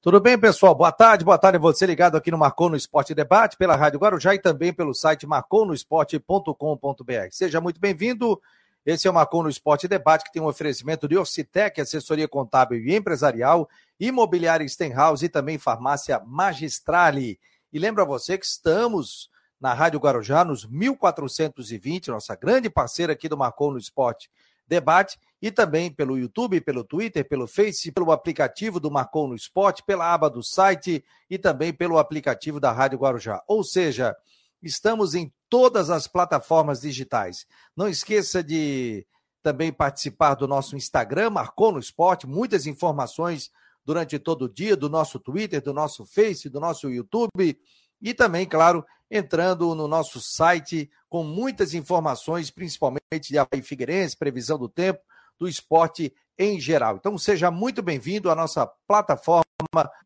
Tudo 0.00 0.20
bem, 0.20 0.38
pessoal? 0.38 0.76
Boa 0.76 0.92
tarde, 0.92 1.24
boa 1.24 1.36
tarde 1.36 1.58
você 1.58 1.84
ligado 1.84 2.16
aqui 2.16 2.30
no 2.30 2.38
Marcou 2.38 2.70
no 2.70 2.76
Esporte 2.76 3.16
Debate, 3.16 3.56
pela 3.56 3.74
Rádio 3.74 3.98
Guarujá 3.98 4.32
e 4.32 4.38
também 4.38 4.72
pelo 4.72 4.94
site 4.94 5.26
marconosport.com.br. 5.26 7.28
Seja 7.32 7.60
muito 7.60 7.80
bem-vindo. 7.80 8.40
Esse 8.86 9.08
é 9.08 9.10
o 9.10 9.14
Marcou 9.14 9.42
no 9.42 9.48
Esporte 9.48 9.88
Debate, 9.88 10.22
que 10.22 10.32
tem 10.32 10.40
um 10.40 10.46
oferecimento 10.46 11.08
de 11.08 11.18
Orcitec, 11.18 11.80
assessoria 11.80 12.28
contábil 12.28 12.78
e 12.78 12.94
empresarial, 12.94 13.68
imobiliária 13.98 14.68
Stenhouse 14.68 15.24
e 15.24 15.28
também 15.28 15.58
farmácia 15.58 16.22
Magistrale. 16.24 17.36
E 17.72 17.78
lembra 17.80 18.04
você 18.04 18.38
que 18.38 18.46
estamos 18.46 19.28
na 19.60 19.74
Rádio 19.74 19.98
Guarujá, 19.98 20.44
nos 20.44 20.64
1420, 20.64 22.12
nossa 22.12 22.36
grande 22.36 22.70
parceira 22.70 23.14
aqui 23.14 23.28
do 23.28 23.36
Marcou 23.36 23.72
no 23.72 23.78
Esporte 23.78 24.30
Debate, 24.68 25.18
e 25.40 25.50
também 25.50 25.90
pelo 25.90 26.18
YouTube, 26.18 26.60
pelo 26.60 26.84
Twitter, 26.84 27.26
pelo 27.26 27.46
Face, 27.46 27.92
pelo 27.92 28.10
aplicativo 28.10 28.80
do 28.80 28.90
Marcou 28.90 29.28
no 29.28 29.34
Esporte, 29.34 29.84
pela 29.84 30.12
aba 30.12 30.28
do 30.28 30.42
site 30.42 31.04
e 31.30 31.38
também 31.38 31.72
pelo 31.72 31.98
aplicativo 31.98 32.58
da 32.58 32.72
Rádio 32.72 32.98
Guarujá. 32.98 33.42
Ou 33.46 33.62
seja, 33.62 34.16
estamos 34.62 35.14
em 35.14 35.32
todas 35.48 35.90
as 35.90 36.08
plataformas 36.08 36.80
digitais. 36.80 37.46
Não 37.76 37.88
esqueça 37.88 38.42
de 38.42 39.06
também 39.42 39.72
participar 39.72 40.34
do 40.34 40.48
nosso 40.48 40.76
Instagram, 40.76 41.30
Marcou 41.30 41.70
no 41.70 41.78
Esporte, 41.78 42.26
muitas 42.26 42.66
informações 42.66 43.50
durante 43.84 44.18
todo 44.18 44.42
o 44.42 44.48
dia, 44.48 44.76
do 44.76 44.88
nosso 44.88 45.20
Twitter, 45.20 45.62
do 45.62 45.72
nosso 45.72 46.04
Face, 46.04 46.50
do 46.50 46.60
nosso 46.60 46.90
YouTube 46.90 47.56
e 48.00 48.14
também, 48.14 48.46
claro, 48.46 48.84
entrando 49.10 49.74
no 49.74 49.88
nosso 49.88 50.20
site 50.20 50.90
com 51.08 51.24
muitas 51.24 51.74
informações, 51.74 52.50
principalmente 52.50 53.28
de 53.28 53.38
Havaí 53.38 53.62
Figueirense, 53.62 54.16
previsão 54.16 54.58
do 54.58 54.68
tempo, 54.68 55.00
do 55.38 55.48
esporte 55.48 56.12
em 56.38 56.60
geral. 56.60 56.96
Então, 56.96 57.16
seja 57.16 57.50
muito 57.50 57.82
bem-vindo 57.82 58.30
à 58.30 58.34
nossa 58.34 58.66
plataforma, 58.86 59.44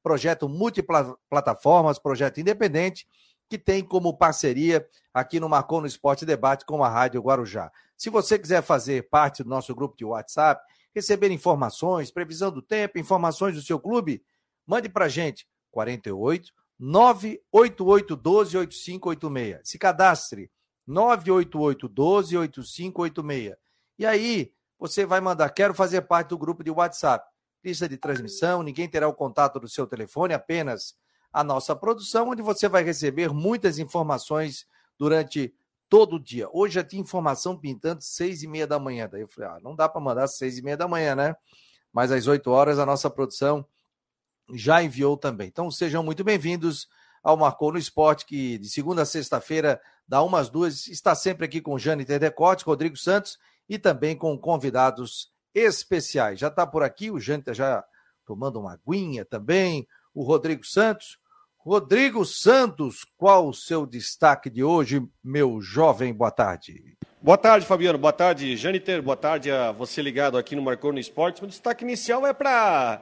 projeto 0.02 0.48
multiplataformas, 0.48 1.98
projeto 1.98 2.40
independente, 2.40 3.06
que 3.48 3.58
tem 3.58 3.84
como 3.84 4.16
parceria 4.16 4.86
aqui 5.12 5.38
no 5.38 5.48
Marcou 5.48 5.80
no 5.80 5.86
Esporte 5.86 6.24
Debate 6.24 6.64
com 6.64 6.82
a 6.82 6.88
Rádio 6.88 7.20
Guarujá. 7.20 7.70
Se 7.96 8.08
você 8.08 8.38
quiser 8.38 8.62
fazer 8.62 9.08
parte 9.10 9.42
do 9.42 9.48
nosso 9.48 9.74
grupo 9.74 9.96
de 9.96 10.04
WhatsApp, 10.04 10.62
receber 10.94 11.30
informações, 11.30 12.10
previsão 12.10 12.50
do 12.50 12.62
tempo, 12.62 12.98
informações 12.98 13.54
do 13.54 13.62
seu 13.62 13.78
clube, 13.78 14.22
mande 14.66 14.88
para 14.88 15.08
gente 15.08 15.46
48 15.70 16.52
988 16.78 18.16
12 18.16 18.56
8586. 18.58 19.60
Se 19.68 19.78
cadastre 19.78 20.50
988 20.86 21.88
12 21.88 22.36
8586. 22.36 23.56
E 23.98 24.06
aí, 24.06 24.52
você 24.78 25.06
vai 25.06 25.20
mandar, 25.20 25.48
quero 25.50 25.74
fazer 25.74 26.02
parte 26.02 26.28
do 26.28 26.38
grupo 26.38 26.64
de 26.64 26.70
WhatsApp. 26.70 27.24
Lista 27.64 27.88
de 27.88 27.96
transmissão, 27.96 28.62
ninguém 28.62 28.88
terá 28.88 29.06
o 29.06 29.14
contato 29.14 29.60
do 29.60 29.68
seu 29.68 29.86
telefone, 29.86 30.34
apenas 30.34 30.96
a 31.32 31.44
nossa 31.44 31.74
produção, 31.76 32.30
onde 32.30 32.42
você 32.42 32.68
vai 32.68 32.82
receber 32.82 33.32
muitas 33.32 33.78
informações 33.78 34.66
durante 34.98 35.54
todo 35.88 36.16
o 36.16 36.20
dia. 36.20 36.48
Hoje 36.52 36.74
já 36.74 36.84
tinha 36.84 37.00
informação 37.00 37.56
pintando 37.56 38.02
seis 38.02 38.42
e 38.42 38.48
meia 38.48 38.66
da 38.66 38.78
manhã. 38.78 39.08
Daí 39.10 39.20
eu 39.20 39.28
falei, 39.28 39.50
ah, 39.50 39.60
não 39.62 39.76
dá 39.76 39.88
para 39.88 40.00
mandar 40.00 40.26
seis 40.26 40.58
e 40.58 40.62
meia 40.62 40.76
da 40.76 40.88
manhã, 40.88 41.14
né? 41.14 41.36
Mas 41.92 42.10
às 42.10 42.26
oito 42.26 42.50
horas 42.50 42.78
a 42.78 42.86
nossa 42.86 43.08
produção 43.08 43.64
já 44.52 44.82
enviou 44.82 45.16
também. 45.16 45.48
Então 45.48 45.70
sejam 45.70 46.02
muito 46.02 46.24
bem-vindos 46.24 46.88
ao 47.22 47.36
Marcou 47.36 47.72
no 47.72 47.78
Esporte, 47.78 48.26
que 48.26 48.58
de 48.58 48.68
segunda 48.68 49.02
a 49.02 49.06
sexta-feira, 49.06 49.80
da 50.06 50.22
umas 50.22 50.50
duas, 50.50 50.88
está 50.88 51.14
sempre 51.14 51.46
aqui 51.46 51.60
com 51.60 51.78
Jane 51.78 52.04
Terdecote, 52.04 52.64
Rodrigo 52.64 52.96
Santos 52.96 53.38
e 53.68 53.78
também 53.78 54.16
com 54.16 54.36
convidados 54.36 55.30
especiais. 55.54 56.40
Já 56.40 56.48
está 56.48 56.66
por 56.66 56.82
aqui, 56.82 57.10
o 57.10 57.20
Jânita 57.20 57.54
já 57.54 57.84
tomando 58.26 58.60
uma 58.60 58.72
aguinha 58.72 59.24
também, 59.24 59.86
o 60.14 60.22
Rodrigo 60.22 60.64
Santos. 60.64 61.18
Rodrigo 61.58 62.24
Santos, 62.24 63.06
qual 63.16 63.48
o 63.48 63.54
seu 63.54 63.86
destaque 63.86 64.50
de 64.50 64.64
hoje, 64.64 65.06
meu 65.22 65.60
jovem? 65.60 66.12
Boa 66.12 66.30
tarde. 66.30 66.96
Boa 67.20 67.38
tarde, 67.38 67.64
Fabiano. 67.64 67.98
Boa 67.98 68.12
tarde, 68.12 68.56
Jâniter. 68.56 69.00
Boa 69.00 69.16
tarde 69.16 69.48
a 69.48 69.70
você 69.70 70.02
ligado 70.02 70.36
aqui 70.36 70.56
no 70.56 70.62
Marcou 70.62 70.92
no 70.92 70.98
Esporte. 70.98 71.44
O 71.44 71.46
destaque 71.46 71.84
inicial 71.84 72.26
é 72.26 72.32
para 72.32 73.00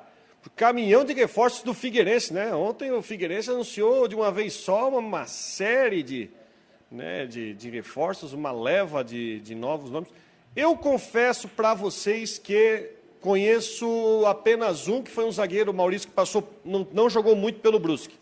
caminhão 0.48 1.04
de 1.04 1.12
reforços 1.12 1.62
do 1.62 1.74
Figueirense, 1.74 2.32
né? 2.32 2.54
Ontem 2.54 2.90
o 2.92 3.02
Figueirense 3.02 3.50
anunciou 3.50 4.08
de 4.08 4.14
uma 4.14 4.30
vez 4.32 4.54
só 4.54 4.88
uma 4.88 5.26
série 5.26 6.02
de, 6.02 6.30
né, 6.90 7.26
de, 7.26 7.52
de 7.52 7.68
reforços, 7.68 8.32
uma 8.32 8.50
leva 8.50 9.04
de, 9.04 9.40
de 9.40 9.54
novos 9.54 9.90
nomes. 9.90 10.08
Eu 10.56 10.76
confesso 10.76 11.46
para 11.46 11.74
vocês 11.74 12.38
que 12.38 12.90
conheço 13.20 14.24
apenas 14.26 14.88
um, 14.88 15.02
que 15.02 15.10
foi 15.10 15.24
um 15.24 15.32
zagueiro, 15.32 15.74
Maurício, 15.74 16.08
que 16.08 16.14
passou, 16.14 16.48
não, 16.64 16.86
não 16.92 17.10
jogou 17.10 17.36
muito 17.36 17.60
pelo 17.60 17.78
Brusque. 17.78 18.18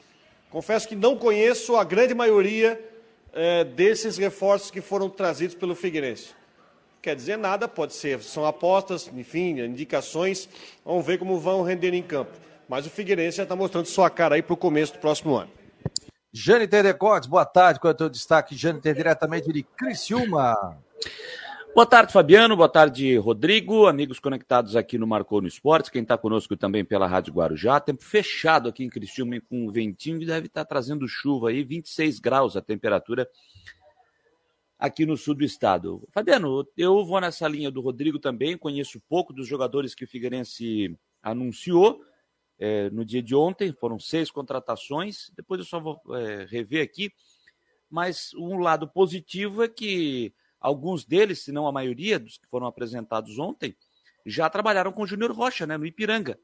Confesso 0.50 0.88
que 0.88 0.96
não 0.96 1.16
conheço 1.16 1.76
a 1.76 1.84
grande 1.84 2.14
maioria 2.14 2.82
é, 3.32 3.64
desses 3.64 4.16
reforços 4.16 4.70
que 4.70 4.80
foram 4.80 5.08
trazidos 5.08 5.54
pelo 5.54 5.74
Figueirense. 5.74 6.30
Quer 7.00 7.14
dizer 7.14 7.38
nada, 7.38 7.68
pode 7.68 7.94
ser, 7.94 8.20
são 8.22 8.44
apostas, 8.44 9.08
enfim, 9.14 9.60
indicações, 9.60 10.48
vamos 10.84 11.06
ver 11.06 11.18
como 11.18 11.38
vão 11.38 11.62
render 11.62 11.94
em 11.94 12.02
campo. 12.02 12.32
Mas 12.68 12.86
o 12.86 12.90
Figueirense 12.90 13.36
já 13.36 13.44
está 13.44 13.54
mostrando 13.54 13.86
sua 13.86 14.10
cara 14.10 14.34
aí 14.34 14.42
para 14.42 14.54
o 14.54 14.56
começo 14.56 14.94
do 14.94 14.98
próximo 14.98 15.36
ano. 15.36 15.50
Jâniter 16.32 16.82
Terecortes, 16.82 17.28
boa 17.28 17.46
tarde, 17.46 17.80
qual 17.80 17.92
é 17.92 17.94
o 17.94 17.96
teu 17.96 18.08
destaque? 18.08 18.54
Jâniter, 18.54 18.94
diretamente 18.94 19.50
de 19.52 19.62
Criciúma. 19.62 20.76
Boa 21.74 21.86
tarde, 21.86 22.12
Fabiano. 22.12 22.56
Boa 22.56 22.68
tarde, 22.68 23.16
Rodrigo. 23.18 23.86
Amigos 23.86 24.18
conectados 24.18 24.74
aqui 24.74 24.98
no 24.98 25.06
Marcou 25.06 25.40
no 25.40 25.46
Esportes. 25.46 25.90
Quem 25.90 26.02
está 26.02 26.18
conosco 26.18 26.56
também 26.56 26.84
pela 26.84 27.06
Rádio 27.06 27.32
Guarujá. 27.32 27.78
Tempo 27.78 28.02
fechado 28.02 28.68
aqui 28.68 28.82
em 28.82 28.88
Criciúma 28.88 29.40
com 29.48 29.66
um 29.66 29.70
ventinho 29.70 30.20
e 30.20 30.26
deve 30.26 30.48
estar 30.48 30.64
tá 30.64 30.68
trazendo 30.68 31.06
chuva 31.06 31.50
aí. 31.50 31.62
26 31.62 32.18
graus 32.18 32.56
a 32.56 32.60
temperatura 32.60 33.28
aqui 34.78 35.04
no 35.04 35.16
sul 35.16 35.34
do 35.34 35.44
estado. 35.44 36.06
Fabiano, 36.10 36.66
eu 36.76 37.04
vou 37.04 37.20
nessa 37.20 37.48
linha 37.48 37.70
do 37.70 37.80
Rodrigo 37.80 38.18
também. 38.18 38.56
Conheço 38.56 39.02
pouco 39.08 39.32
dos 39.32 39.46
jogadores 39.46 39.94
que 39.94 40.04
o 40.04 40.08
Figueirense 40.08 40.96
anunciou 41.22 42.00
é, 42.58 42.88
no 42.90 43.04
dia 43.04 43.22
de 43.22 43.34
ontem. 43.34 43.72
Foram 43.72 43.98
seis 43.98 44.30
contratações. 44.30 45.30
Depois 45.36 45.58
eu 45.58 45.66
só 45.66 45.80
vou 45.80 46.00
é, 46.14 46.44
rever 46.44 46.82
aqui. 46.82 47.10
Mas 47.90 48.32
um 48.34 48.58
lado 48.58 48.86
positivo 48.86 49.62
é 49.62 49.68
que 49.68 50.32
Alguns 50.60 51.04
deles, 51.04 51.40
se 51.40 51.52
não 51.52 51.66
a 51.66 51.72
maioria 51.72 52.18
dos 52.18 52.36
que 52.36 52.48
foram 52.48 52.66
apresentados 52.66 53.38
ontem, 53.38 53.76
já 54.26 54.50
trabalharam 54.50 54.92
com 54.92 55.02
o 55.02 55.06
Júnior 55.06 55.30
Rocha, 55.30 55.66
né, 55.66 55.76
no 55.76 55.86
Ipiranga. 55.86 56.38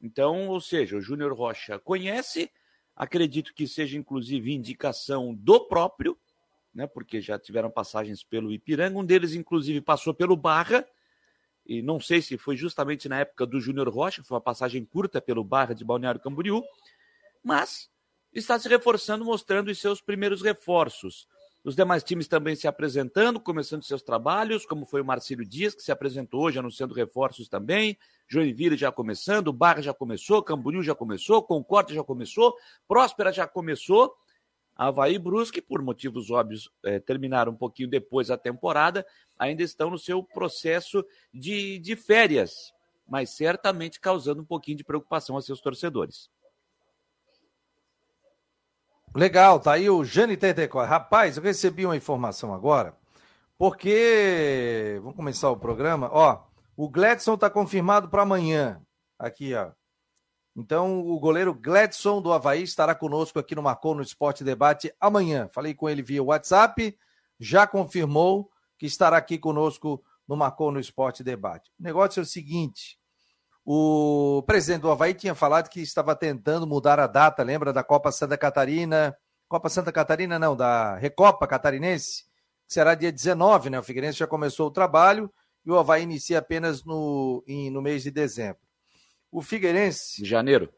Então, 0.00 0.48
ou 0.48 0.60
seja, 0.60 0.96
o 0.96 1.00
Júnior 1.00 1.32
Rocha 1.32 1.78
conhece, 1.78 2.50
acredito 2.96 3.54
que 3.54 3.68
seja 3.68 3.96
inclusive 3.96 4.52
indicação 4.52 5.32
do 5.34 5.60
próprio, 5.68 6.18
né, 6.74 6.86
porque 6.86 7.20
já 7.20 7.38
tiveram 7.38 7.70
passagens 7.70 8.22
pelo 8.24 8.52
Ipiranga, 8.52 8.98
um 8.98 9.04
deles 9.04 9.34
inclusive 9.34 9.80
passou 9.80 10.12
pelo 10.12 10.36
Barra, 10.36 10.86
e 11.66 11.80
não 11.80 11.98
sei 11.98 12.20
se 12.20 12.36
foi 12.36 12.56
justamente 12.56 13.08
na 13.08 13.20
época 13.20 13.46
do 13.46 13.60
Júnior 13.60 13.88
Rocha, 13.88 14.22
foi 14.22 14.34
uma 14.34 14.40
passagem 14.40 14.84
curta 14.84 15.20
pelo 15.20 15.44
Barra 15.44 15.74
de 15.74 15.84
Balneário 15.84 16.20
Camboriú, 16.20 16.62
mas 17.42 17.88
está 18.32 18.58
se 18.58 18.68
reforçando, 18.68 19.24
mostrando 19.24 19.70
os 19.70 19.78
seus 19.78 20.00
primeiros 20.00 20.42
reforços 20.42 21.26
os 21.64 21.74
demais 21.74 22.04
times 22.04 22.28
também 22.28 22.54
se 22.54 22.68
apresentando, 22.68 23.40
começando 23.40 23.82
seus 23.82 24.02
trabalhos, 24.02 24.66
como 24.66 24.84
foi 24.84 25.00
o 25.00 25.04
Marcílio 25.04 25.46
Dias, 25.46 25.74
que 25.74 25.82
se 25.82 25.90
apresentou 25.90 26.42
hoje, 26.42 26.58
anunciando 26.58 26.92
reforços 26.92 27.48
também. 27.48 27.96
Joinville 28.28 28.76
já 28.76 28.92
começando, 28.92 29.50
Barra 29.50 29.80
já 29.80 29.94
começou, 29.94 30.42
Camboriú 30.42 30.82
já 30.82 30.94
começou, 30.94 31.42
Concórdia 31.42 31.94
já 31.96 32.04
começou, 32.04 32.54
Próspera 32.86 33.32
já 33.32 33.46
começou. 33.46 34.14
Havaí 34.76 35.14
e 35.14 35.18
Brusque, 35.18 35.62
por 35.62 35.80
motivos 35.80 36.30
óbvios, 36.30 36.70
é, 36.84 36.98
terminaram 36.98 37.52
um 37.52 37.56
pouquinho 37.56 37.88
depois 37.88 38.28
da 38.28 38.36
temporada, 38.36 39.06
ainda 39.38 39.62
estão 39.62 39.90
no 39.90 39.98
seu 39.98 40.22
processo 40.22 41.04
de, 41.32 41.78
de 41.78 41.94
férias, 41.94 42.72
mas 43.06 43.30
certamente 43.30 44.00
causando 44.00 44.42
um 44.42 44.46
pouquinho 44.46 44.78
de 44.78 44.84
preocupação 44.84 45.36
a 45.36 45.42
seus 45.42 45.60
torcedores. 45.60 46.28
Legal, 49.14 49.60
tá 49.60 49.74
aí 49.74 49.88
o 49.88 50.02
Jane 50.04 50.36
Tetecó. 50.36 50.82
Rapaz, 50.84 51.36
eu 51.36 51.42
recebi 51.42 51.86
uma 51.86 51.96
informação 51.96 52.52
agora, 52.52 52.96
porque. 53.56 54.98
Vamos 55.00 55.14
começar 55.14 55.50
o 55.50 55.56
programa. 55.56 56.10
Ó, 56.12 56.42
o 56.76 56.88
Gladson 56.88 57.36
tá 57.36 57.48
confirmado 57.48 58.08
para 58.08 58.22
amanhã. 58.22 58.82
Aqui, 59.16 59.54
ó. 59.54 59.70
Então, 60.56 61.00
o 61.00 61.18
goleiro 61.18 61.52
Gladson 61.52 62.22
do 62.22 62.32
Havaí 62.32 62.62
estará 62.62 62.94
conosco 62.94 63.38
aqui 63.38 63.54
no 63.54 63.62
Marcou 63.62 63.94
no 63.94 64.02
Esporte 64.02 64.44
Debate 64.44 64.94
amanhã. 65.00 65.48
Falei 65.52 65.74
com 65.74 65.88
ele 65.88 66.02
via 66.02 66.22
WhatsApp, 66.22 66.96
já 67.40 67.66
confirmou 67.66 68.48
que 68.78 68.86
estará 68.86 69.16
aqui 69.16 69.36
conosco 69.36 70.02
no 70.28 70.36
Marcou 70.36 70.70
no 70.70 70.78
Esporte 70.78 71.24
Debate. 71.24 71.72
O 71.78 71.82
negócio 71.82 72.20
é 72.20 72.22
o 72.22 72.26
seguinte: 72.26 72.98
o 73.64 74.44
presidente 74.46 74.82
do 74.82 74.90
Havaí 74.90 75.12
tinha 75.12 75.34
falado 75.34 75.68
que 75.68 75.80
estava 75.80 76.14
tentando 76.14 76.66
mudar 76.66 77.00
a 77.00 77.06
data, 77.06 77.42
lembra 77.42 77.72
da 77.72 77.82
Copa 77.82 78.12
Santa 78.12 78.38
Catarina? 78.38 79.16
Copa 79.48 79.68
Santa 79.68 79.92
Catarina, 79.92 80.38
não, 80.38 80.56
da 80.56 80.96
Recopa 80.96 81.46
Catarinense, 81.46 82.24
que 82.66 82.74
será 82.74 82.94
dia 82.94 83.12
19, 83.12 83.70
né? 83.70 83.78
O 83.78 83.82
Figueirense 83.82 84.18
já 84.18 84.26
começou 84.26 84.68
o 84.68 84.70
trabalho 84.70 85.32
e 85.64 85.70
o 85.70 85.78
Havaí 85.78 86.02
inicia 86.02 86.38
apenas 86.38 86.84
no, 86.84 87.42
em, 87.46 87.70
no 87.70 87.82
mês 87.82 88.02
de 88.02 88.10
dezembro. 88.10 88.63
O 89.34 89.42
Figueirense. 89.42 90.22
De 90.22 90.28
janeiro. 90.28 90.72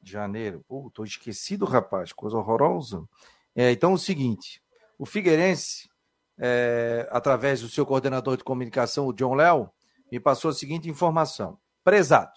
de 0.00 0.12
janeiro. 0.12 0.64
Pô, 0.68 0.88
tô 0.94 1.02
esquecido, 1.02 1.64
rapaz, 1.64 2.12
coisa 2.12 2.36
horrorosa. 2.36 3.04
É, 3.52 3.72
então, 3.72 3.92
o 3.94 3.98
seguinte: 3.98 4.62
o 4.96 5.04
Figueirense, 5.04 5.90
é, 6.38 7.08
através 7.10 7.62
do 7.62 7.68
seu 7.68 7.84
coordenador 7.84 8.36
de 8.36 8.44
comunicação, 8.44 9.08
o 9.08 9.12
John 9.12 9.34
Léo, 9.34 9.68
me 10.10 10.20
passou 10.20 10.52
a 10.52 10.54
seguinte 10.54 10.88
informação. 10.88 11.58
Prezado, 11.82 12.30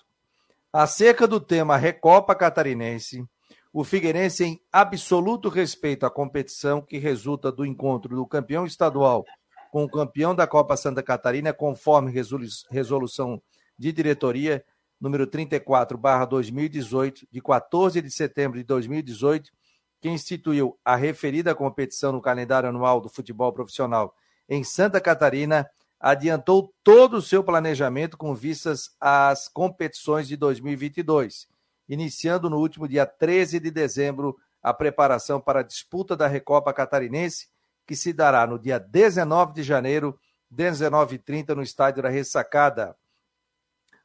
acerca 0.73 1.27
do 1.27 1.39
tema 1.39 1.77
Recopa 1.77 2.33
Catarinense, 2.33 3.23
o 3.71 3.83
Figueirense, 3.83 4.43
em 4.43 4.59
absoluto 4.73 5.49
respeito 5.49 6.03
à 6.03 6.09
competição 6.09 6.81
que 6.81 6.97
resulta 6.97 7.51
do 7.51 7.63
encontro 7.63 8.15
do 8.15 8.25
campeão 8.25 8.65
estadual 8.65 9.23
com 9.71 9.83
o 9.83 9.89
campeão 9.89 10.33
da 10.33 10.47
Copa 10.47 10.75
Santa 10.75 11.03
Catarina, 11.03 11.53
conforme 11.53 12.11
resolução 12.11 13.39
de 13.77 13.91
diretoria 13.91 14.65
número 14.99 15.25
34, 15.25 15.97
2018, 16.27 17.27
de 17.31 17.41
14 17.41 18.01
de 18.01 18.11
setembro 18.11 18.57
de 18.57 18.63
2018, 18.65 19.51
que 20.01 20.09
instituiu 20.09 20.77
a 20.83 20.95
referida 20.95 21.55
competição 21.55 22.11
no 22.11 22.21
calendário 22.21 22.69
anual 22.69 23.01
do 23.01 23.09
futebol 23.09 23.51
profissional 23.51 24.13
em 24.47 24.63
Santa 24.63 24.99
Catarina, 24.99 25.69
adiantou 25.99 26.73
todo 26.83 27.17
o 27.17 27.21
seu 27.21 27.43
planejamento 27.43 28.17
com 28.17 28.33
vistas 28.33 28.95
às 28.99 29.47
competições 29.47 30.27
de 30.27 30.37
2022, 30.37 31.47
iniciando 31.87 32.49
no 32.49 32.57
último 32.57 32.87
dia 32.87 33.05
13 33.05 33.59
de 33.59 33.69
dezembro 33.69 34.37
a 34.61 34.73
preparação 34.73 35.39
para 35.39 35.59
a 35.59 35.63
disputa 35.63 36.15
da 36.15 36.27
Recopa 36.27 36.73
Catarinense, 36.73 37.47
que 37.85 37.95
se 37.95 38.13
dará 38.13 38.47
no 38.47 38.57
dia 38.57 38.79
19 38.79 39.53
de 39.53 39.63
janeiro, 39.63 40.17
19h30, 40.53 41.55
no 41.55 41.61
estádio 41.61 42.03
da 42.03 42.09
Ressacada, 42.09 42.95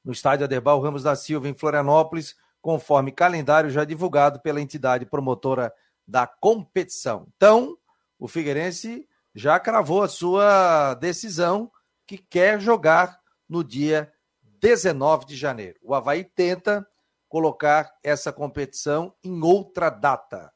no 0.05 0.13
estádio 0.13 0.45
Aderbal 0.45 0.81
Ramos 0.81 1.03
da 1.03 1.17
Silva, 1.17 1.49
em 1.49 1.55
Florianópolis, 1.55 2.37
conforme 2.61 3.13
calendário 3.13 3.71
já 3.71 3.85
divulgado 3.85 4.41
pela 4.41 4.61
entidade 4.61 5.07
promotora 5.07 5.73
da 6.07 6.27
competição. 6.27 7.27
Então, 7.37 7.77
o 8.19 8.29
Figueirense 8.29 9.09
já 9.35 9.59
cravou 9.59 10.03
a 10.03 10.09
sua 10.09 10.95
decisão 10.95 11.71
que 12.07 12.19
quer 12.19 12.61
jogar 12.61 13.19
no 13.49 13.65
dia 13.65 14.13
19 14.61 15.27
de 15.27 15.37
janeiro. 15.37 15.79
O 15.83 15.95
Havaí 15.95 16.25
tenta 16.25 16.87
colocar 17.29 17.93
essa 18.03 18.33
competição 18.33 19.15
em 19.23 19.43
outra 19.43 19.91
data. 19.91 20.53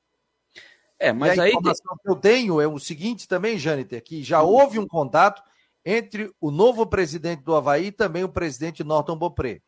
É, 0.99 1.13
mas 1.13 1.37
e 1.37 1.41
a 1.41 1.43
aí. 1.45 1.51
informação 1.51 1.97
que 2.03 2.11
eu 2.11 2.17
tenho 2.17 2.61
é 2.61 2.67
o 2.67 2.79
seguinte 2.79 3.29
também, 3.29 3.59
Jâniter, 3.59 4.03
que 4.03 4.23
já 4.23 4.43
houve 4.43 4.79
um 4.79 4.87
contato 4.87 5.43
entre 5.91 6.31
o 6.39 6.51
novo 6.51 6.87
presidente 6.87 7.43
do 7.43 7.57
Havaí 7.57 7.87
e 7.87 7.93
também 7.93 8.23
o 8.23 8.29
presidente 8.29 8.85
Norton 8.85 9.17
Bopré, 9.17 9.63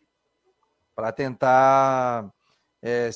para 0.94 1.10
tentar 1.10 2.30
é, 2.82 3.08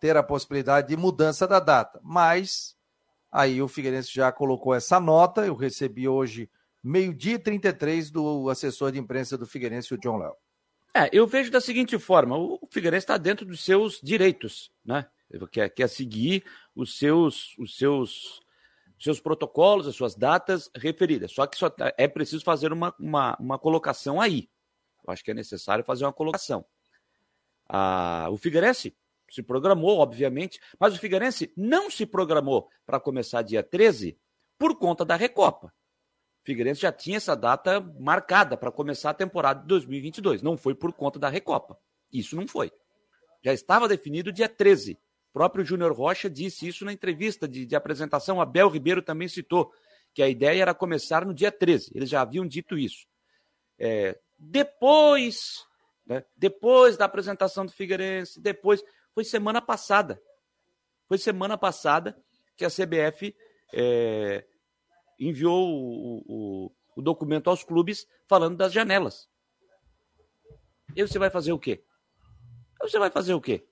ter 0.00 0.16
a 0.16 0.22
possibilidade 0.22 0.88
de 0.88 0.96
mudança 0.96 1.46
da 1.46 1.60
data. 1.60 2.00
Mas 2.02 2.74
aí 3.30 3.60
o 3.60 3.68
Figueirense 3.68 4.10
já 4.10 4.32
colocou 4.32 4.74
essa 4.74 4.98
nota, 4.98 5.44
eu 5.44 5.54
recebi 5.54 6.08
hoje 6.08 6.48
meio-dia 6.82 7.34
e 7.34 7.38
33 7.38 8.10
do 8.10 8.48
assessor 8.48 8.90
de 8.90 8.98
imprensa 8.98 9.36
do 9.36 9.46
Figueirense, 9.46 9.92
o 9.92 9.98
John 9.98 10.16
Léo. 10.16 10.34
É, 10.94 11.10
eu 11.12 11.26
vejo 11.26 11.50
da 11.50 11.60
seguinte 11.60 11.98
forma: 11.98 12.38
o 12.38 12.66
Figueirense 12.70 13.04
está 13.04 13.18
dentro 13.18 13.44
dos 13.44 13.62
seus 13.62 14.00
direitos, 14.02 14.72
né? 14.82 15.06
Quer, 15.52 15.68
quer 15.68 15.88
seguir 15.88 16.42
os 16.74 16.96
seus, 16.96 17.54
os 17.58 17.76
seus, 17.76 18.40
seus 18.98 19.20
protocolos, 19.20 19.86
as 19.86 19.94
suas 19.94 20.14
datas 20.14 20.70
referidas. 20.74 21.32
Só 21.32 21.46
que 21.46 21.56
só 21.56 21.68
tá, 21.68 21.92
é 21.96 22.08
preciso 22.08 22.44
fazer 22.44 22.72
uma, 22.72 22.94
uma, 22.98 23.36
uma 23.38 23.58
colocação 23.58 24.20
aí. 24.20 24.48
Eu 25.06 25.12
acho 25.12 25.22
que 25.22 25.30
é 25.30 25.34
necessário 25.34 25.84
fazer 25.84 26.04
uma 26.04 26.12
colocação. 26.12 26.64
Ah, 27.68 28.28
o 28.30 28.36
Figueirense 28.36 28.96
se 29.30 29.42
programou, 29.42 29.98
obviamente, 29.98 30.60
mas 30.78 30.94
o 30.94 30.98
Figueirense 30.98 31.52
não 31.56 31.90
se 31.90 32.06
programou 32.06 32.68
para 32.84 33.00
começar 33.00 33.42
dia 33.42 33.62
13 33.62 34.18
por 34.58 34.76
conta 34.78 35.04
da 35.04 35.16
Recopa. 35.16 35.72
Figueirense 36.44 36.82
já 36.82 36.92
tinha 36.92 37.16
essa 37.16 37.34
data 37.34 37.80
marcada 37.98 38.56
para 38.56 38.70
começar 38.70 39.10
a 39.10 39.14
temporada 39.14 39.60
de 39.60 39.66
2022. 39.66 40.42
Não 40.42 40.56
foi 40.56 40.74
por 40.74 40.92
conta 40.92 41.18
da 41.18 41.28
Recopa. 41.28 41.76
Isso 42.12 42.36
não 42.36 42.46
foi. 42.46 42.72
Já 43.44 43.52
estava 43.52 43.88
definido 43.88 44.32
dia 44.32 44.48
13. 44.48 44.98
Próprio 45.36 45.66
Júnior 45.66 45.92
Rocha 45.92 46.30
disse 46.30 46.66
isso 46.66 46.82
na 46.86 46.94
entrevista 46.94 47.46
de, 47.46 47.66
de 47.66 47.76
apresentação. 47.76 48.40
Abel 48.40 48.70
Ribeiro 48.70 49.02
também 49.02 49.28
citou 49.28 49.70
que 50.14 50.22
a 50.22 50.28
ideia 50.30 50.62
era 50.62 50.74
começar 50.74 51.26
no 51.26 51.34
dia 51.34 51.52
13. 51.52 51.92
Eles 51.94 52.08
já 52.08 52.22
haviam 52.22 52.46
dito 52.46 52.78
isso. 52.78 53.06
É, 53.78 54.18
depois, 54.38 55.66
né, 56.06 56.24
depois 56.34 56.96
da 56.96 57.04
apresentação 57.04 57.66
do 57.66 57.72
Figueirense, 57.72 58.40
depois, 58.40 58.82
foi 59.12 59.24
semana 59.24 59.60
passada. 59.60 60.18
Foi 61.06 61.18
semana 61.18 61.58
passada 61.58 62.16
que 62.56 62.64
a 62.64 62.70
CBF 62.70 63.36
é, 63.74 64.42
enviou 65.20 65.68
o, 65.68 66.22
o, 66.26 66.72
o 66.96 67.02
documento 67.02 67.50
aos 67.50 67.62
clubes 67.62 68.08
falando 68.26 68.56
das 68.56 68.72
janelas. 68.72 69.28
E 70.96 71.06
você 71.06 71.18
vai 71.18 71.28
fazer 71.28 71.52
o 71.52 71.58
quê? 71.58 71.84
Você 72.80 72.98
vai 72.98 73.10
fazer 73.10 73.34
o 73.34 73.40
quê? 73.42 73.66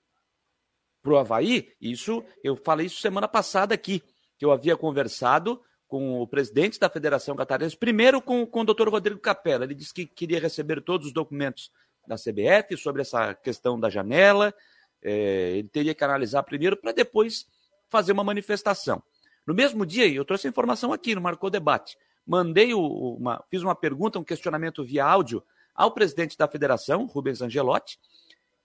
Pro 1.05 1.19
Havaí, 1.19 1.69
isso, 1.79 2.25
eu 2.43 2.57
falei 2.57 2.87
isso 2.87 2.99
semana 2.99 3.29
passada 3.29 3.75
aqui, 3.75 4.03
que 4.39 4.45
eu 4.45 4.51
havia 4.51 4.75
conversado 4.75 5.61
com 5.87 6.19
o 6.23 6.27
presidente 6.27 6.81
da 6.81 6.89
Federação 6.89 7.37
Catarinense, 7.37 7.77
primeiro 7.77 8.23
com, 8.23 8.47
com 8.47 8.63
o 8.63 8.65
doutor 8.65 8.89
Rodrigo 8.89 9.21
Capella. 9.21 9.65
Ele 9.65 9.75
disse 9.75 9.93
que 9.93 10.07
queria 10.07 10.41
receber 10.41 10.81
todos 10.81 11.09
os 11.09 11.13
documentos 11.13 11.71
da 12.09 12.17
CBF 12.17 12.79
sobre 12.79 13.03
essa 13.03 13.35
questão 13.35 13.79
da 13.79 13.91
janela. 13.91 14.55
É, 15.03 15.59
ele 15.59 15.69
teria 15.69 15.95
que 15.95 16.03
analisar 16.03 16.43
primeiro 16.43 16.75
para 16.75 16.91
depois 16.91 17.47
fazer 17.91 18.13
uma 18.13 18.25
manifestação. 18.25 19.03
No 19.47 19.53
mesmo 19.53 19.85
dia, 19.85 20.09
eu 20.09 20.25
trouxe 20.25 20.47
a 20.47 20.51
informação 20.51 20.91
aqui 20.91 21.15
no 21.15 21.21
Marcou 21.21 21.51
Debate. 21.51 21.99
Mandei 22.27 22.73
o, 22.73 22.81
uma, 22.81 23.45
fiz 23.51 23.61
uma 23.61 23.75
pergunta, 23.75 24.19
um 24.19 24.25
questionamento 24.25 24.83
via 24.83 25.05
áudio 25.05 25.45
ao 25.75 25.91
presidente 25.91 26.39
da 26.39 26.49
federação, 26.49 27.05
Rubens 27.05 27.43
Angelotti, 27.43 27.99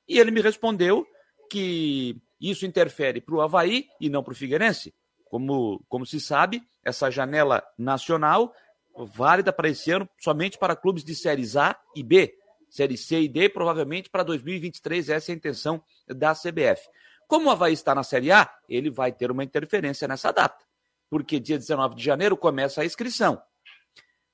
e 0.07 0.17
ele 0.17 0.31
me 0.31 0.39
respondeu 0.39 1.05
que 1.49 2.17
isso 2.39 2.65
interfere 2.65 3.19
para 3.19 3.35
o 3.35 3.41
Havaí 3.41 3.87
e 3.99 4.09
não 4.09 4.23
para 4.23 4.31
o 4.31 4.35
Figueirense. 4.35 4.93
Como, 5.25 5.83
como 5.87 6.05
se 6.05 6.19
sabe, 6.19 6.63
essa 6.83 7.09
janela 7.09 7.63
nacional 7.77 8.53
válida 8.95 9.53
para 9.53 9.69
esse 9.69 9.91
ano 9.91 10.09
somente 10.17 10.57
para 10.57 10.75
clubes 10.75 11.03
de 11.03 11.15
séries 11.15 11.55
A 11.55 11.77
e 11.95 12.03
B. 12.03 12.35
Série 12.69 12.97
C 12.97 13.21
e 13.21 13.27
D, 13.27 13.49
provavelmente 13.49 14.09
para 14.09 14.23
2023, 14.23 15.09
essa 15.09 15.31
é 15.31 15.33
a 15.33 15.35
intenção 15.35 15.83
da 16.07 16.33
CBF. 16.33 16.87
Como 17.27 17.47
o 17.47 17.51
Havaí 17.51 17.73
está 17.73 17.95
na 17.95 18.03
Série 18.03 18.31
A, 18.31 18.49
ele 18.67 18.89
vai 18.89 19.11
ter 19.11 19.31
uma 19.31 19.43
interferência 19.43 20.07
nessa 20.07 20.31
data 20.31 20.69
porque 21.09 21.39
dia 21.39 21.57
19 21.57 21.95
de 21.95 22.03
janeiro 22.03 22.37
começa 22.37 22.81
a 22.81 22.85
inscrição. 22.85 23.41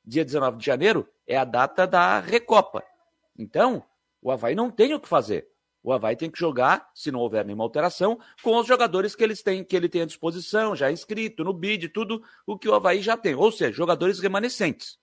Dia 0.03 0.25
19 0.25 0.57
de 0.57 0.65
janeiro 0.65 1.09
é 1.25 1.37
a 1.37 1.45
data 1.45 1.87
da 1.87 2.19
Recopa. 2.19 2.83
Então, 3.37 3.83
o 4.21 4.29
Havaí 4.29 4.53
não 4.53 4.69
tem 4.69 4.93
o 4.93 4.99
que 4.99 5.07
fazer. 5.07 5.47
O 5.85 5.93
Havaí 5.93 6.15
tem 6.15 6.31
que 6.31 6.39
jogar, 6.39 6.89
se 6.95 7.11
não 7.11 7.19
houver 7.19 7.45
nenhuma 7.45 7.63
alteração, 7.63 8.19
com 8.41 8.57
os 8.57 8.65
jogadores 8.65 9.15
que, 9.15 9.23
eles 9.23 9.43
têm, 9.43 9.63
que 9.63 9.75
ele 9.75 9.87
tem 9.87 10.01
à 10.01 10.05
disposição, 10.05 10.75
já 10.75 10.91
inscrito 10.91 11.43
no 11.43 11.53
BID, 11.53 11.89
tudo 11.89 12.23
o 12.47 12.57
que 12.57 12.67
o 12.67 12.73
Havaí 12.73 13.03
já 13.03 13.15
tem. 13.15 13.35
Ou 13.35 13.51
seja, 13.51 13.71
jogadores 13.71 14.19
remanescentes. 14.19 14.97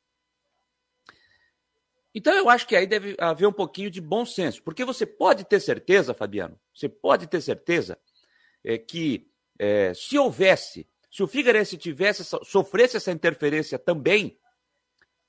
Então 2.13 2.35
eu 2.35 2.51
acho 2.51 2.67
que 2.67 2.75
aí 2.75 2.85
deve 2.85 3.15
haver 3.21 3.47
um 3.47 3.53
pouquinho 3.53 3.93
de 3.93 4.01
bom 4.01 4.27
senso, 4.27 4.61
porque 4.65 4.85
você 4.85 5.07
pode 5.07 5.45
ter 5.45 5.61
certeza, 5.61 6.13
Fabiano, 6.13 6.59
você 6.75 6.89
pode 6.89 7.29
ter 7.29 7.41
certeza 7.41 7.97
é, 8.65 8.77
que 8.77 9.31
é, 9.59 9.95
se 9.95 10.19
houvesse 10.19 10.89
se 11.09 11.23
o 11.23 11.29
Figueirense 11.29 11.77
tivesse 11.77 12.25
sofresse 12.25 12.97
essa 12.97 13.13
interferência 13.13 13.79
também, 13.79 14.37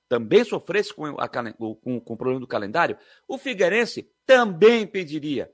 também 0.09 0.43
sofresse 0.43 0.93
com, 0.93 1.19
a, 1.19 1.27
com, 1.27 1.99
com 1.99 2.13
o 2.13 2.17
problema 2.17 2.39
do 2.39 2.47
calendário, 2.47 2.97
o 3.27 3.37
Figueirense 3.37 4.09
também 4.25 4.85
pediria. 4.85 5.51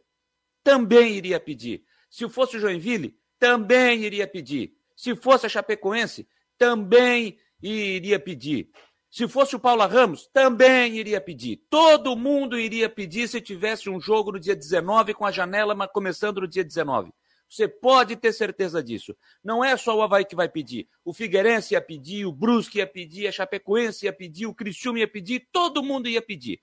Também 0.64 1.14
iria 1.14 1.40
pedir. 1.40 1.84
Se 2.10 2.28
fosse 2.30 2.58
o 2.58 2.60
Joinville, 2.60 3.18
também 3.38 4.04
iria 4.04 4.28
pedir. 4.28 4.74
Se 4.96 5.16
fosse 5.16 5.46
a 5.46 5.50
Chapecoense, 5.50 6.28
também 6.58 7.40
iria 7.62 8.20
pedir. 8.20 8.70
Se 9.10 9.28
fosse 9.28 9.56
o 9.56 9.60
Paula 9.60 9.88
Ramos, 9.88 10.28
também 10.28 10.98
iria 10.98 11.20
pedir. 11.20 11.64
Todo 11.70 12.16
mundo 12.16 12.60
iria 12.60 12.88
pedir 12.88 13.28
se 13.28 13.42
tivesse 13.42 13.90
um 13.90 14.00
jogo 14.00 14.34
no 14.34 14.40
dia 14.40 14.56
19 14.56 15.14
com 15.16 15.26
a 15.26 15.32
janela 15.32 15.88
começando 15.88 16.42
no 16.42 16.48
dia 16.48 16.64
19. 16.64 17.12
Você 17.50 17.68
pode 17.68 18.16
ter 18.16 18.32
certeza 18.32 18.84
disso. 18.84 19.18
Não 19.44 19.66
é 19.66 19.76
só 19.76 19.98
o 19.98 20.04
Havaí 20.04 20.24
que 20.24 20.36
vai 20.36 20.48
pedir. 20.48 20.88
O 21.04 21.12
Figueirense 21.12 21.74
ia 21.74 21.82
pedir, 21.82 22.26
o 22.26 22.32
Brusque 22.32 22.78
ia 22.78 22.86
pedir, 22.86 23.28
a 23.28 23.32
Chapecoense 23.32 24.06
ia 24.06 24.14
pedir, 24.14 24.46
o 24.46 24.54
Criciúma 24.54 25.00
ia 25.00 25.08
pedir, 25.08 25.48
todo 25.52 25.82
mundo 25.82 26.08
ia 26.08 26.22
pedir. 26.22 26.60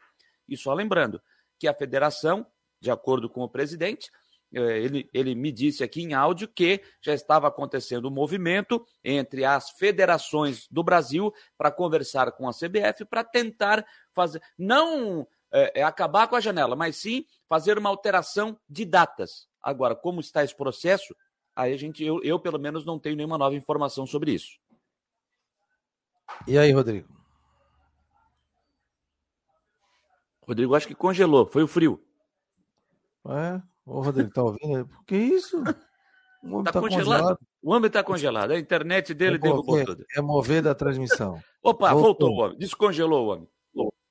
E 0.48 0.56
só 0.56 0.72
lembrando 0.72 1.20
que 1.58 1.68
a 1.68 1.74
federação, 1.74 2.46
de 2.80 2.90
acordo 2.90 3.28
com 3.28 3.42
o 3.42 3.48
presidente, 3.48 4.10
eh, 4.54 4.78
ele, 4.78 5.10
ele 5.12 5.34
me 5.34 5.50
disse 5.50 5.82
aqui 5.82 6.02
em 6.02 6.14
áudio 6.14 6.48
que 6.48 6.82
já 7.00 7.14
estava 7.14 7.48
acontecendo 7.48 8.08
um 8.08 8.12
movimento 8.12 8.84
entre 9.04 9.44
as 9.44 9.70
federações 9.70 10.66
do 10.70 10.82
Brasil 10.82 11.32
para 11.56 11.70
conversar 11.70 12.32
com 12.32 12.48
a 12.48 12.52
CBF 12.52 13.04
para 13.04 13.24
tentar 13.24 13.84
fazer, 14.14 14.40
não 14.56 15.26
é, 15.52 15.82
acabar 15.82 16.28
com 16.28 16.36
a 16.36 16.40
janela, 16.40 16.76
mas 16.76 16.96
sim 16.96 17.24
fazer 17.48 17.78
uma 17.78 17.88
alteração 17.88 18.58
de 18.68 18.84
datas. 18.84 19.48
Agora, 19.62 19.94
como 19.94 20.20
está 20.20 20.44
esse 20.44 20.54
processo, 20.54 21.14
aí 21.54 21.72
a 21.72 21.76
gente, 21.76 22.04
eu, 22.04 22.22
eu 22.22 22.38
pelo 22.38 22.58
menos 22.58 22.84
não 22.84 22.98
tenho 22.98 23.16
nenhuma 23.16 23.38
nova 23.38 23.54
informação 23.54 24.06
sobre 24.06 24.32
isso. 24.32 24.58
E 26.46 26.58
aí, 26.58 26.72
Rodrigo? 26.72 27.08
Rodrigo, 30.46 30.74
acho 30.74 30.86
que 30.86 30.94
congelou, 30.94 31.46
foi 31.46 31.62
o 31.62 31.68
frio. 31.68 32.00
É, 33.28 33.60
ô 33.84 34.00
Rodrigo, 34.00 34.30
tá 34.30 34.42
ouvindo? 34.42 34.86
Por 34.86 35.04
que 35.04 35.16
isso? 35.16 35.62
O 36.42 36.52
homem 36.52 36.64
tá, 36.64 36.72
tá 36.72 36.80
congelado. 36.80 37.04
congelado. 37.04 37.38
O 37.62 37.72
homem 37.72 37.90
tá 37.90 38.04
congelado, 38.04 38.50
a 38.52 38.58
internet 38.58 39.12
dele 39.12 39.36
é 39.36 39.38
derrubou 39.38 39.84
tudo. 39.84 40.04
É 40.16 40.20
mover 40.20 40.62
da 40.62 40.74
transmissão. 40.74 41.42
Opa, 41.62 41.92
voltou. 41.92 42.02
voltou 42.02 42.30
o 42.30 42.44
homem, 42.44 42.58
descongelou 42.58 43.26
o 43.26 43.32
homem. 43.32 43.48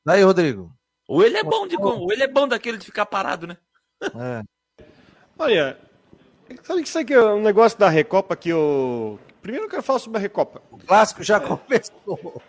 Daí, 0.05 0.21
Rodrigo. 0.21 0.71
Ou 1.07 1.23
ele 1.23 1.37
é 1.37 1.43
bom 1.43 1.67
de 1.67 1.77
ou 1.77 2.11
ele 2.11 2.23
é 2.23 2.27
bom 2.27 2.47
daquele 2.47 2.77
de 2.77 2.85
ficar 2.85 3.05
parado, 3.05 3.47
né? 3.47 3.57
É. 4.03 4.43
Olha, 5.37 5.77
sabe 6.63 6.81
que 6.81 6.87
isso 6.87 6.99
aqui 6.99 7.13
é 7.13 7.23
um 7.23 7.41
negócio 7.41 7.77
da 7.77 7.89
Recopa 7.89 8.35
que 8.35 8.49
eu. 8.49 9.19
Primeiro 9.41 9.65
eu 9.65 9.69
quero 9.69 9.83
falar 9.83 9.99
sobre 9.99 10.17
a 10.17 10.21
Recopa. 10.21 10.61
O 10.71 10.77
clássico 10.77 11.23
já 11.23 11.39
começou. 11.39 12.41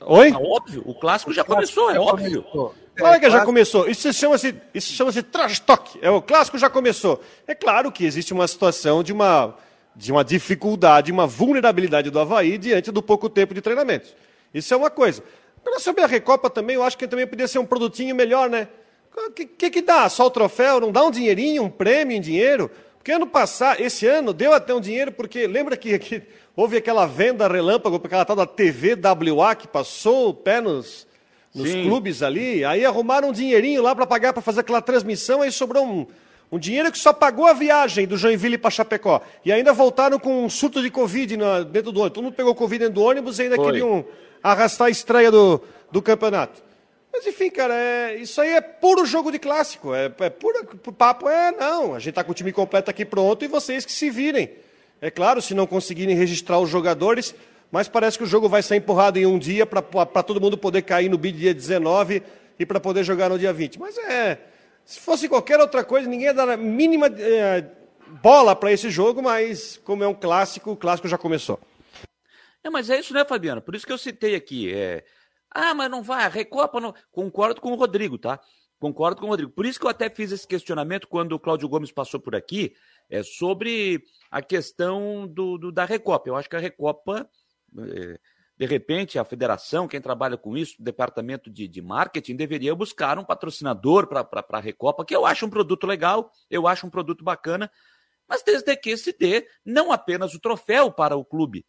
Oi? 0.00 0.30
É 0.30 0.36
óbvio, 0.36 0.82
o 0.86 0.94
clássico 0.94 1.32
já 1.32 1.44
começou, 1.44 1.90
é 1.90 1.98
óbvio. 1.98 2.42
Começou. 2.42 2.74
Não 3.00 3.14
é 3.14 3.20
que 3.20 3.30
já 3.30 3.44
começou. 3.44 3.88
Isso 3.88 4.12
chama-se 4.12 4.54
isso 4.74 4.92
chama-se 4.92 5.22
trash 5.22 5.60
talk. 5.60 5.98
É 6.02 6.10
o 6.10 6.22
clássico 6.22 6.58
já 6.58 6.70
começou. 6.70 7.22
É 7.46 7.54
claro 7.54 7.90
que 7.90 8.04
existe 8.04 8.32
uma 8.32 8.46
situação 8.46 9.02
de 9.02 9.12
uma 9.12 9.54
de 9.94 10.12
uma 10.12 10.24
dificuldade, 10.24 11.12
uma 11.12 11.26
vulnerabilidade 11.26 12.10
do 12.10 12.18
Havaí 12.18 12.56
diante 12.56 12.90
do 12.90 13.02
pouco 13.02 13.28
tempo 13.28 13.52
de 13.52 13.60
treinamento. 13.60 14.08
Isso 14.54 14.72
é 14.72 14.76
uma 14.76 14.90
coisa. 14.90 15.22
Agora, 15.64 15.80
sobre 15.80 16.02
a 16.02 16.06
Recopa 16.06 16.48
também, 16.48 16.76
eu 16.76 16.82
acho 16.82 16.96
que 16.96 17.06
também 17.06 17.26
podia 17.26 17.46
ser 17.46 17.58
um 17.58 17.66
produtinho 17.66 18.14
melhor, 18.14 18.48
né? 18.48 18.68
O 19.14 19.30
que, 19.32 19.44
que, 19.44 19.70
que, 19.70 19.82
dá? 19.82 20.08
Só 20.08 20.26
o 20.26 20.30
troféu? 20.30 20.80
Não 20.80 20.92
dá 20.92 21.04
um 21.04 21.10
dinheirinho, 21.10 21.64
um 21.64 21.70
prêmio 21.70 22.16
em 22.16 22.20
dinheiro? 22.20 22.70
Porque 22.96 23.12
ano 23.12 23.26
passado, 23.26 23.80
esse 23.80 24.06
ano, 24.06 24.32
deu 24.32 24.52
até 24.52 24.72
um 24.72 24.80
dinheiro, 24.80 25.12
porque 25.12 25.46
lembra 25.46 25.76
que, 25.76 25.98
que 25.98 26.22
houve 26.54 26.76
aquela 26.76 27.06
venda 27.06 27.48
relâmpago 27.48 27.98
para 27.98 28.08
aquela 28.08 28.24
tal 28.24 28.36
da 28.36 28.46
TVWA 28.46 29.54
que 29.54 29.66
passou 29.66 30.28
o 30.28 30.34
pé 30.34 30.60
nos, 30.60 31.06
nos 31.54 31.72
clubes 31.72 32.22
ali, 32.22 32.64
aí 32.64 32.84
arrumaram 32.84 33.30
um 33.30 33.32
dinheirinho 33.32 33.82
lá 33.82 33.94
para 33.94 34.06
pagar 34.06 34.32
para 34.32 34.42
fazer 34.42 34.60
aquela 34.60 34.80
transmissão, 34.80 35.42
aí 35.42 35.50
sobrou 35.50 35.84
um, 35.84 36.06
um 36.52 36.58
dinheiro 36.58 36.90
que 36.92 36.98
só 36.98 37.12
pagou 37.12 37.46
a 37.46 37.52
viagem 37.52 38.06
do 38.06 38.16
Joinville 38.16 38.56
para 38.56 38.70
Chapecó. 38.70 39.20
E 39.44 39.52
ainda 39.52 39.72
voltaram 39.72 40.18
com 40.18 40.44
um 40.44 40.50
surto 40.50 40.80
de 40.82 40.90
Covid 40.90 41.36
na, 41.36 41.62
dentro 41.62 41.92
do 41.92 42.00
ônibus. 42.00 42.14
Todo 42.14 42.24
mundo 42.24 42.34
pegou 42.34 42.54
Covid 42.54 42.78
dentro 42.78 42.94
do 42.94 43.02
ônibus 43.02 43.38
e 43.38 43.42
ainda 43.42 43.56
Foi. 43.56 43.66
queriam 43.66 44.04
arrastar 44.42 44.86
a 44.86 44.90
estreia 44.90 45.30
do, 45.30 45.60
do 45.90 46.00
campeonato. 46.00 46.62
Mas 47.12 47.26
enfim, 47.26 47.50
cara, 47.50 47.74
é, 47.74 48.16
isso 48.16 48.40
aí 48.40 48.50
é 48.50 48.60
puro 48.60 49.04
jogo 49.04 49.32
de 49.32 49.38
clássico. 49.38 49.92
É, 49.92 50.10
é 50.20 50.30
puro 50.30 50.64
papo, 50.96 51.28
é 51.28 51.50
não. 51.50 51.94
A 51.94 51.98
gente 51.98 52.10
está 52.10 52.22
com 52.22 52.30
o 52.30 52.34
time 52.34 52.52
completo 52.52 52.90
aqui 52.90 53.04
pronto 53.04 53.44
e 53.44 53.48
vocês 53.48 53.84
que 53.84 53.92
se 53.92 54.08
virem. 54.08 54.50
É 55.00 55.10
claro, 55.10 55.40
se 55.40 55.54
não 55.54 55.66
conseguirem 55.66 56.14
registrar 56.14 56.58
os 56.60 56.68
jogadores, 56.68 57.34
mas 57.70 57.88
parece 57.88 58.18
que 58.18 58.24
o 58.24 58.26
jogo 58.26 58.48
vai 58.48 58.62
ser 58.62 58.76
empurrado 58.76 59.18
em 59.18 59.26
um 59.26 59.38
dia 59.38 59.64
para 59.64 60.22
todo 60.22 60.40
mundo 60.40 60.58
poder 60.58 60.82
cair 60.82 61.08
no 61.08 61.18
bid 61.18 61.38
dia 61.38 61.54
19 61.54 62.22
e 62.58 62.66
para 62.66 62.80
poder 62.80 63.04
jogar 63.04 63.28
no 63.28 63.38
dia 63.38 63.52
20. 63.52 63.78
Mas 63.78 63.96
é. 63.98 64.38
Se 64.84 64.98
fosse 64.98 65.28
qualquer 65.28 65.60
outra 65.60 65.84
coisa, 65.84 66.08
ninguém 66.08 66.26
ia 66.26 66.34
dar 66.34 66.48
a 66.48 66.56
mínima 66.56 67.06
é, 67.06 67.64
bola 68.22 68.56
para 68.56 68.72
esse 68.72 68.90
jogo, 68.90 69.22
mas 69.22 69.76
como 69.84 70.02
é 70.02 70.08
um 70.08 70.14
clássico, 70.14 70.72
o 70.72 70.76
clássico 70.76 71.06
já 71.06 71.16
começou. 71.16 71.60
É, 72.62 72.68
mas 72.68 72.90
é 72.90 72.98
isso, 72.98 73.14
né, 73.14 73.24
Fabiano? 73.24 73.62
Por 73.62 73.74
isso 73.74 73.86
que 73.86 73.92
eu 73.92 73.98
citei 73.98 74.34
aqui. 74.34 74.72
É... 74.72 75.04
Ah, 75.52 75.74
mas 75.74 75.90
não 75.90 76.02
vai, 76.02 76.24
a 76.24 76.28
Recopa 76.28 76.80
não. 76.80 76.94
Concordo 77.10 77.60
com 77.60 77.72
o 77.72 77.76
Rodrigo, 77.76 78.18
tá? 78.18 78.40
Concordo 78.78 79.20
com 79.20 79.26
o 79.26 79.30
Rodrigo. 79.30 79.52
Por 79.52 79.66
isso 79.66 79.78
que 79.78 79.86
eu 79.86 79.90
até 79.90 80.08
fiz 80.08 80.32
esse 80.32 80.46
questionamento 80.46 81.08
quando 81.08 81.32
o 81.32 81.38
Cláudio 81.38 81.68
Gomes 81.68 81.92
passou 81.92 82.20
por 82.20 82.34
aqui, 82.34 82.74
é 83.08 83.22
sobre 83.22 84.02
a 84.30 84.40
questão 84.40 85.26
do, 85.26 85.58
do 85.58 85.72
da 85.72 85.84
Recopa. 85.84 86.28
Eu 86.28 86.36
acho 86.36 86.48
que 86.48 86.56
a 86.56 86.60
Recopa, 86.60 87.28
de 87.72 88.66
repente, 88.66 89.18
a 89.18 89.24
federação, 89.24 89.88
quem 89.88 90.02
trabalha 90.02 90.36
com 90.36 90.54
isso, 90.54 90.76
o 90.78 90.84
departamento 90.84 91.50
de, 91.50 91.66
de 91.66 91.80
marketing, 91.80 92.36
deveria 92.36 92.74
buscar 92.74 93.18
um 93.18 93.24
patrocinador 93.24 94.06
para 94.06 94.28
a 94.50 94.60
Recopa, 94.60 95.04
que 95.04 95.16
eu 95.16 95.24
acho 95.24 95.46
um 95.46 95.50
produto 95.50 95.86
legal, 95.86 96.30
eu 96.50 96.68
acho 96.68 96.86
um 96.86 96.90
produto 96.90 97.24
bacana, 97.24 97.70
mas 98.28 98.42
desde 98.42 98.76
que 98.76 98.96
se 98.98 99.16
dê 99.18 99.46
não 99.64 99.90
apenas 99.90 100.34
o 100.34 100.40
troféu 100.40 100.92
para 100.92 101.16
o 101.16 101.24
clube, 101.24 101.64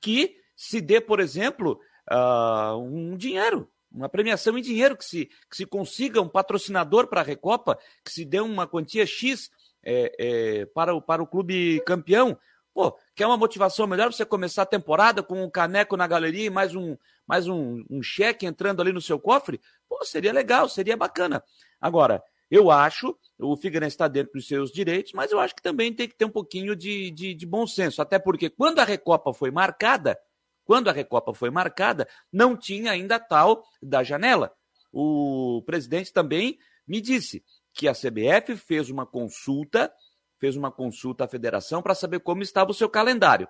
que 0.00 0.36
se 0.56 0.80
dê, 0.80 1.00
por 1.00 1.20
exemplo, 1.20 1.80
uh, 2.10 2.76
um 2.78 3.16
dinheiro, 3.16 3.70
uma 3.90 4.08
premiação 4.08 4.58
em 4.58 4.62
dinheiro, 4.62 4.96
que 4.96 5.04
se, 5.04 5.26
que 5.48 5.56
se 5.56 5.64
consiga 5.64 6.20
um 6.20 6.28
patrocinador 6.28 7.06
para 7.06 7.20
a 7.20 7.24
Recopa, 7.24 7.78
que 8.04 8.10
se 8.10 8.24
dê 8.24 8.40
uma 8.40 8.66
quantia 8.66 9.06
X 9.06 9.50
é, 9.84 10.16
é, 10.18 10.66
para, 10.66 10.94
o, 10.94 11.00
para 11.00 11.22
o 11.22 11.26
clube 11.26 11.80
campeão. 11.86 12.36
Pô, 12.74 12.98
quer 13.14 13.26
uma 13.28 13.36
motivação 13.36 13.86
melhor 13.86 14.12
você 14.12 14.26
começar 14.26 14.62
a 14.62 14.66
temporada 14.66 15.22
com 15.22 15.44
um 15.44 15.48
caneco 15.48 15.96
na 15.96 16.08
galeria 16.08 16.46
e 16.46 16.50
mais 16.50 16.74
um, 16.74 16.96
mais 17.24 17.46
um, 17.46 17.84
um 17.88 18.02
cheque 18.02 18.44
entrando 18.44 18.82
ali 18.82 18.92
no 18.92 19.00
seu 19.00 19.16
cofre? 19.16 19.60
Pô, 19.88 20.04
seria 20.04 20.32
legal, 20.32 20.68
seria 20.68 20.96
bacana. 20.96 21.42
Agora, 21.80 22.20
eu 22.50 22.72
acho, 22.72 23.16
o 23.38 23.56
Figueirense 23.56 23.94
está 23.94 24.08
dentro 24.08 24.32
dos 24.32 24.48
seus 24.48 24.72
direitos, 24.72 25.12
mas 25.12 25.30
eu 25.30 25.38
acho 25.38 25.54
que 25.54 25.62
também 25.62 25.92
tem 25.92 26.08
que 26.08 26.16
ter 26.16 26.24
um 26.24 26.30
pouquinho 26.30 26.74
de, 26.74 27.12
de, 27.12 27.32
de, 27.32 27.46
bom 27.46 27.64
senso. 27.64 28.02
Até 28.02 28.18
porque 28.18 28.50
quando 28.50 28.80
a 28.80 28.84
Recopa 28.84 29.32
foi 29.32 29.52
marcada, 29.52 30.18
quando 30.64 30.90
a 30.90 30.92
Recopa 30.92 31.32
foi 31.32 31.50
marcada, 31.50 32.08
não 32.32 32.56
tinha 32.56 32.90
ainda 32.90 33.20
tal 33.20 33.64
da 33.80 34.02
janela. 34.02 34.52
O 34.92 35.62
presidente 35.64 36.12
também 36.12 36.58
me 36.86 37.00
disse 37.00 37.44
que 37.72 37.86
a 37.88 37.92
CBF 37.92 38.56
fez 38.56 38.90
uma 38.90 39.06
consulta, 39.06 39.92
fez 40.38 40.56
uma 40.56 40.70
consulta 40.70 41.24
à 41.24 41.28
federação 41.28 41.82
para 41.82 41.94
saber 41.94 42.20
como 42.20 42.42
estava 42.42 42.70
o 42.70 42.74
seu 42.74 42.88
calendário. 42.88 43.48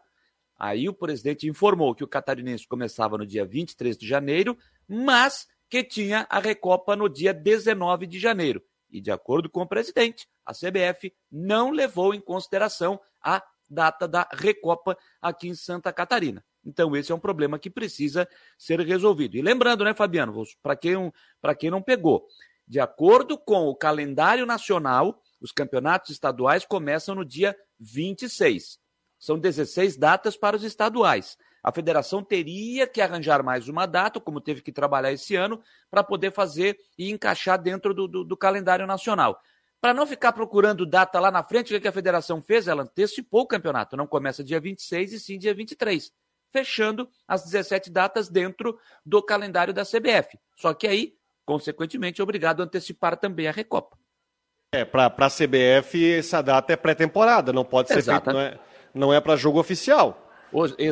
Aí 0.59 0.89
o 0.89 0.95
presidente 0.95 1.49
informou 1.49 1.95
que 1.95 2.05
o 2.05 2.09
catarinense 2.09 2.67
começava 2.67 3.19
no 3.19 3.27
dia 3.27 3.45
23 3.45 3.97
de 3.97 4.07
janeiro, 4.07 4.57
mas 4.89 5.49
que 5.69 5.83
tinha 5.83 6.27
a 6.31 6.39
Recopa 6.39 6.95
no 6.95 7.09
dia 7.09 7.35
19 7.35 8.07
de 8.07 8.19
janeiro. 8.19 8.63
E, 8.91 9.01
de 9.01 9.11
acordo 9.11 9.51
com 9.51 9.63
o 9.63 9.67
presidente, 9.67 10.29
a 10.47 10.53
CBF 10.53 11.13
não 11.31 11.71
levou 11.71 12.15
em 12.15 12.21
consideração 12.21 13.01
a 13.21 13.43
data 13.69 14.07
da 14.07 14.29
Recopa 14.33 14.97
aqui 15.21 15.49
em 15.49 15.55
Santa 15.55 15.93
Catarina. 15.93 16.45
Então, 16.65 16.95
esse 16.95 17.11
é 17.11 17.15
um 17.15 17.19
problema 17.19 17.59
que 17.59 17.69
precisa 17.69 18.29
ser 18.57 18.79
resolvido. 18.81 19.37
E 19.37 19.43
lembrando, 19.43 19.85
né, 19.85 19.93
Fabiano, 19.95 20.33
para 20.63 20.77
quem, 20.77 21.13
quem 21.59 21.71
não 21.71 21.83
pegou, 21.83 22.27
de 22.67 22.79
acordo 22.79 23.37
com 23.37 23.67
o 23.67 23.75
calendário 23.75 24.47
nacional, 24.47 25.21
os 25.45 25.53
campeonatos 25.53 26.09
estaduais 26.09 26.65
começam 26.65 27.15
no 27.15 27.23
dia 27.23 27.55
26. 27.79 28.79
São 29.19 29.39
16 29.39 29.99
datas 29.99 30.39
para 30.39 30.57
os 30.57 30.65
estaduais. 30.65 31.37
A 31.63 31.71
federação 31.71 32.25
teria 32.25 32.87
que 32.87 33.03
arranjar 33.03 33.45
mais 33.45 33.69
uma 33.69 33.85
data, 33.85 34.19
como 34.19 34.41
teve 34.41 34.63
que 34.63 34.73
trabalhar 34.73 35.13
esse 35.13 35.37
ano, 35.37 35.63
para 35.91 36.03
poder 36.03 36.33
fazer 36.33 36.79
e 36.97 37.11
encaixar 37.11 37.61
dentro 37.61 37.93
do, 37.93 38.09
do, 38.09 38.25
do 38.25 38.37
calendário 38.39 38.87
nacional. 38.87 39.39
Para 39.83 39.93
não 39.93 40.07
ficar 40.07 40.33
procurando 40.33 40.87
data 40.87 41.21
lá 41.21 41.31
na 41.31 41.43
frente, 41.43 41.75
o 41.75 41.81
que 41.81 41.89
a 41.89 41.93
federação 41.93 42.41
fez? 42.41 42.67
Ela 42.67 42.85
antecipou 42.85 43.43
o 43.43 43.47
campeonato. 43.47 43.99
Não 43.99 44.07
começa 44.07 44.43
dia 44.43 44.59
26 44.59 45.13
e 45.13 45.21
sim 45.21 45.39
dia 45.39 45.53
23, 45.53 46.11
fechando 46.51 47.07
as 47.29 47.45
17 47.45 47.91
datas 47.91 48.31
dentro 48.31 48.79
do 49.05 49.23
calendário 49.23 49.75
da 49.75 49.85
CBF. 49.85 50.39
Só 50.57 50.73
que 50.73 50.87
aí, 50.87 51.15
consequentemente, 51.45 52.23
é 52.23 52.25
obrigado 52.25 52.63
a 52.63 52.65
antecipar 52.65 53.19
também 53.19 53.47
a 53.47 53.53
Recopa. 53.53 53.99
É, 54.75 54.85
para 54.85 55.07
a 55.07 55.31
CBF, 55.31 56.15
essa 56.15 56.43
data 56.43 56.73
é 56.73 56.77
pré-temporada, 56.77 57.53
não 57.53 57.65
pode 57.65 57.89
ser 57.89 58.03
feito, 58.03 58.33
não 58.33 58.41
é, 58.41 58.55
não 58.95 59.15
é 59.15 59.21
para 59.21 59.37
jogo 59.37 59.59
oficial. 59.61 60.21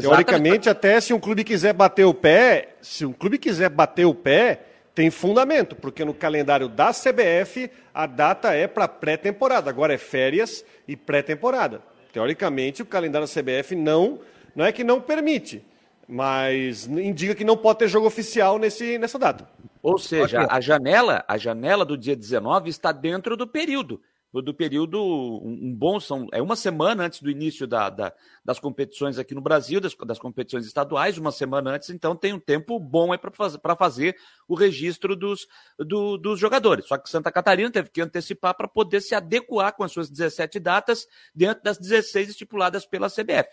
Teoricamente, 0.00 0.68
até 0.68 1.00
se 1.00 1.14
um 1.14 1.20
clube 1.20 1.44
quiser 1.44 1.72
bater 1.72 2.04
o 2.04 2.12
pé, 2.12 2.74
se 2.80 3.06
um 3.06 3.12
clube 3.12 3.38
quiser 3.38 3.68
bater 3.68 4.04
o 4.04 4.14
pé, 4.14 4.60
tem 4.94 5.10
fundamento, 5.10 5.74
porque 5.76 6.04
no 6.04 6.12
calendário 6.12 6.68
da 6.68 6.90
CBF 6.92 7.70
a 7.94 8.06
data 8.06 8.52
é 8.52 8.66
para 8.66 8.88
pré-temporada, 8.88 9.70
agora 9.70 9.94
é 9.94 9.98
férias 9.98 10.64
e 10.86 10.96
pré-temporada. 10.96 11.80
Teoricamente, 12.12 12.82
o 12.82 12.86
calendário 12.86 13.26
da 13.26 13.32
CBF 13.32 13.74
não, 13.74 14.20
não 14.54 14.64
é 14.64 14.72
que 14.72 14.84
não 14.84 15.00
permite, 15.00 15.64
mas 16.06 16.86
indica 16.86 17.34
que 17.34 17.44
não 17.44 17.56
pode 17.56 17.78
ter 17.80 17.88
jogo 17.88 18.06
oficial 18.06 18.58
nesse, 18.58 18.98
nessa 18.98 19.18
data. 19.18 19.48
Ou 19.82 19.98
seja, 19.98 20.46
a 20.48 20.60
janela, 20.60 21.24
a 21.26 21.36
janela 21.36 21.84
do 21.84 21.96
dia 21.98 22.14
19 22.14 22.70
está 22.70 22.92
dentro 22.92 23.36
do 23.36 23.46
período 23.46 24.00
do 24.40 24.54
período 24.54 24.98
um, 25.44 25.74
bom 25.74 26.00
são 26.00 26.26
é 26.32 26.40
uma 26.40 26.56
semana 26.56 27.04
antes 27.04 27.20
do 27.20 27.28
início 27.28 27.66
da, 27.66 27.90
da, 27.90 28.14
das 28.42 28.58
competições 28.58 29.18
aqui 29.18 29.34
no 29.34 29.42
Brasil 29.42 29.78
das, 29.78 29.94
das, 29.94 30.18
competições 30.18 30.64
estaduais 30.64 31.18
uma 31.18 31.30
semana 31.32 31.72
antes 31.72 31.90
então 31.90 32.16
tem 32.16 32.32
um 32.32 32.40
tempo 32.40 32.78
bom 32.78 33.14
para 33.18 33.30
fazer 33.30 33.58
para 33.58 33.76
fazer 33.76 34.16
o 34.48 34.54
registro 34.54 35.14
dos, 35.14 35.46
do, 35.78 36.16
dos 36.16 36.38
jogadores. 36.38 36.86
Só 36.86 36.96
que 36.96 37.10
Santa 37.10 37.30
Catarina 37.30 37.70
teve 37.70 37.90
que 37.90 38.00
antecipar 38.00 38.54
para 38.54 38.68
poder 38.68 39.02
se 39.02 39.14
adequar 39.14 39.74
com 39.74 39.82
as 39.84 39.92
suas 39.92 40.08
17 40.08 40.58
datas 40.60 41.06
dentro 41.34 41.62
das 41.62 41.76
16 41.76 42.30
estipuladas 42.30 42.86
pela 42.86 43.10
CBF 43.10 43.50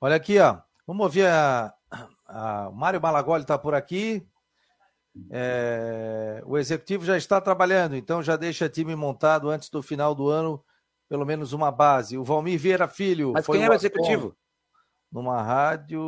olha 0.00 0.14
aqui 0.14 0.38
ó. 0.38 0.58
Vamos 0.86 1.04
ouvir 1.04 1.26
a, 1.26 1.74
a 2.26 2.70
Mário 2.70 3.00
Malagoli 3.00 3.42
está 3.42 3.58
por 3.58 3.74
aqui 3.74 4.24
É, 5.30 6.42
o 6.46 6.56
executivo 6.58 7.04
já 7.04 7.16
está 7.16 7.40
trabalhando, 7.40 7.96
então 7.96 8.22
já 8.22 8.36
deixa 8.36 8.68
time 8.68 8.94
montado 8.94 9.48
antes 9.50 9.68
do 9.68 9.82
final 9.82 10.14
do 10.14 10.28
ano, 10.28 10.62
pelo 11.08 11.24
menos 11.24 11.52
uma 11.52 11.70
base. 11.70 12.16
O 12.16 12.24
Valmir 12.24 12.58
Vieira 12.58 12.88
Filho. 12.88 13.32
Mas 13.32 13.46
quem 13.46 13.64
é 13.64 13.68
o 13.68 13.74
executivo? 13.74 14.36
Numa 15.10 15.42
rádio. 15.42 16.00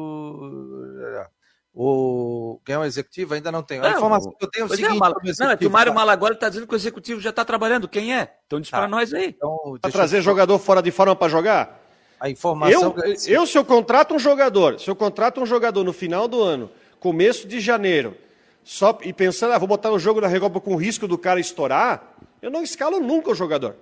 O... 1.73 2.61
Quem 2.65 2.75
é 2.75 2.79
o 2.79 2.85
executivo? 2.85 3.35
Ainda 3.35 3.53
não 3.53 3.63
tenho. 3.63 3.85
A 3.85 3.91
não, 3.91 3.97
informação 3.97 4.33
que 4.33 4.45
eu 4.45 4.51
tenho 4.51 4.65
é 4.65 4.69
o 4.69 4.73
é, 4.73 4.77
seguinte. 4.77 4.97
É, 4.97 4.99
Mal... 4.99 5.15
Não, 5.39 5.51
é 5.51 5.57
que 5.57 5.67
o 5.67 5.71
Mário 5.71 5.95
Malagoli 5.95 6.35
está 6.35 6.49
dizendo 6.49 6.67
que 6.67 6.75
o 6.75 6.77
executivo 6.77 7.21
já 7.21 7.31
está 7.31 7.45
trabalhando. 7.45 7.89
Quem 7.89 8.15
é? 8.15 8.37
Então 8.47 8.61
diz 8.61 8.71
para 8.71 8.83
tá. 8.83 8.89
nós 8.89 9.15
aí. 9.15 9.29
Então, 9.29 9.79
para 9.81 9.91
trazer 9.91 10.19
eu... 10.19 10.23
jogador 10.23 10.59
fora 10.59 10.83
de 10.83 10.91
forma 10.91 11.15
para 11.15 11.29
jogar? 11.29 11.81
A 12.19 12.29
informação. 12.29 12.95
Eu, 12.99 13.15
eu, 13.29 13.47
se 13.47 13.57
eu 13.57 13.65
contrato 13.65 14.15
um 14.15 14.19
jogador, 14.19 14.79
se 14.79 14.91
eu 14.91 14.97
contrato 14.97 15.41
um 15.41 15.47
jogador 15.47 15.83
no 15.83 15.93
final 15.93 16.29
do 16.29 16.43
ano, 16.43 16.71
começo 16.99 17.49
de 17.49 17.61
janeiro, 17.61 18.15
só 18.63 18.99
e 19.03 19.13
pensando, 19.13 19.53
ah, 19.53 19.59
vou 19.59 19.69
botar 19.69 19.91
o 19.91 19.99
jogo 19.99 20.21
na 20.21 20.29
Recopa 20.29 20.61
com 20.61 20.77
risco 20.77 21.09
do 21.09 21.19
cara 21.19 21.41
estourar, 21.41 22.17
eu 22.43 22.51
não 22.51 22.63
escalo 22.63 23.01
nunca 23.01 23.31
o 23.31 23.35
jogador. 23.35 23.77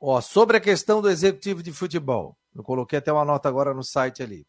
Ó, 0.00 0.20
sobre 0.20 0.56
a 0.56 0.60
questão 0.60 1.02
do 1.02 1.10
executivo 1.10 1.62
de 1.62 1.72
futebol, 1.72 2.36
eu 2.54 2.62
coloquei 2.62 2.98
até 2.98 3.12
uma 3.12 3.24
nota 3.24 3.48
agora 3.48 3.74
no 3.74 3.82
site 3.82 4.22
ali. 4.22 4.46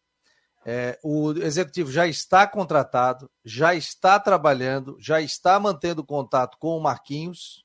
É, 0.65 1.00
o 1.03 1.31
executivo 1.31 1.91
já 1.91 2.05
está 2.05 2.46
contratado, 2.46 3.29
já 3.43 3.74
está 3.74 4.19
trabalhando, 4.19 4.98
já 5.00 5.22
está 5.22 5.60
mantendo 5.60 6.03
contato 6.03 6.58
com 6.60 6.77
o 6.77 6.81
Marquinhos. 6.81 7.63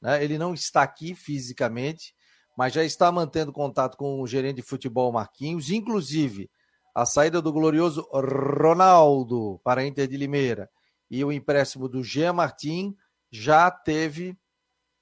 Né? 0.00 0.22
Ele 0.22 0.38
não 0.38 0.54
está 0.54 0.82
aqui 0.82 1.14
fisicamente, 1.14 2.14
mas 2.56 2.72
já 2.72 2.84
está 2.84 3.10
mantendo 3.10 3.52
contato 3.52 3.96
com 3.96 4.20
o 4.20 4.26
gerente 4.26 4.56
de 4.56 4.62
futebol 4.62 5.10
Marquinhos, 5.10 5.70
inclusive 5.70 6.50
a 6.94 7.04
saída 7.04 7.42
do 7.42 7.52
glorioso 7.52 8.06
Ronaldo 8.12 9.60
para 9.64 9.80
a 9.80 9.86
Inter 9.86 10.06
de 10.06 10.16
Limeira 10.16 10.70
e 11.10 11.24
o 11.24 11.32
empréstimo 11.32 11.88
do 11.88 12.02
Jean 12.02 12.32
Martin 12.32 12.96
já 13.30 13.70
teve 13.70 14.36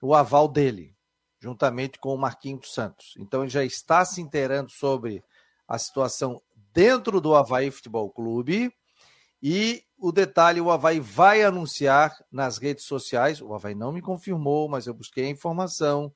o 0.00 0.14
aval 0.14 0.48
dele, 0.48 0.94
juntamente 1.40 1.98
com 1.98 2.14
o 2.14 2.18
Marquinhos 2.18 2.72
Santos. 2.72 3.14
Então 3.18 3.42
ele 3.42 3.50
já 3.50 3.64
está 3.64 4.04
se 4.04 4.20
inteirando 4.20 4.70
sobre 4.70 5.22
a 5.66 5.78
situação 5.78 6.42
dentro 6.72 7.20
do 7.20 7.34
Havaí 7.34 7.70
Futebol 7.70 8.10
Clube 8.10 8.72
e 9.42 9.82
o 9.96 10.12
detalhe, 10.12 10.60
o 10.60 10.70
Havaí 10.70 11.00
vai 11.00 11.42
anunciar 11.42 12.14
nas 12.30 12.58
redes 12.58 12.84
sociais, 12.84 13.40
o 13.40 13.54
Havaí 13.54 13.74
não 13.74 13.92
me 13.92 14.02
confirmou, 14.02 14.68
mas 14.68 14.86
eu 14.86 14.92
busquei 14.92 15.26
a 15.26 15.30
informação, 15.30 16.12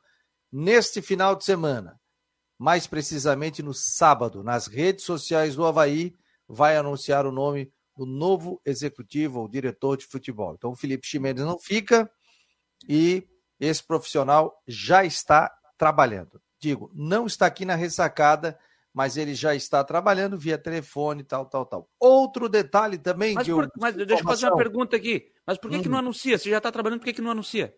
neste 0.53 1.01
final 1.01 1.35
de 1.35 1.45
semana, 1.45 1.99
mais 2.59 2.87
precisamente 2.87 3.63
no 3.63 3.73
sábado, 3.73 4.43
nas 4.43 4.67
redes 4.67 5.05
sociais 5.05 5.55
do 5.55 5.65
Havaí, 5.65 6.15
vai 6.47 6.77
anunciar 6.77 7.25
o 7.25 7.33
nome 7.33 7.73
do 7.99 8.07
novo 8.07 8.61
executivo 8.65 9.41
ou 9.41 9.49
diretor 9.49 9.97
de 9.97 10.07
futebol. 10.07 10.55
Então, 10.55 10.71
o 10.71 10.77
Felipe 10.77 11.05
Ximenes 11.05 11.45
não 11.45 11.59
fica 11.59 12.09
e 12.89 13.27
esse 13.59 13.83
profissional 13.83 14.63
já 14.69 15.05
está 15.05 15.53
trabalhando. 15.77 16.41
Digo, 16.61 16.93
não 16.95 17.27
está 17.27 17.47
aqui 17.47 17.65
na 17.65 17.75
ressacada, 17.75 18.57
mas 18.95 19.17
ele 19.17 19.35
já 19.35 19.53
está 19.53 19.83
trabalhando 19.83 20.39
via 20.39 20.57
telefone, 20.57 21.25
tal, 21.25 21.45
tal, 21.47 21.67
tal. 21.67 21.91
Outro 21.99 22.49
detalhe 22.49 22.99
também. 22.99 23.35
Mas, 23.35 23.49
por, 23.49 23.69
mas 23.77 23.97
deixa 23.97 24.15
eu 24.15 24.25
fazer 24.25 24.47
uma 24.47 24.57
pergunta 24.57 24.97
aqui. 24.97 25.33
Mas 25.45 25.59
por 25.59 25.69
que, 25.69 25.79
hum. 25.79 25.83
que 25.83 25.89
não 25.89 25.99
anuncia? 25.99 26.39
Você 26.39 26.51
já 26.51 26.59
está 26.59 26.71
trabalhando, 26.71 27.01
por 27.01 27.07
que, 27.07 27.15
que 27.15 27.23
não 27.23 27.33
anuncia? 27.33 27.75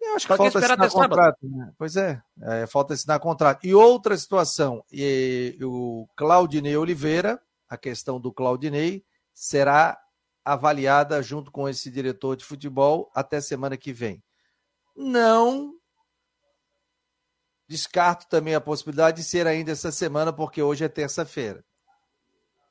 Eu 0.00 0.16
acho 0.16 0.26
que 0.26 0.36
falta 0.36 0.58
assinar 0.58 0.90
contrato. 0.90 1.38
Né? 1.48 1.72
Pois 1.78 1.96
é, 1.96 2.20
é, 2.42 2.66
falta 2.66 2.92
assinar 2.92 3.20
contrato. 3.20 3.64
E 3.64 3.72
outra 3.72 4.16
situação, 4.16 4.84
e, 4.92 5.56
o 5.62 6.08
Claudinei 6.16 6.76
Oliveira, 6.76 7.40
a 7.68 7.78
questão 7.78 8.20
do 8.20 8.32
Claudinei, 8.32 9.04
será 9.34 9.98
avaliada 10.44 11.22
junto 11.22 11.50
com 11.50 11.68
esse 11.68 11.90
diretor 11.90 12.36
de 12.36 12.44
futebol 12.44 13.10
até 13.14 13.40
semana 13.40 13.76
que 13.76 13.92
vem. 13.92 14.22
Não 14.96 15.74
descarto 17.68 18.28
também 18.28 18.54
a 18.54 18.60
possibilidade 18.60 19.18
de 19.18 19.24
ser 19.24 19.46
ainda 19.46 19.72
essa 19.72 19.90
semana, 19.90 20.32
porque 20.32 20.62
hoje 20.62 20.84
é 20.84 20.88
terça-feira. 20.88 21.64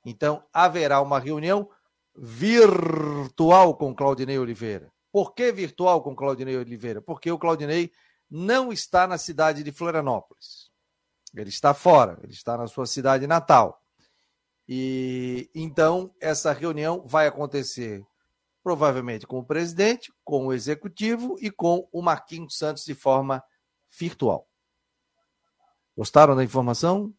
Então, 0.05 0.43
haverá 0.53 1.01
uma 1.01 1.19
reunião 1.19 1.69
virtual 2.15 3.75
com 3.75 3.95
Claudinei 3.95 4.37
Oliveira. 4.37 4.91
Por 5.11 5.33
que 5.33 5.51
virtual 5.51 6.01
com 6.03 6.15
Claudinei 6.15 6.57
Oliveira? 6.57 7.01
Porque 7.01 7.31
o 7.31 7.39
Claudinei 7.39 7.91
não 8.29 8.71
está 8.71 9.07
na 9.07 9.17
cidade 9.17 9.63
de 9.63 9.71
Florianópolis. 9.71 10.71
Ele 11.35 11.49
está 11.49 11.73
fora, 11.73 12.19
ele 12.23 12.33
está 12.33 12.57
na 12.57 12.67
sua 12.67 12.85
cidade 12.85 13.25
natal. 13.25 13.81
E 14.73 15.49
então 15.53 16.15
essa 16.17 16.53
reunião 16.53 17.03
vai 17.05 17.27
acontecer 17.27 18.05
provavelmente 18.63 19.27
com 19.27 19.39
o 19.39 19.43
presidente, 19.43 20.13
com 20.23 20.47
o 20.47 20.53
executivo 20.53 21.35
e 21.41 21.51
com 21.51 21.89
o 21.91 22.01
Marquinhos 22.01 22.55
Santos 22.55 22.85
de 22.85 22.95
forma 22.95 23.43
virtual. 23.99 24.47
Gostaram 25.97 26.37
da 26.37 26.43
informação? 26.45 27.13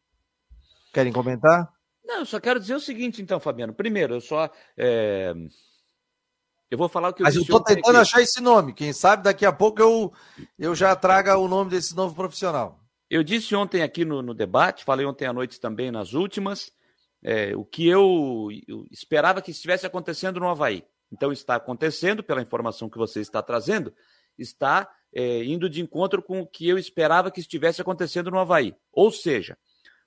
Querem 0.94 1.12
comentar? 1.12 1.70
Não, 2.02 2.20
eu 2.20 2.24
só 2.24 2.40
quero 2.40 2.58
dizer 2.58 2.74
o 2.74 2.80
seguinte, 2.80 3.20
então, 3.20 3.38
Fabiano. 3.38 3.74
Primeiro, 3.74 4.14
eu 4.14 4.20
só. 4.22 4.50
É... 4.74 5.34
Eu 6.70 6.78
vou 6.78 6.88
falar 6.88 7.10
o 7.10 7.12
que 7.12 7.20
eu 7.20 7.24
Mas 7.24 7.36
eu 7.36 7.42
estou 7.42 7.62
tentando 7.62 7.96
aqui. 7.96 8.00
achar 8.00 8.22
esse 8.22 8.40
nome. 8.40 8.72
Quem 8.72 8.94
sabe 8.94 9.24
daqui 9.24 9.44
a 9.44 9.52
pouco 9.52 9.82
eu, 9.82 10.10
eu 10.58 10.74
já 10.74 10.96
traga 10.96 11.36
o 11.36 11.46
nome 11.46 11.70
desse 11.70 11.94
novo 11.94 12.14
profissional. 12.14 12.80
Eu 13.10 13.22
disse 13.22 13.54
ontem 13.54 13.82
aqui 13.82 14.06
no, 14.06 14.22
no 14.22 14.32
debate, 14.32 14.86
falei 14.86 15.04
ontem 15.04 15.26
à 15.26 15.34
noite 15.34 15.60
também 15.60 15.90
nas 15.90 16.14
últimas, 16.14 16.72
é, 17.22 17.54
o 17.56 17.64
que 17.64 17.86
eu, 17.86 18.48
eu, 18.66 18.86
esperava 18.90 19.40
que 19.40 19.50
estivesse 19.50 19.86
acontecendo 19.86 20.40
no 20.40 20.48
Havaí. 20.48 20.84
Então 21.10 21.30
está 21.30 21.54
acontecendo, 21.54 22.22
pela 22.22 22.42
informação 22.42 22.88
que 22.88 22.98
você 22.98 23.20
está 23.20 23.42
trazendo, 23.42 23.94
está 24.38 24.90
é, 25.14 25.44
indo 25.44 25.68
de 25.68 25.80
encontro 25.80 26.22
com 26.22 26.40
o 26.40 26.46
que 26.46 26.68
eu 26.68 26.78
esperava 26.78 27.30
que 27.30 27.40
estivesse 27.40 27.80
acontecendo 27.80 28.30
no 28.30 28.38
Havaí. 28.38 28.74
Ou 28.92 29.12
seja, 29.12 29.56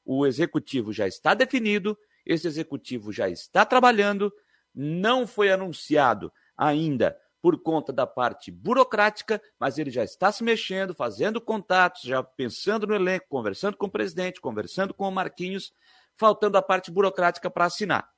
o 0.04 0.26
executivo 0.26 0.92
já 0.92 1.08
está 1.08 1.34
definido, 1.34 1.98
esse 2.26 2.48
executivo 2.48 3.12
já 3.12 3.30
está 3.30 3.64
trabalhando, 3.66 4.34
não 4.74 5.26
foi 5.26 5.52
anunciado 5.52 6.32
ainda 6.58 7.18
por 7.42 7.62
conta 7.62 7.94
da 7.94 8.08
parte 8.08 8.50
burocrática, 8.50 9.40
mas 9.60 9.78
ele 9.78 9.92
já 9.92 10.04
está 10.04 10.32
se 10.32 10.44
mexendo, 10.44 10.96
fazendo 10.96 11.40
contatos, 11.40 12.02
já 12.02 12.24
pensando 12.24 12.88
no 12.88 12.96
elenco, 12.96 13.28
conversando 13.30 13.78
com 13.78 13.86
o 13.86 13.92
presidente, 13.92 14.42
conversando 14.42 14.96
com 14.96 15.08
o 15.08 15.12
Marquinhos, 15.12 15.72
faltando 16.18 16.58
a 16.58 16.62
parte 16.62 16.92
burocrática 16.92 17.50
para 17.50 17.66
assinar. 17.66 18.10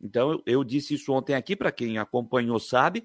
Então, 0.00 0.32
eu, 0.32 0.42
eu, 0.46 0.64
disse 0.64 0.94
isso 0.94 1.12
ontem 1.12 1.34
aqui, 1.34 1.56
para 1.56 1.72
quem 1.72 1.98
acompanhou 1.98 2.58
sabe, 2.58 3.04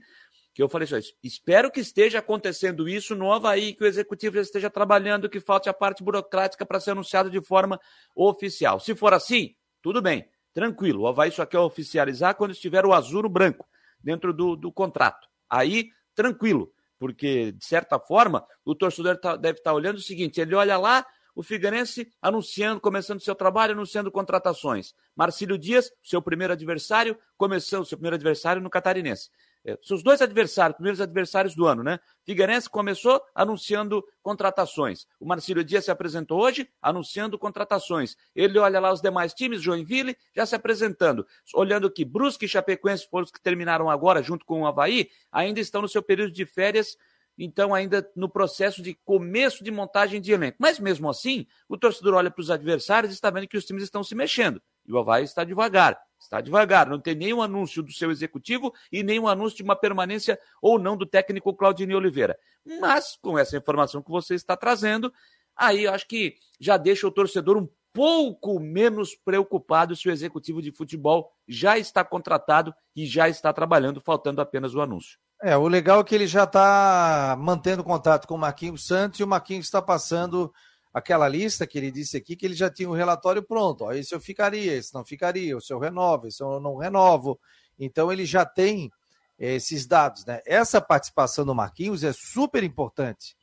que 0.54 0.62
eu 0.62 0.68
falei 0.68 0.88
assim: 0.92 1.12
espero 1.24 1.72
que 1.72 1.80
esteja 1.80 2.20
acontecendo 2.20 2.88
isso 2.88 3.16
no 3.16 3.32
Havaí, 3.32 3.74
que 3.74 3.84
o 3.84 3.88
executivo 3.88 4.36
já 4.36 4.42
esteja 4.42 4.70
trabalhando, 4.70 5.30
que 5.30 5.40
falte 5.40 5.70
a 5.70 5.74
parte 5.74 6.04
burocrática 6.04 6.66
para 6.66 6.80
ser 6.80 6.92
anunciado 6.92 7.30
de 7.30 7.42
forma 7.42 7.80
oficial. 8.16 8.80
Se 8.80 8.94
for 8.94 9.14
assim, 9.14 9.56
tudo 9.82 10.02
bem, 10.02 10.28
tranquilo. 10.54 11.04
O 11.04 11.08
Havaí 11.08 11.32
só 11.32 11.46
quer 11.46 11.60
oficializar 11.60 12.36
quando 12.36 12.52
estiver 12.52 12.86
o 12.86 12.94
azul 12.94 13.24
no 13.24 13.30
branco 13.30 13.66
dentro 14.04 14.34
do, 14.34 14.56
do 14.56 14.72
contrato. 14.72 15.28
Aí, 15.50 15.90
tranquilo, 16.14 16.74
porque, 17.00 17.54
de 17.54 17.66
certa 17.66 18.00
forma, 18.00 18.46
o 18.66 18.76
torcedor 18.76 19.18
tá, 19.18 19.36
deve 19.36 19.60
estar 19.60 19.72
tá 19.72 19.76
olhando 19.76 19.98
o 19.98 20.02
seguinte: 20.02 20.42
ele 20.42 20.56
olha 20.56 20.78
lá, 20.78 21.06
o 21.36 21.44
Figueirense 21.44 22.12
anunciando, 22.22 22.80
começando 22.82 23.20
seu 23.20 23.36
trabalho, 23.36 23.74
anunciando 23.74 24.12
contratações. 24.12 24.94
Marcílio 25.16 25.58
Dias, 25.58 25.92
seu 26.02 26.22
primeiro 26.22 26.54
adversário, 26.54 27.18
começou 27.38 27.86
seu 27.86 27.98
primeiro 27.98 28.16
adversário 28.16 28.62
no 28.62 28.70
Catarinense. 28.70 29.30
É, 29.64 29.78
seus 29.84 30.02
dois 30.02 30.22
adversários, 30.22 30.76
primeiros 30.76 31.00
adversários 31.00 31.54
do 31.54 31.68
ano, 31.68 31.84
né? 31.84 32.00
Figueirense 32.26 32.68
começou 32.68 33.22
anunciando 33.34 34.04
contratações. 34.24 35.06
O 35.20 35.26
Marcílio 35.26 35.64
Dias 35.64 35.86
se 35.86 35.92
apresentou 35.92 36.42
hoje 36.42 36.68
anunciando 36.82 37.38
contratações. 37.38 38.18
Ele 38.36 38.58
olha 38.58 38.80
lá 38.80 38.92
os 38.92 39.02
demais 39.02 39.34
times, 39.36 39.62
Joinville 39.62 40.18
já 40.36 40.48
se 40.48 40.56
apresentando. 40.56 41.28
Olhando 41.54 41.92
que 41.92 42.04
Brusque 42.04 42.46
e 42.46 42.50
Chapecoense 42.50 43.08
foram 43.08 43.26
os 43.26 43.32
que 43.32 43.40
terminaram 43.40 43.88
agora 43.88 44.24
junto 44.24 44.46
com 44.46 44.62
o 44.62 44.66
Havaí, 44.66 45.10
ainda 45.32 45.60
estão 45.60 45.84
no 45.84 45.90
seu 45.90 46.02
período 46.02 46.32
de 46.32 46.46
férias, 46.46 46.98
então 47.38 47.74
ainda 47.74 48.10
no 48.16 48.30
processo 48.30 48.82
de 48.82 48.94
começo 49.06 49.64
de 49.64 49.72
montagem 49.72 50.22
de 50.22 50.32
elenco. 50.32 50.58
Mas 50.60 50.80
mesmo 50.80 51.10
assim, 51.10 51.46
o 51.68 51.78
torcedor 51.78 52.14
olha 52.14 52.32
para 52.32 52.42
os 52.42 52.52
adversários 52.52 53.12
e 53.12 53.16
está 53.16 53.30
vendo 53.30 53.48
que 53.48 53.58
os 53.58 53.66
times 53.66 53.84
estão 53.84 54.04
se 54.04 54.16
mexendo. 54.16 54.62
E 54.86 54.92
o 54.92 54.98
Havaí 54.98 55.24
está 55.24 55.44
devagar. 55.44 56.00
Está 56.20 56.40
devagar, 56.40 56.88
não 56.88 57.00
tem 57.00 57.16
nenhum 57.16 57.42
anúncio 57.42 57.82
do 57.82 57.92
seu 57.92 58.12
executivo 58.12 58.72
e 58.92 59.02
nenhum 59.02 59.28
anúncio 59.28 59.58
de 59.58 59.64
uma 59.64 59.76
permanência 59.76 60.40
ou 60.62 60.78
não 60.78 60.96
do 60.96 61.06
técnico 61.06 61.54
Claudinei 61.54 61.96
Oliveira. 61.96 62.38
Mas, 62.80 63.18
com 63.20 63.40
essa 63.40 63.58
informação 63.58 64.04
que 64.04 64.12
você 64.12 64.36
está 64.36 64.56
trazendo, 64.56 65.12
aí 65.56 65.86
eu 65.86 65.92
acho 65.92 66.08
que 66.08 66.36
já 66.60 66.78
deixa 66.78 67.08
o 67.08 67.12
torcedor 67.12 67.58
um 67.58 67.68
pouco 67.92 68.60
menos 68.60 69.16
preocupado 69.16 69.96
se 69.96 70.08
o 70.08 70.12
executivo 70.12 70.62
de 70.62 70.72
futebol 70.72 71.34
já 71.48 71.78
está 71.78 72.04
contratado 72.04 72.74
e 72.96 73.06
já 73.06 73.28
está 73.28 73.52
trabalhando, 73.52 74.00
faltando 74.00 74.42
apenas 74.42 74.76
o 74.76 74.82
anúncio. 74.82 75.18
É, 75.44 75.58
o 75.58 75.68
legal 75.68 76.02
é 76.02 76.04
que 76.04 76.14
ele 76.14 76.28
já 76.28 76.44
está 76.44 77.36
mantendo 77.40 77.84
contato 77.84 78.28
com 78.28 78.36
o 78.36 78.38
Marquinhos 78.38 78.86
Santos 78.86 79.20
e 79.20 79.24
o 79.24 79.28
Marquinhos 79.28 79.66
está 79.66 79.82
passando 79.82 80.54
aquela 80.94 81.28
lista 81.28 81.66
que 81.66 81.80
ele 81.80 81.90
disse 81.90 82.16
aqui 82.16 82.36
que 82.36 82.46
ele 82.46 82.54
já 82.54 82.70
tinha 82.70 82.88
o 82.88 82.92
um 82.92 82.96
relatório 82.96 83.42
pronto. 83.42 83.86
Ó, 83.86 83.92
esse 83.92 84.14
eu 84.14 84.20
ficaria, 84.20 84.74
esse 84.74 84.94
não 84.94 85.04
ficaria, 85.04 85.58
esse 85.58 85.74
eu 85.74 85.80
renovo, 85.80 86.28
esse 86.28 86.44
eu 86.44 86.60
não 86.60 86.78
renovo. 86.78 87.40
Então 87.80 88.12
ele 88.12 88.24
já 88.24 88.46
tem 88.46 88.92
esses 89.40 89.88
dados, 89.88 90.24
né? 90.26 90.42
Essa 90.46 90.80
participação 90.80 91.44
do 91.44 91.56
Marquinhos 91.56 92.04
é 92.04 92.14
super 92.14 92.64
importante. 92.64 93.36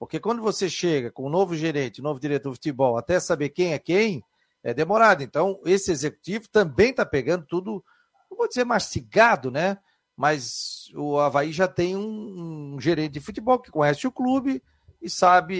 Porque 0.00 0.18
quando 0.18 0.42
você 0.42 0.68
chega 0.68 1.12
com 1.12 1.26
um 1.26 1.30
novo 1.30 1.54
gerente, 1.54 2.00
um 2.00 2.04
novo 2.04 2.18
diretor 2.18 2.50
de 2.50 2.56
futebol, 2.56 2.98
até 2.98 3.20
saber 3.20 3.50
quem 3.50 3.72
é 3.72 3.78
quem, 3.78 4.24
é 4.64 4.74
demorado. 4.74 5.22
Então, 5.22 5.60
esse 5.64 5.92
executivo 5.92 6.48
também 6.48 6.90
está 6.90 7.06
pegando 7.06 7.46
tudo, 7.46 7.84
não 8.28 8.36
vou 8.36 8.48
dizer 8.48 8.64
mastigado, 8.64 9.48
né? 9.48 9.78
Mas 10.16 10.90
o 10.94 11.18
Havaí 11.18 11.52
já 11.52 11.68
tem 11.68 11.94
um, 11.94 12.74
um 12.74 12.80
gerente 12.80 13.12
de 13.12 13.20
futebol 13.20 13.58
que 13.58 13.70
conhece 13.70 14.06
o 14.06 14.12
clube 14.12 14.62
e 15.00 15.10
sabe 15.10 15.54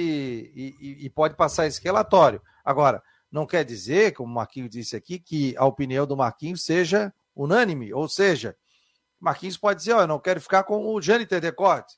e, 0.54 1.04
e, 1.04 1.10
pode 1.10 1.36
passar 1.36 1.66
esse 1.66 1.82
relatório. 1.82 2.40
Agora, 2.64 3.02
não 3.30 3.46
quer 3.46 3.64
dizer, 3.64 4.12
como 4.12 4.30
o 4.30 4.34
Marquinhos 4.34 4.70
disse 4.70 4.96
aqui, 4.96 5.18
que 5.18 5.54
a 5.58 5.66
opinião 5.66 6.06
do 6.06 6.16
Marquinhos 6.16 6.64
seja 6.64 7.12
unânime, 7.34 7.92
ou 7.92 8.08
seja, 8.08 8.56
Marquinhos 9.20 9.58
pode 9.58 9.80
dizer, 9.80 9.92
ó, 9.92 10.00
eu 10.02 10.06
não 10.06 10.18
quero 10.18 10.40
ficar 10.40 10.62
com 10.64 10.86
o 10.86 11.02
Jâniter 11.02 11.40
Decorte. 11.40 11.96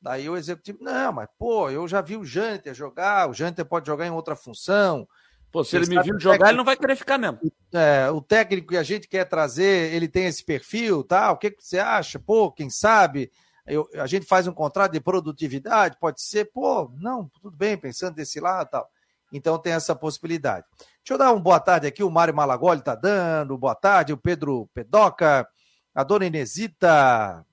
Daí 0.00 0.28
o 0.28 0.36
executivo, 0.36 0.78
não, 0.82 1.12
mas 1.12 1.28
pô, 1.36 1.68
eu 1.70 1.88
já 1.88 2.00
vi 2.00 2.16
o 2.16 2.24
Jâniter 2.24 2.72
jogar, 2.72 3.28
o 3.28 3.34
Jâniter 3.34 3.64
pode 3.64 3.86
jogar 3.86 4.06
em 4.06 4.10
outra 4.10 4.36
função. 4.36 5.08
Pô, 5.56 5.64
se 5.64 5.74
ele, 5.74 5.86
ele 5.86 5.96
me 5.96 6.02
viu 6.02 6.20
jogar, 6.20 6.32
técnico, 6.32 6.50
ele 6.50 6.56
não 6.58 6.64
vai 6.66 6.76
querer 6.76 6.96
ficar 6.96 7.16
mesmo. 7.16 7.40
É, 7.72 8.10
o 8.10 8.20
técnico 8.20 8.68
que 8.68 8.76
a 8.76 8.82
gente 8.82 9.08
quer 9.08 9.24
trazer, 9.24 9.90
ele 9.94 10.06
tem 10.06 10.26
esse 10.26 10.44
perfil, 10.44 11.02
tá? 11.02 11.32
O 11.32 11.38
que, 11.38 11.50
que 11.50 11.64
você 11.64 11.78
acha? 11.78 12.18
Pô, 12.18 12.52
quem 12.52 12.68
sabe? 12.68 13.32
Eu, 13.66 13.88
a 13.94 14.06
gente 14.06 14.26
faz 14.26 14.46
um 14.46 14.52
contrato 14.52 14.92
de 14.92 15.00
produtividade, 15.00 15.96
pode 15.98 16.20
ser, 16.20 16.52
pô, 16.52 16.92
não, 17.00 17.30
tudo 17.40 17.56
bem, 17.56 17.74
pensando 17.74 18.16
desse 18.16 18.38
lado 18.38 18.68
tal. 18.68 18.86
Então 19.32 19.58
tem 19.58 19.72
essa 19.72 19.96
possibilidade. 19.96 20.66
Deixa 20.98 21.14
eu 21.14 21.16
dar 21.16 21.32
uma 21.32 21.40
boa 21.40 21.58
tarde 21.58 21.86
aqui, 21.86 22.04
o 22.04 22.10
Mário 22.10 22.36
Malagoli 22.36 22.80
está 22.80 22.94
dando, 22.94 23.56
boa 23.56 23.74
tarde, 23.74 24.12
o 24.12 24.18
Pedro 24.18 24.68
Pedoca, 24.74 25.48
a 25.94 26.04
dona 26.04 26.26
Inesita, 26.26 27.46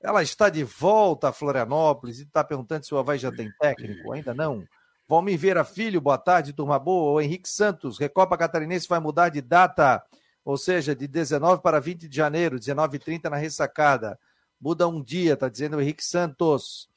ela 0.00 0.22
está 0.22 0.48
de 0.48 0.64
volta 0.64 1.28
a 1.28 1.32
Florianópolis 1.34 2.18
e 2.18 2.22
está 2.22 2.42
perguntando 2.42 2.86
se 2.86 2.94
o 2.94 2.98
Havaí 2.98 3.18
já 3.18 3.30
tem 3.30 3.52
técnico, 3.60 4.10
ainda 4.14 4.32
não. 4.32 4.64
Valmir 5.08 5.38
Vieira 5.38 5.64
Filho, 5.64 6.00
boa 6.00 6.18
tarde, 6.18 6.52
turma 6.52 6.78
boa. 6.78 7.12
O 7.12 7.20
Henrique 7.20 7.48
Santos, 7.48 7.98
Recopa 7.98 8.36
Catarinense 8.36 8.88
vai 8.88 8.98
mudar 8.98 9.28
de 9.28 9.40
data, 9.40 10.02
ou 10.44 10.56
seja, 10.56 10.96
de 10.96 11.06
19 11.06 11.62
para 11.62 11.78
20 11.78 12.08
de 12.08 12.16
janeiro, 12.16 12.58
19 12.58 12.96
e 12.96 12.98
30 12.98 13.30
na 13.30 13.36
ressacada. 13.36 14.18
Muda 14.60 14.88
um 14.88 15.00
dia, 15.00 15.36
tá 15.36 15.48
dizendo 15.48 15.76
o 15.76 15.80
Henrique 15.80 16.04
Santos. 16.04 16.88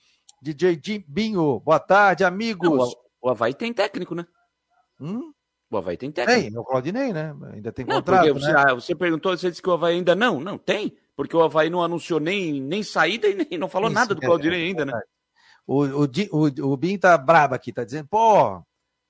DJ 0.41 0.82
Binho, 1.08 1.60
boa 1.60 1.80
tarde, 1.80 2.24
amigos. 2.24 2.69
Não, 2.69 2.93
o 3.22 3.30
Havaí 3.30 3.54
tem 3.54 3.72
técnico, 3.72 4.15
né? 4.15 4.26
Hum? 5.00 5.32
O 5.69 5.78
Havaí 5.78 5.95
tem 5.95 6.12
técnico. 6.12 6.41
Tem, 6.41 6.58
o 6.58 6.63
Claudinei, 6.63 7.13
né? 7.13 7.36
Ainda 7.54 7.72
tem 7.72 7.86
não, 7.86 7.98
contrato, 7.98 8.34
você, 8.34 8.52
né? 8.52 8.74
você 8.74 8.95
perguntou, 8.95 9.38
você 9.38 9.52
disse 9.52 9.62
que 9.62 9.69
o 9.69 9.74
Havaí 9.74 9.95
ainda 9.95 10.15
não. 10.15 10.39
Não, 10.39 10.58
tem. 10.58 10.98
Porque 11.15 11.36
o 11.36 11.43
Havaí 11.43 11.69
não 11.69 11.84
anunciou 11.84 12.19
nem, 12.19 12.60
nem 12.60 12.82
saída 12.82 13.28
e 13.28 13.36
nem, 13.36 13.60
não 13.60 13.67
falou 13.67 13.89
Isso, 13.89 13.95
nada 13.95 14.15
do 14.15 14.24
é, 14.24 14.26
Claudinei 14.26 14.63
é, 14.63 14.65
ainda, 14.67 14.86
né? 14.86 15.00
O, 15.71 15.86
o, 15.86 16.05
o, 16.32 16.73
o 16.73 16.99
tá 16.99 17.15
brabo 17.15 17.53
aqui, 17.53 17.71
tá 17.71 17.84
dizendo, 17.84 18.08
pô, 18.08 18.60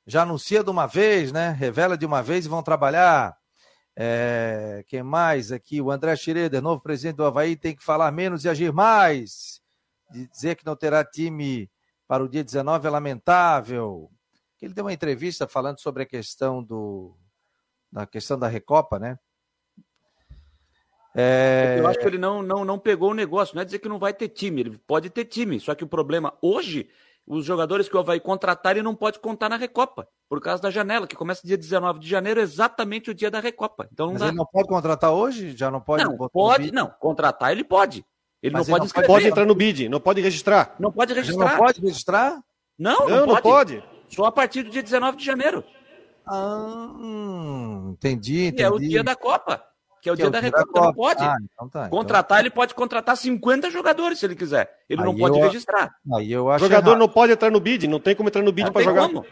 já 0.05 0.23
anuncia 0.23 0.61
de 0.61 0.69
uma 0.69 0.87
vez, 0.87 1.31
né? 1.31 1.51
Revela 1.51 1.97
de 1.97 2.05
uma 2.05 2.21
vez 2.21 2.45
e 2.45 2.49
vão 2.49 2.61
trabalhar. 2.61 3.37
É, 3.95 4.83
quem 4.85 5.01
mais 5.01 5.53
aqui? 5.53 5.81
O 5.81 5.89
André 5.89 6.17
Schroeder, 6.17 6.61
novo 6.61 6.83
presidente 6.83 7.15
do 7.15 7.23
Havaí, 7.23 7.55
tem 7.55 7.73
que 7.73 7.81
falar 7.81 8.11
menos 8.11 8.43
e 8.43 8.49
agir 8.49 8.73
mais. 8.73 9.61
Dizer 10.33 10.55
que 10.55 10.65
não 10.65 10.75
terá 10.75 11.01
time 11.01 11.71
para 12.05 12.25
o 12.25 12.27
dia 12.27 12.43
19 12.43 12.85
é 12.85 12.89
lamentável. 12.89 14.11
Ele 14.61 14.73
deu 14.73 14.83
uma 14.83 14.91
entrevista 14.91 15.47
falando 15.47 15.79
sobre 15.79 16.03
a 16.03 16.05
questão 16.05 16.61
do 16.61 17.15
da 17.89 18.05
questão 18.05 18.37
da 18.37 18.49
Recopa, 18.49 18.99
né? 18.99 19.17
É... 21.15 21.77
Eu 21.79 21.87
acho 21.87 21.99
que 21.99 22.05
ele 22.05 22.17
não, 22.17 22.41
não, 22.43 22.63
não 22.63 22.79
pegou 22.79 23.11
o 23.11 23.13
negócio. 23.13 23.55
Não 23.55 23.61
é 23.61 23.65
dizer 23.65 23.79
que 23.79 23.89
não 23.89 23.99
vai 23.99 24.13
ter 24.13 24.29
time, 24.29 24.61
ele 24.61 24.77
pode 24.85 25.09
ter 25.09 25.25
time. 25.25 25.59
Só 25.59 25.73
que 25.73 25.83
o 25.83 25.87
problema 25.87 26.33
hoje, 26.41 26.87
os 27.25 27.45
jogadores 27.45 27.89
que 27.89 27.95
o 27.95 27.99
Havaí 27.99 28.19
contratar, 28.19 28.73
ele 28.73 28.83
não 28.83 28.95
pode 28.95 29.19
contar 29.19 29.49
na 29.49 29.57
Recopa, 29.57 30.07
por 30.27 30.41
causa 30.41 30.61
da 30.61 30.69
janela, 30.69 31.07
que 31.07 31.15
começa 31.15 31.45
dia 31.45 31.57
19 31.57 31.99
de 31.99 32.07
janeiro, 32.07 32.39
exatamente 32.39 33.09
o 33.09 33.13
dia 33.13 33.31
da 33.31 33.39
Recopa. 33.39 33.87
Então 33.91 34.07
não 34.07 34.13
Mas 34.13 34.21
dá. 34.21 34.27
ele 34.27 34.37
não 34.37 34.45
pode 34.45 34.67
contratar 34.67 35.11
hoje? 35.11 35.55
Já 35.55 35.71
não 35.71 35.81
pode? 35.81 36.03
Não, 36.03 36.17
pode, 36.29 36.71
não. 36.71 36.87
Contratar 36.99 37.51
ele 37.51 37.63
pode. 37.63 38.05
Ele 38.41 38.53
Mas 38.53 38.67
não 38.67 38.75
pode 38.75 38.85
escrever. 38.87 39.07
Pode 39.07 39.27
entrar 39.27 39.45
no 39.45 39.55
bid, 39.55 39.89
não 39.89 39.99
pode 39.99 40.21
registrar. 40.21 40.75
Não 40.79 40.91
pode 40.91 41.13
registrar. 41.13 41.51
Não 41.51 41.57
pode 41.57 41.81
registrar? 41.81 42.43
Não, 42.77 42.99
não, 42.99 43.09
não, 43.09 43.25
pode. 43.25 43.33
não 43.33 43.41
pode. 43.41 43.83
Só 44.07 44.25
a 44.25 44.31
partir 44.31 44.63
do 44.63 44.69
dia 44.69 44.81
19 44.81 45.17
de 45.17 45.25
janeiro. 45.25 45.63
Ah, 46.25 46.93
hum, 46.95 47.89
entendi, 47.93 48.45
entendi. 48.45 48.61
E 48.61 48.65
é 48.65 48.69
o 48.69 48.79
dia 48.79 49.03
da 49.03 49.15
Copa, 49.15 49.63
que 50.01 50.09
é 50.09 50.11
o 50.11 50.15
que 50.15 50.21
dia 50.21 50.25
é 50.25 50.29
o 50.29 50.31
da 50.31 50.39
Recopa. 50.39 50.69
Então 50.69 50.83
não 50.83 50.93
pode. 50.93 51.23
Ah, 51.23 51.35
então 51.41 51.69
tá, 51.69 51.85
então 51.85 51.97
contratar, 51.97 52.37
então... 52.37 52.47
ele 52.47 52.49
pode 52.49 52.73
contratar 52.73 53.17
50 53.17 53.69
jogadores 53.69 54.19
se 54.19 54.25
ele 54.25 54.35
quiser. 54.35 54.69
Ele 54.89 55.01
aí 55.01 55.05
não 55.05 55.15
pode 55.15 55.37
eu... 55.37 55.43
registrar. 55.45 55.91
Aí 56.13 56.31
eu 56.31 56.49
acho 56.49 56.65
o 56.65 56.67
jogador 56.67 56.91
errado. 56.91 56.99
não 56.99 57.09
pode 57.09 57.33
entrar 57.33 57.51
no 57.51 57.59
bid, 57.59 57.87
não 57.87 57.99
tem 57.99 58.15
como 58.15 58.29
entrar 58.29 58.41
no 58.41 58.51
bid 58.51 58.71
para 58.71 58.83
jogar. 58.83 59.07
Como. 59.07 59.25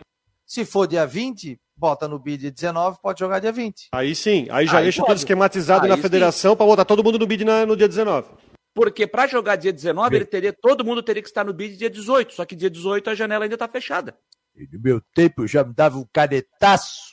Se 0.45 0.63
for 0.63 0.87
dia 0.87 1.05
20, 1.05 1.59
bota 1.75 2.07
no 2.07 2.17
bid 2.17 2.51
19, 2.51 2.99
pode 3.01 3.19
jogar 3.19 3.39
dia 3.39 3.51
20. 3.51 3.89
Aí 3.93 4.15
sim, 4.15 4.47
aí 4.49 4.65
já 4.65 4.77
aí 4.77 4.83
deixa 4.83 5.01
pode. 5.01 5.11
tudo 5.11 5.17
esquematizado 5.17 5.85
aí 5.85 5.89
na 5.89 5.97
federação 5.97 6.55
para 6.55 6.65
botar 6.65 6.85
todo 6.85 7.03
mundo 7.03 7.19
no 7.19 7.27
bid 7.27 7.43
na, 7.43 7.65
no 7.65 7.75
dia 7.75 7.87
19. 7.87 8.29
Porque 8.73 9.07
para 9.07 9.25
jogar 9.25 9.55
dia 9.55 9.73
19, 9.73 10.15
ele 10.15 10.25
teria, 10.25 10.53
todo 10.53 10.85
mundo 10.85 11.01
teria 11.01 11.21
que 11.21 11.27
estar 11.27 11.43
no 11.43 11.51
bid 11.51 11.77
dia 11.77 11.89
18. 11.89 12.33
Só 12.33 12.45
que 12.45 12.55
dia 12.55 12.69
18 12.69 13.09
a 13.09 13.15
janela 13.15 13.43
ainda 13.43 13.55
está 13.55 13.67
fechada. 13.67 14.15
E 14.55 14.67
no 14.71 14.79
meu 14.79 15.01
tempo 15.13 15.43
eu 15.43 15.47
já 15.47 15.63
me 15.63 15.73
dava 15.73 15.97
um 15.97 16.05
canetaço, 16.13 17.11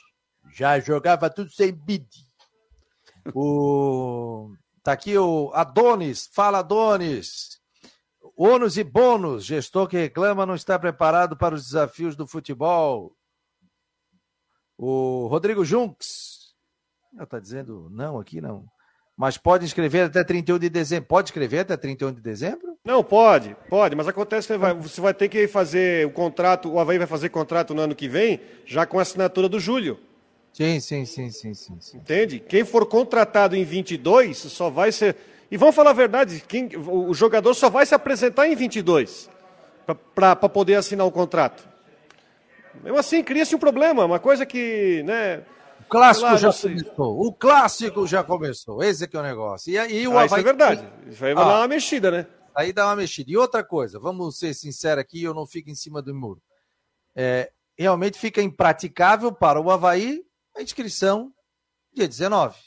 já 0.53 0.79
jogava 0.79 1.29
tudo 1.29 1.49
sem 1.49 1.71
bid. 1.73 2.07
O... 3.33 4.53
Tá 4.83 4.91
aqui 4.91 5.17
o 5.17 5.51
Adonis, 5.53 6.29
fala 6.31 6.59
Adonis. 6.59 7.59
Ônus 8.37 8.77
e 8.77 8.83
bônus, 8.83 9.45
gestor 9.45 9.87
que 9.87 9.97
reclama 9.97 10.45
não 10.45 10.55
está 10.55 10.77
preparado 10.77 11.37
para 11.37 11.55
os 11.55 11.63
desafios 11.63 12.15
do 12.15 12.27
futebol. 12.27 13.15
O 14.77 15.27
Rodrigo 15.27 15.63
Junks, 15.63 16.53
está 17.19 17.39
dizendo 17.39 17.87
não 17.89 18.19
aqui 18.19 18.41
não. 18.41 18.65
Mas 19.17 19.37
pode 19.37 19.63
inscrever 19.63 20.07
até 20.07 20.23
31 20.23 20.59
de 20.59 20.69
dezembro. 20.69 21.07
Pode 21.07 21.29
escrever 21.29 21.59
até 21.59 21.77
31 21.77 22.11
de 22.11 22.21
dezembro? 22.21 22.77
Não, 22.83 23.01
pode, 23.01 23.55
pode, 23.69 23.95
mas 23.95 24.07
acontece 24.07 24.47
que 24.47 24.57
você 24.57 24.99
vai 24.99 25.13
ter 25.13 25.29
que 25.29 25.47
fazer 25.47 26.05
o 26.05 26.11
contrato, 26.11 26.71
o 26.71 26.79
Havaí 26.79 26.97
vai 26.97 27.07
fazer 27.07 27.29
contrato 27.29 27.73
no 27.73 27.81
ano 27.81 27.95
que 27.95 28.07
vem, 28.09 28.39
já 28.65 28.85
com 28.85 28.99
a 28.99 29.01
assinatura 29.01 29.47
do 29.47 29.59
Júlio. 29.59 29.97
Sim, 30.55 30.79
sim, 30.79 31.03
sim, 31.03 31.29
sim, 31.31 31.53
sim, 31.53 31.77
sim. 31.81 31.97
Entende? 31.97 32.39
Quem 32.39 32.63
for 32.63 32.85
contratado 32.85 33.57
em 33.57 33.65
22 33.65 34.37
só 34.37 34.69
vai 34.69 34.89
ser. 34.89 35.17
E 35.51 35.57
vamos 35.57 35.75
falar 35.75 35.89
a 35.89 35.93
verdade, 35.93 36.41
quem... 36.47 36.69
o 36.77 37.13
jogador 37.13 37.53
só 37.53 37.69
vai 37.69 37.85
se 37.85 37.93
apresentar 37.93 38.47
em 38.47 38.55
22 38.55 39.29
para 40.15 40.33
poder 40.37 40.75
assinar 40.75 41.05
o 41.05 41.11
contrato. 41.11 41.67
Mesmo 42.81 42.97
assim, 42.97 43.21
cria-se 43.21 43.53
um 43.53 43.59
problema, 43.59 44.05
uma 44.05 44.17
coisa 44.17 44.45
que, 44.45 45.03
né, 45.03 45.43
o 45.81 45.89
clássico 45.89 46.25
lá, 46.25 46.37
já 46.37 46.53
começou. 46.53 47.19
O 47.19 47.33
clássico 47.33 48.07
já 48.07 48.23
começou. 48.23 48.81
Esse 48.81 49.03
é 49.03 49.07
que 49.07 49.17
é 49.17 49.19
o 49.19 49.23
negócio. 49.23 49.69
E 49.69 49.77
aí 49.77 50.07
o 50.07 50.17
ah, 50.17 50.25
Isso 50.25 50.37
é 50.37 50.41
verdade. 50.41 50.87
Isso 51.05 51.25
aí 51.25 51.33
vai 51.33 51.43
ah, 51.43 51.47
dar 51.47 51.57
uma 51.57 51.67
mexida, 51.67 52.09
né? 52.09 52.27
Aí 52.55 52.71
dá 52.71 52.85
uma 52.85 52.95
mexida. 52.95 53.29
E 53.29 53.35
outra 53.35 53.61
coisa, 53.61 53.99
vamos 53.99 54.39
ser 54.39 54.53
sinceros 54.53 55.01
aqui, 55.01 55.21
eu 55.21 55.33
não 55.33 55.45
fico 55.45 55.69
em 55.69 55.75
cima 55.75 56.01
do 56.01 56.15
muro. 56.15 56.41
É, 57.13 57.51
realmente 57.77 58.17
fica 58.17 58.41
impraticável 58.41 59.33
para 59.33 59.59
o 59.59 59.69
Havaí 59.69 60.23
a 60.55 60.61
inscrição 60.61 61.33
dia 61.93 62.07
19 62.07 62.57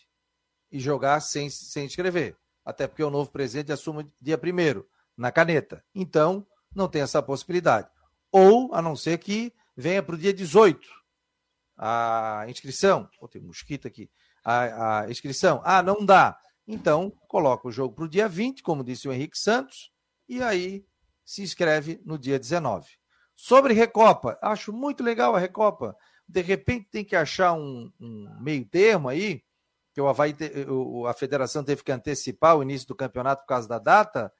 e 0.70 0.78
jogar 0.78 1.20
sem, 1.20 1.50
sem 1.50 1.86
inscrever. 1.86 2.36
Até 2.64 2.86
porque 2.86 3.02
o 3.02 3.10
novo 3.10 3.30
presidente 3.30 3.72
assume 3.72 4.10
dia 4.20 4.36
1 4.36 4.84
na 5.16 5.32
caneta. 5.32 5.84
Então, 5.94 6.46
não 6.74 6.88
tem 6.88 7.02
essa 7.02 7.22
possibilidade. 7.22 7.88
Ou, 8.30 8.74
a 8.74 8.82
não 8.82 8.94
ser 8.94 9.18
que 9.18 9.52
venha 9.76 10.02
para 10.02 10.14
o 10.14 10.18
dia 10.18 10.32
18 10.32 10.86
a 11.76 12.44
inscrição. 12.48 13.08
Pô, 13.18 13.28
tem 13.28 13.40
mosquito 13.40 13.86
aqui. 13.86 14.10
A, 14.44 15.00
a 15.00 15.10
inscrição. 15.10 15.62
Ah, 15.64 15.82
não 15.82 16.04
dá. 16.04 16.38
Então, 16.66 17.10
coloca 17.28 17.68
o 17.68 17.72
jogo 17.72 17.94
para 17.94 18.04
o 18.04 18.08
dia 18.08 18.28
20, 18.28 18.62
como 18.62 18.84
disse 18.84 19.08
o 19.08 19.12
Henrique 19.12 19.38
Santos, 19.38 19.90
e 20.28 20.42
aí 20.42 20.84
se 21.24 21.42
inscreve 21.42 22.00
no 22.04 22.18
dia 22.18 22.38
19. 22.38 22.86
Sobre 23.34 23.72
Recopa, 23.72 24.36
acho 24.42 24.72
muito 24.72 25.02
legal 25.02 25.34
a 25.34 25.38
Recopa. 25.38 25.96
De 26.28 26.42
repente 26.42 26.88
tem 26.90 27.04
que 27.04 27.16
achar 27.16 27.54
um, 27.54 27.90
um 27.98 28.36
meio 28.40 28.64
termo 28.66 29.08
aí, 29.08 29.42
que 29.94 30.00
o 30.00 30.08
Havaí, 30.08 30.36
a 31.08 31.14
federação 31.14 31.64
teve 31.64 31.82
que 31.82 31.90
antecipar 31.90 32.56
o 32.56 32.62
início 32.62 32.86
do 32.86 32.94
campeonato 32.94 33.42
por 33.42 33.48
causa 33.48 33.68
da 33.68 33.78
data, 33.78 34.32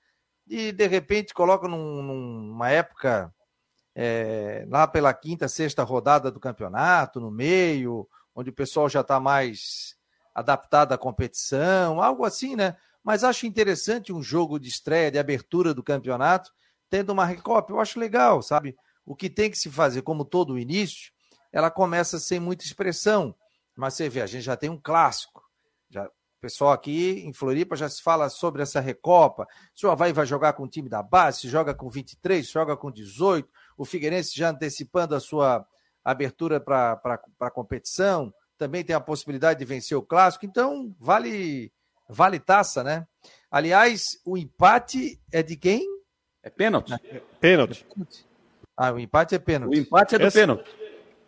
e 0.47 0.71
de 0.73 0.87
repente 0.87 1.35
coloca 1.35 1.67
num, 1.67 2.03
numa 2.03 2.71
época 2.71 3.35
é, 3.95 4.65
lá 4.69 4.87
pela 4.87 5.13
quinta, 5.13 5.49
sexta 5.49 5.83
rodada 5.83 6.31
do 6.31 6.39
campeonato, 6.39 7.21
no 7.21 7.31
meio, 7.31 8.09
onde 8.35 8.51
o 8.51 8.53
pessoal 8.53 8.89
já 8.89 9.01
está 9.01 9.19
mais 9.19 9.97
adaptado 10.35 10.93
à 10.93 10.99
competição, 10.99 12.01
algo 12.01 12.25
assim, 12.25 12.55
né? 12.55 12.77
Mas 13.03 13.25
acho 13.25 13.47
interessante 13.47 14.13
um 14.13 14.23
jogo 14.23 14.61
de 14.61 14.69
estreia, 14.69 15.11
de 15.11 15.19
abertura 15.19 15.75
do 15.75 15.83
campeonato, 15.83 16.53
tendo 16.89 17.11
uma 17.11 17.25
recopa. 17.25 17.73
Eu 17.73 17.81
acho 17.81 17.99
legal, 17.99 18.43
sabe? 18.43 18.77
O 19.05 19.17
que 19.17 19.29
tem 19.29 19.51
que 19.51 19.59
se 19.59 19.71
fazer, 19.71 20.03
como 20.03 20.25
todo 20.25 20.53
o 20.53 20.59
início, 20.59 21.11
ela 21.53 21.71
começa 21.71 22.19
sem 22.19 22.39
muita 22.41 22.65
expressão. 22.65 23.35
Mas 23.77 23.95
você 23.95 24.09
vê, 24.09 24.21
a 24.21 24.27
gente 24.27 24.43
já 24.43 24.57
tem 24.57 24.71
um 24.71 24.81
clássico. 24.81 25.43
Já 25.89 26.11
pessoal 26.41 26.73
aqui 26.73 27.23
em 27.27 27.33
Floripa 27.33 27.77
já 27.77 27.89
se 27.89 28.03
fala 28.03 28.29
sobre 28.29 28.63
essa 28.63 28.81
Recopa. 28.81 29.47
Se 29.75 29.87
o 29.87 29.91
Havaí 29.91 30.13
vai 30.13 30.27
jogar 30.27 30.53
com 30.53 30.65
o 30.65 30.69
time 30.69 30.89
da 30.89 31.03
base, 31.03 31.41
se 31.41 31.49
joga 31.49 31.75
com 31.75 31.89
23, 31.89 32.49
joga 32.49 32.77
com 32.77 32.91
18. 32.91 33.49
O 33.77 33.85
Figueirense 33.85 34.37
já 34.37 34.51
antecipando 34.51 35.15
a 35.15 35.21
sua 35.21 35.67
abertura 36.05 36.61
para 36.61 37.01
a 37.41 37.51
competição. 37.51 38.33
Também 38.57 38.85
tem 38.85 38.95
a 38.95 39.01
possibilidade 39.01 39.59
de 39.59 39.65
vencer 39.65 39.97
o 39.97 40.03
clássico. 40.03 40.47
Então, 40.47 40.95
vale, 40.99 41.73
vale 42.09 42.41
taça, 42.41 42.83
né? 42.83 43.07
Aliás, 43.51 44.21
o 44.25 44.37
empate 44.37 45.21
é 45.33 45.43
de 45.43 45.57
quem? 45.57 45.87
É 46.43 46.51
pênalti. 46.51 46.93
É 46.93 47.23
pênalti. 47.41 47.87
Ah, 48.77 48.93
o 48.93 48.99
empate 48.99 49.35
é 49.35 49.39
pênalti. 49.39 49.77
O 49.77 49.79
empate 49.79 50.15
é 50.15 50.19
do 50.19 50.27
essa, 50.27 50.39
pênalti. 50.39 50.71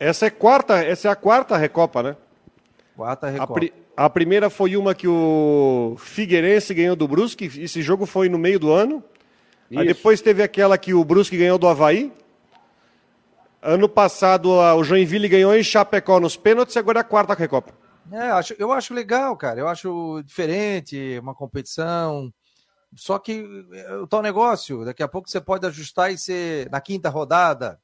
Essa 0.00 0.28
é 0.28 0.30
quarta, 0.30 0.82
essa 0.82 1.08
é 1.08 1.10
a 1.10 1.14
quarta 1.14 1.58
Recopa, 1.58 2.02
né? 2.02 2.16
Quarta 2.96 3.28
Recopa. 3.28 3.52
A, 3.52 3.54
pri 3.54 3.72
a, 3.94 4.08
primeira 4.08 4.48
foi 4.48 4.74
uma 4.74 4.94
que 4.94 5.06
o 5.06 5.94
Figueirense 5.98 6.72
ganhou 6.72 6.96
do 6.96 7.06
Brusque. 7.06 7.44
Esse 7.44 7.82
jogo 7.82 8.06
foi 8.06 8.30
no 8.30 8.38
meio 8.38 8.58
do 8.58 8.72
ano. 8.72 9.04
Isso. 9.70 9.78
Aí 9.78 9.86
depois 9.86 10.22
teve 10.22 10.42
aquela 10.42 10.78
que 10.78 10.94
o 10.94 11.04
Brusque 11.04 11.36
ganhou 11.36 11.58
do 11.58 11.68
Havaí. 11.68 12.10
Ano 13.60 13.90
passado 13.90 14.48
o 14.52 14.82
Joinville 14.82 15.28
ganhou 15.28 15.54
em 15.54 15.62
Chapecó 15.62 16.18
nos 16.18 16.34
pênaltis, 16.34 16.78
agora 16.78 17.00
é 17.00 17.02
a 17.02 17.04
quarta 17.04 17.34
Recopa. 17.34 17.74
É, 18.10 18.30
acho, 18.30 18.54
eu 18.58 18.72
acho 18.72 18.94
legal, 18.94 19.36
cara. 19.36 19.60
Eu 19.60 19.68
acho 19.68 20.22
diferente, 20.24 21.18
uma 21.20 21.34
competição. 21.34 22.32
Só 22.96 23.18
que 23.18 23.46
é, 23.72 23.96
o 23.96 24.06
tal 24.06 24.22
negócio, 24.22 24.82
daqui 24.82 25.02
a 25.02 25.08
pouco 25.08 25.28
você 25.28 25.42
pode 25.42 25.66
ajustar 25.66 26.10
e 26.10 26.16
ser 26.16 26.70
na 26.70 26.80
quinta 26.80 27.10
rodada, 27.10 27.78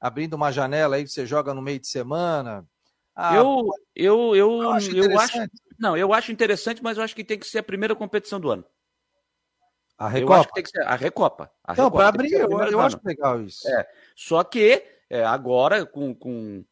abrindo 0.00 0.34
uma 0.34 0.52
janela 0.52 0.96
aí 0.96 1.04
que 1.04 1.10
você 1.10 1.26
joga 1.26 1.54
no 1.54 1.62
meio 1.62 1.78
de 1.78 1.86
semana. 1.86 2.66
Ah, 3.14 3.34
eu, 3.34 3.70
eu, 3.94 4.36
eu, 4.36 4.62
eu, 4.62 4.70
acho, 4.70 4.96
eu 4.96 5.18
acho, 5.18 5.38
não, 5.78 5.96
eu 5.96 6.12
acho 6.12 6.30
interessante, 6.30 6.82
mas 6.82 6.98
eu 6.98 7.04
acho 7.04 7.16
que 7.16 7.24
tem 7.24 7.38
que 7.38 7.46
ser 7.46 7.58
a 7.58 7.62
primeira 7.62 7.94
competição 7.94 8.38
do 8.38 8.50
ano. 8.50 8.64
A 9.98 10.08
Recopa. 10.08 10.32
Eu 10.34 10.38
acho 10.38 10.48
que 10.48 10.54
tem 10.54 10.62
que 10.62 10.70
ser 10.70 10.82
a 10.82 10.94
Recopa. 10.94 11.50
A 11.64 11.74
não, 11.74 11.90
para 11.90 12.08
abrir, 12.08 12.32
eu, 12.32 12.50
eu 12.50 12.80
acho 12.80 13.00
legal 13.02 13.40
isso. 13.42 13.66
É, 13.68 13.88
só 14.14 14.44
que 14.44 14.84
é, 15.08 15.24
agora 15.24 15.86
com, 15.86 16.14
com, 16.14 16.62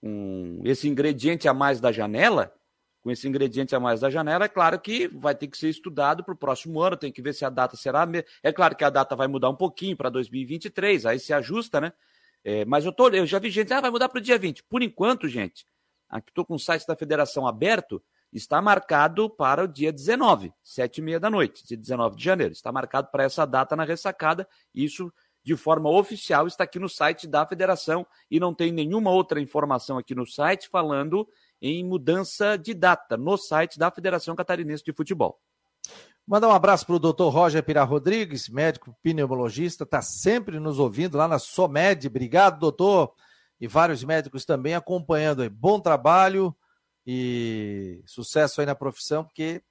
com 0.00 0.60
esse 0.64 0.88
ingrediente 0.88 1.48
a 1.48 1.54
mais 1.54 1.80
da 1.80 1.90
janela, 1.90 2.54
com 3.02 3.10
esse 3.10 3.26
ingrediente 3.26 3.74
a 3.74 3.80
mais 3.80 4.00
da 4.00 4.10
janela, 4.10 4.44
é 4.44 4.48
claro 4.48 4.78
que 4.78 5.08
vai 5.08 5.34
ter 5.34 5.48
que 5.48 5.58
ser 5.58 5.68
estudado 5.68 6.22
para 6.22 6.34
o 6.34 6.36
próximo 6.36 6.80
ano, 6.80 6.96
tem 6.96 7.10
que 7.10 7.22
ver 7.22 7.32
se 7.32 7.44
a 7.44 7.50
data 7.50 7.76
será. 7.76 8.06
É 8.42 8.52
claro 8.52 8.76
que 8.76 8.84
a 8.84 8.90
data 8.90 9.16
vai 9.16 9.26
mudar 9.26 9.48
um 9.50 9.56
pouquinho 9.56 9.96
para 9.96 10.10
2023, 10.10 11.06
aí 11.06 11.18
se 11.18 11.32
ajusta, 11.32 11.80
né? 11.80 11.92
É, 12.44 12.64
mas 12.64 12.84
eu, 12.84 12.92
tô, 12.92 13.08
eu 13.10 13.26
já 13.26 13.38
vi 13.38 13.50
gente, 13.50 13.72
ah, 13.72 13.80
vai 13.80 13.90
mudar 13.90 14.08
para 14.08 14.18
o 14.18 14.22
dia 14.22 14.38
20. 14.38 14.62
Por 14.64 14.82
enquanto, 14.82 15.28
gente, 15.28 15.66
aqui 16.08 16.30
estou 16.30 16.44
com 16.44 16.54
o 16.54 16.58
site 16.58 16.86
da 16.86 16.96
federação 16.96 17.46
aberto, 17.46 18.02
está 18.32 18.60
marcado 18.60 19.28
para 19.28 19.64
o 19.64 19.68
dia 19.68 19.92
19, 19.92 20.52
sete 20.62 20.98
e 20.98 21.02
meia 21.02 21.18
da 21.18 21.30
noite, 21.30 21.66
dia 21.66 21.76
19 21.76 22.16
de 22.16 22.24
janeiro. 22.24 22.52
Está 22.52 22.70
marcado 22.70 23.08
para 23.10 23.24
essa 23.24 23.46
data 23.46 23.74
na 23.74 23.84
ressacada. 23.84 24.48
Isso 24.74 25.12
de 25.42 25.56
forma 25.56 25.88
oficial 25.88 26.46
está 26.46 26.64
aqui 26.64 26.78
no 26.78 26.88
site 26.88 27.26
da 27.26 27.46
federação 27.46 28.06
e 28.30 28.38
não 28.38 28.52
tem 28.52 28.70
nenhuma 28.70 29.10
outra 29.10 29.40
informação 29.40 29.96
aqui 29.96 30.14
no 30.14 30.26
site 30.26 30.68
falando 30.68 31.26
em 31.60 31.84
mudança 31.84 32.56
de 32.56 32.74
data 32.74 33.16
no 33.16 33.36
site 33.36 33.78
da 33.78 33.90
Federação 33.90 34.36
Catarinense 34.36 34.84
de 34.84 34.92
Futebol. 34.92 35.40
Mandar 36.28 36.48
um 36.48 36.52
abraço 36.52 36.84
para 36.84 36.94
o 36.94 36.98
doutor 36.98 37.30
Roger 37.30 37.62
Pira 37.62 37.82
Rodrigues, 37.84 38.50
médico 38.50 38.94
pneumologista, 39.02 39.84
está 39.84 40.02
sempre 40.02 40.60
nos 40.60 40.78
ouvindo 40.78 41.16
lá 41.16 41.26
na 41.26 41.38
SOMED. 41.38 42.06
Obrigado, 42.06 42.58
doutor. 42.58 43.14
E 43.58 43.66
vários 43.66 44.04
médicos 44.04 44.44
também 44.44 44.74
acompanhando 44.74 45.40
aí. 45.40 45.48
Bom 45.48 45.80
trabalho 45.80 46.54
e 47.06 48.02
sucesso 48.04 48.60
aí 48.60 48.66
na 48.66 48.74
profissão, 48.74 49.24
porque 49.24 49.62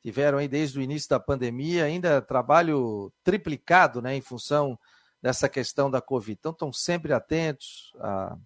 tiveram 0.00 0.38
aí 0.38 0.46
desde 0.46 0.78
o 0.78 0.82
início 0.82 1.08
da 1.08 1.18
pandemia 1.18 1.82
ainda 1.82 2.22
trabalho 2.22 3.12
triplicado, 3.24 4.00
né, 4.00 4.14
em 4.14 4.20
função 4.20 4.78
dessa 5.20 5.48
questão 5.48 5.90
da 5.90 6.00
Covid. 6.00 6.38
Então, 6.38 6.52
estão 6.52 6.72
sempre 6.72 7.12
atentos 7.12 7.92
a 7.98 8.36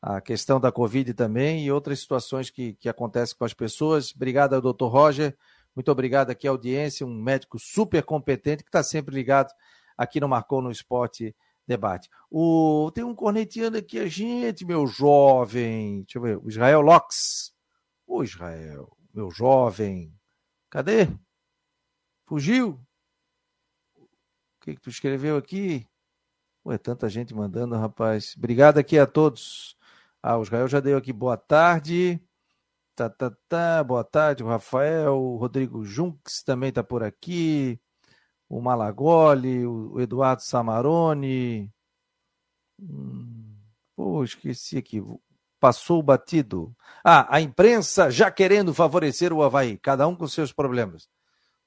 a 0.00 0.20
questão 0.20 0.60
da 0.60 0.70
Covid 0.70 1.14
também 1.14 1.64
e 1.64 1.72
outras 1.72 1.98
situações 1.98 2.48
que, 2.48 2.74
que 2.74 2.88
acontecem 2.88 3.36
com 3.36 3.44
as 3.44 3.54
pessoas. 3.54 4.12
Obrigado 4.14 4.60
doutor 4.60 4.86
Roger, 4.86 5.36
muito 5.76 5.92
obrigado 5.92 6.30
aqui 6.30 6.48
à 6.48 6.50
audiência, 6.50 7.06
um 7.06 7.22
médico 7.22 7.58
super 7.58 8.02
competente 8.02 8.64
que 8.64 8.70
está 8.70 8.82
sempre 8.82 9.14
ligado 9.14 9.52
aqui 9.96 10.18
no 10.18 10.26
Marcou 10.26 10.62
no 10.62 10.70
Esporte 10.70 11.36
Debate. 11.66 12.08
O, 12.30 12.90
tem 12.94 13.04
um 13.04 13.14
corneteando 13.14 13.76
aqui 13.76 13.98
a 13.98 14.06
gente, 14.06 14.64
meu 14.64 14.86
jovem. 14.86 16.02
Deixa 16.04 16.16
eu 16.18 16.22
ver, 16.22 16.38
o 16.38 16.48
Israel 16.48 16.80
Locks. 16.80 17.52
Ô 18.06 18.22
Israel, 18.22 18.96
meu 19.12 19.30
jovem. 19.30 20.14
Cadê? 20.70 21.08
Fugiu? 22.24 22.80
O 23.96 24.06
que, 24.62 24.76
que 24.76 24.80
tu 24.80 24.88
escreveu 24.88 25.36
aqui? 25.36 25.86
Ué, 26.64 26.78
tanta 26.78 27.08
gente 27.08 27.34
mandando, 27.34 27.76
rapaz. 27.76 28.34
Obrigado 28.36 28.78
aqui 28.78 28.98
a 28.98 29.06
todos. 29.06 29.76
Ah, 30.22 30.38
o 30.38 30.42
Israel 30.42 30.68
já 30.68 30.80
deu 30.80 30.96
aqui 30.96 31.12
boa 31.12 31.36
tarde. 31.36 32.20
Tá, 32.96 33.10
tá, 33.10 33.30
tá. 33.46 33.84
Boa 33.84 34.02
tarde, 34.02 34.42
o 34.42 34.46
Rafael. 34.46 35.14
O 35.20 35.36
Rodrigo 35.36 35.84
Junks 35.84 36.42
também 36.42 36.70
está 36.70 36.82
por 36.82 37.02
aqui. 37.02 37.78
O 38.48 38.58
Malagoli, 38.58 39.66
o 39.66 40.00
Eduardo 40.00 40.42
Samarone. 40.42 41.70
Hum, 42.80 43.54
pô, 43.94 44.24
esqueci 44.24 44.78
aqui. 44.78 45.02
Passou 45.60 46.02
batido. 46.02 46.74
Ah, 47.04 47.26
a 47.36 47.40
imprensa 47.42 48.10
já 48.10 48.30
querendo 48.30 48.72
favorecer 48.72 49.30
o 49.30 49.42
Havaí. 49.42 49.76
Cada 49.76 50.08
um 50.08 50.16
com 50.16 50.26
seus 50.26 50.50
problemas. 50.50 51.06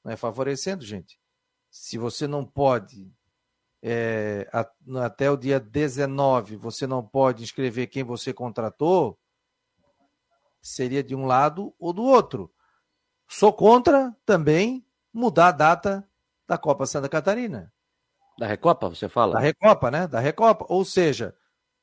Não 0.04 0.12
é 0.12 0.18
favorecendo, 0.18 0.84
gente. 0.84 1.20
Se 1.70 1.98
você 2.00 2.26
não 2.26 2.44
pode 2.44 3.14
é, 3.84 4.50
até 5.04 5.30
o 5.30 5.38
dia 5.38 5.60
19 5.60 6.56
você 6.58 6.88
não 6.88 7.06
pode 7.06 7.44
inscrever 7.44 7.88
quem 7.88 8.04
você 8.04 8.34
contratou, 8.34 9.18
seria 10.62 11.04
de 11.04 11.16
um 11.16 11.26
lado 11.26 11.74
ou 11.80 11.94
do 11.94 12.04
outro. 12.04 12.52
Sou 13.28 13.54
contra 13.54 14.16
também 14.26 14.86
mudar 15.14 15.50
a 15.50 15.52
data 15.52 16.10
da 16.48 16.58
Copa 16.58 16.86
Santa 16.86 17.08
Catarina. 17.08 17.72
Da 18.38 18.48
Recopa, 18.48 18.90
você 18.90 19.10
fala? 19.10 19.34
Da 19.34 19.40
Recopa, 19.40 19.92
né? 19.92 20.08
Da 20.08 20.20
Recopa. 20.20 20.66
Ou 20.70 20.86
seja, 20.86 21.36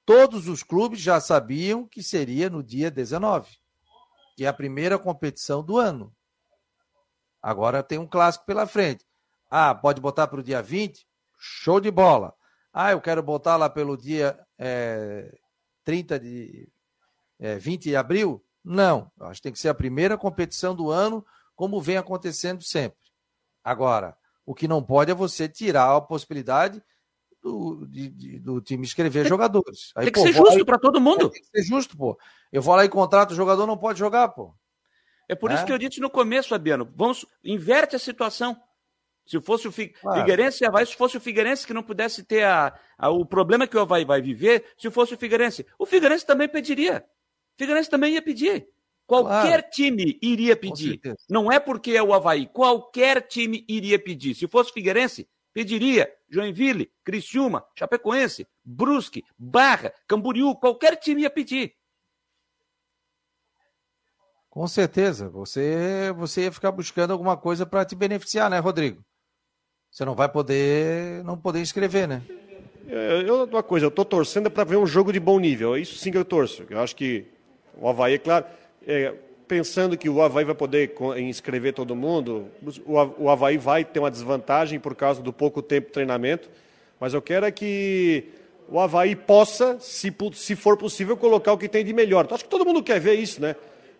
todos 0.04 0.48
os 0.48 0.62
clubes 0.62 1.00
já 1.00 1.20
sabiam 1.20 1.86
que 1.86 2.02
seria 2.02 2.48
no 2.48 2.62
dia 2.62 2.90
19, 2.90 3.58
que 4.36 4.44
é 4.44 4.48
a 4.48 4.52
primeira 4.52 4.98
competição 4.98 5.62
do 5.62 5.76
ano. 5.76 6.14
Agora 7.42 7.82
tem 7.82 7.98
um 7.98 8.06
clássico 8.06 8.46
pela 8.46 8.66
frente. 8.66 9.06
Ah, 9.50 9.74
pode 9.74 10.00
botar 10.00 10.26
para 10.26 10.40
o 10.40 10.42
dia 10.42 10.62
20? 10.62 11.06
Show 11.38 11.78
de 11.80 11.90
bola. 11.90 12.34
Ah, 12.72 12.92
eu 12.92 13.00
quero 13.00 13.22
botar 13.22 13.56
lá 13.56 13.70
pelo 13.70 13.96
dia 13.96 14.38
é, 14.58 15.32
30 15.84 16.18
de. 16.18 16.68
É, 17.38 17.58
20 17.58 17.84
de 17.84 17.96
abril? 17.96 18.44
Não. 18.66 19.08
Acho 19.20 19.36
que 19.36 19.44
tem 19.44 19.52
que 19.52 19.60
ser 19.60 19.68
a 19.68 19.74
primeira 19.74 20.18
competição 20.18 20.74
do 20.74 20.90
ano, 20.90 21.24
como 21.54 21.80
vem 21.80 21.96
acontecendo 21.96 22.64
sempre. 22.64 22.98
Agora, 23.62 24.16
o 24.44 24.54
que 24.54 24.66
não 24.66 24.82
pode 24.82 25.12
é 25.12 25.14
você 25.14 25.48
tirar 25.48 25.94
a 25.94 26.00
possibilidade 26.00 26.82
do, 27.40 27.86
de, 27.86 28.08
de, 28.08 28.38
do 28.40 28.60
time 28.60 28.84
escrever 28.84 29.20
tem, 29.20 29.28
jogadores. 29.28 29.92
Aí, 29.94 30.06
tem 30.06 30.12
que 30.12 30.18
pô, 30.18 30.26
ser 30.26 30.32
justo 30.32 30.66
para 30.66 30.80
todo 30.80 31.00
mundo. 31.00 31.30
Tem 31.30 31.42
que 31.42 31.48
ser 31.48 31.62
justo, 31.62 31.96
pô. 31.96 32.18
Eu 32.52 32.60
vou 32.60 32.74
lá 32.74 32.84
e 32.84 32.88
contrato 32.88 33.30
o 33.30 33.36
jogador, 33.36 33.68
não 33.68 33.78
pode 33.78 34.00
jogar, 34.00 34.28
pô. 34.30 34.52
É 35.28 35.36
por 35.36 35.52
é? 35.52 35.54
isso 35.54 35.64
que 35.64 35.72
eu 35.72 35.78
disse 35.78 36.00
no 36.00 36.10
começo, 36.10 36.48
Fabiano. 36.48 36.92
Vamos, 36.96 37.24
inverte 37.44 37.94
a 37.94 38.00
situação. 38.00 38.60
Se 39.24 39.40
fosse 39.40 39.68
o 39.68 39.72
Figueirense, 39.72 40.58
se 40.58 40.96
fosse 40.96 41.16
o 41.16 41.20
Figueirense 41.20 41.66
que 41.66 41.74
não 41.74 41.82
pudesse 41.82 42.24
ter 42.24 42.44
a, 42.44 42.76
a, 42.98 43.10
o 43.10 43.24
problema 43.24 43.66
que 43.66 43.76
o 43.76 43.80
Havaí 43.80 44.04
vai 44.04 44.20
viver, 44.20 44.72
se 44.76 44.90
fosse 44.90 45.14
o 45.14 45.18
Figueirense, 45.18 45.66
o 45.78 45.86
Figueirense 45.86 46.26
também 46.26 46.48
pediria. 46.48 47.04
Figueirense 47.56 47.90
também 47.90 48.14
ia 48.14 48.22
pedir. 48.22 48.68
Qualquer 49.06 49.62
claro. 49.62 49.70
time 49.70 50.18
iria 50.20 50.56
pedir. 50.56 51.00
Não 51.30 51.50
é 51.50 51.60
porque 51.60 51.92
é 51.92 52.02
o 52.02 52.12
Havaí. 52.12 52.46
Qualquer 52.46 53.22
time 53.22 53.64
iria 53.68 53.98
pedir. 53.98 54.34
Se 54.34 54.48
fosse 54.48 54.72
Figueirense, 54.72 55.28
pediria. 55.52 56.12
Joinville, 56.28 56.90
Criciúma, 57.04 57.64
Chapecoense, 57.78 58.48
Brusque, 58.64 59.22
Barra, 59.38 59.92
Camboriú, 60.08 60.56
qualquer 60.56 60.96
time 60.96 61.22
ia 61.22 61.30
pedir. 61.30 61.72
Com 64.50 64.66
certeza. 64.66 65.28
Você, 65.28 66.12
você 66.16 66.42
ia 66.42 66.52
ficar 66.52 66.72
buscando 66.72 67.12
alguma 67.12 67.36
coisa 67.36 67.64
para 67.64 67.84
te 67.84 67.94
beneficiar, 67.94 68.50
né, 68.50 68.58
Rodrigo? 68.58 69.04
Você 69.88 70.04
não 70.04 70.16
vai 70.16 70.28
poder 70.28 71.22
não 71.24 71.38
poder 71.38 71.60
escrever, 71.60 72.08
né? 72.08 72.22
É, 72.88 73.22
eu, 73.26 73.44
uma 73.44 73.62
coisa, 73.62 73.86
eu 73.86 73.90
estou 73.90 74.04
torcendo 74.04 74.50
para 74.50 74.64
ver 74.64 74.76
um 74.76 74.86
jogo 74.86 75.12
de 75.12 75.20
bom 75.20 75.38
nível. 75.38 75.76
É 75.76 75.80
isso 75.80 75.96
sim 75.96 76.10
que 76.10 76.18
eu 76.18 76.24
torço. 76.24 76.66
Eu 76.68 76.80
acho 76.80 76.96
que 76.96 77.26
o 77.76 77.88
Havaí, 77.88 78.14
é 78.14 78.18
claro, 78.18 78.44
é, 78.86 79.12
pensando 79.46 79.96
que 79.96 80.08
o 80.08 80.22
Havaí 80.22 80.44
vai 80.44 80.54
poder 80.54 80.94
inscrever 81.18 81.72
todo 81.72 81.94
mundo, 81.94 82.46
o 82.86 83.28
Havaí 83.28 83.56
vai 83.56 83.84
ter 83.84 84.00
uma 84.00 84.10
desvantagem 84.10 84.80
por 84.80 84.94
causa 84.94 85.22
do 85.22 85.32
pouco 85.32 85.62
tempo 85.62 85.88
de 85.88 85.92
treinamento, 85.92 86.48
mas 86.98 87.14
eu 87.14 87.22
quero 87.22 87.46
é 87.46 87.50
que 87.50 88.24
o 88.68 88.80
Havaí 88.80 89.14
possa, 89.14 89.78
se, 89.78 90.14
se 90.34 90.56
for 90.56 90.76
possível, 90.76 91.16
colocar 91.16 91.52
o 91.52 91.58
que 91.58 91.68
tem 91.68 91.84
de 91.84 91.92
melhor. 91.92 92.24
Então, 92.24 92.34
acho 92.34 92.44
que 92.44 92.50
todo 92.50 92.64
mundo 92.64 92.82
quer 92.82 92.98
ver 92.98 93.14
isso, 93.14 93.40
né? 93.40 93.54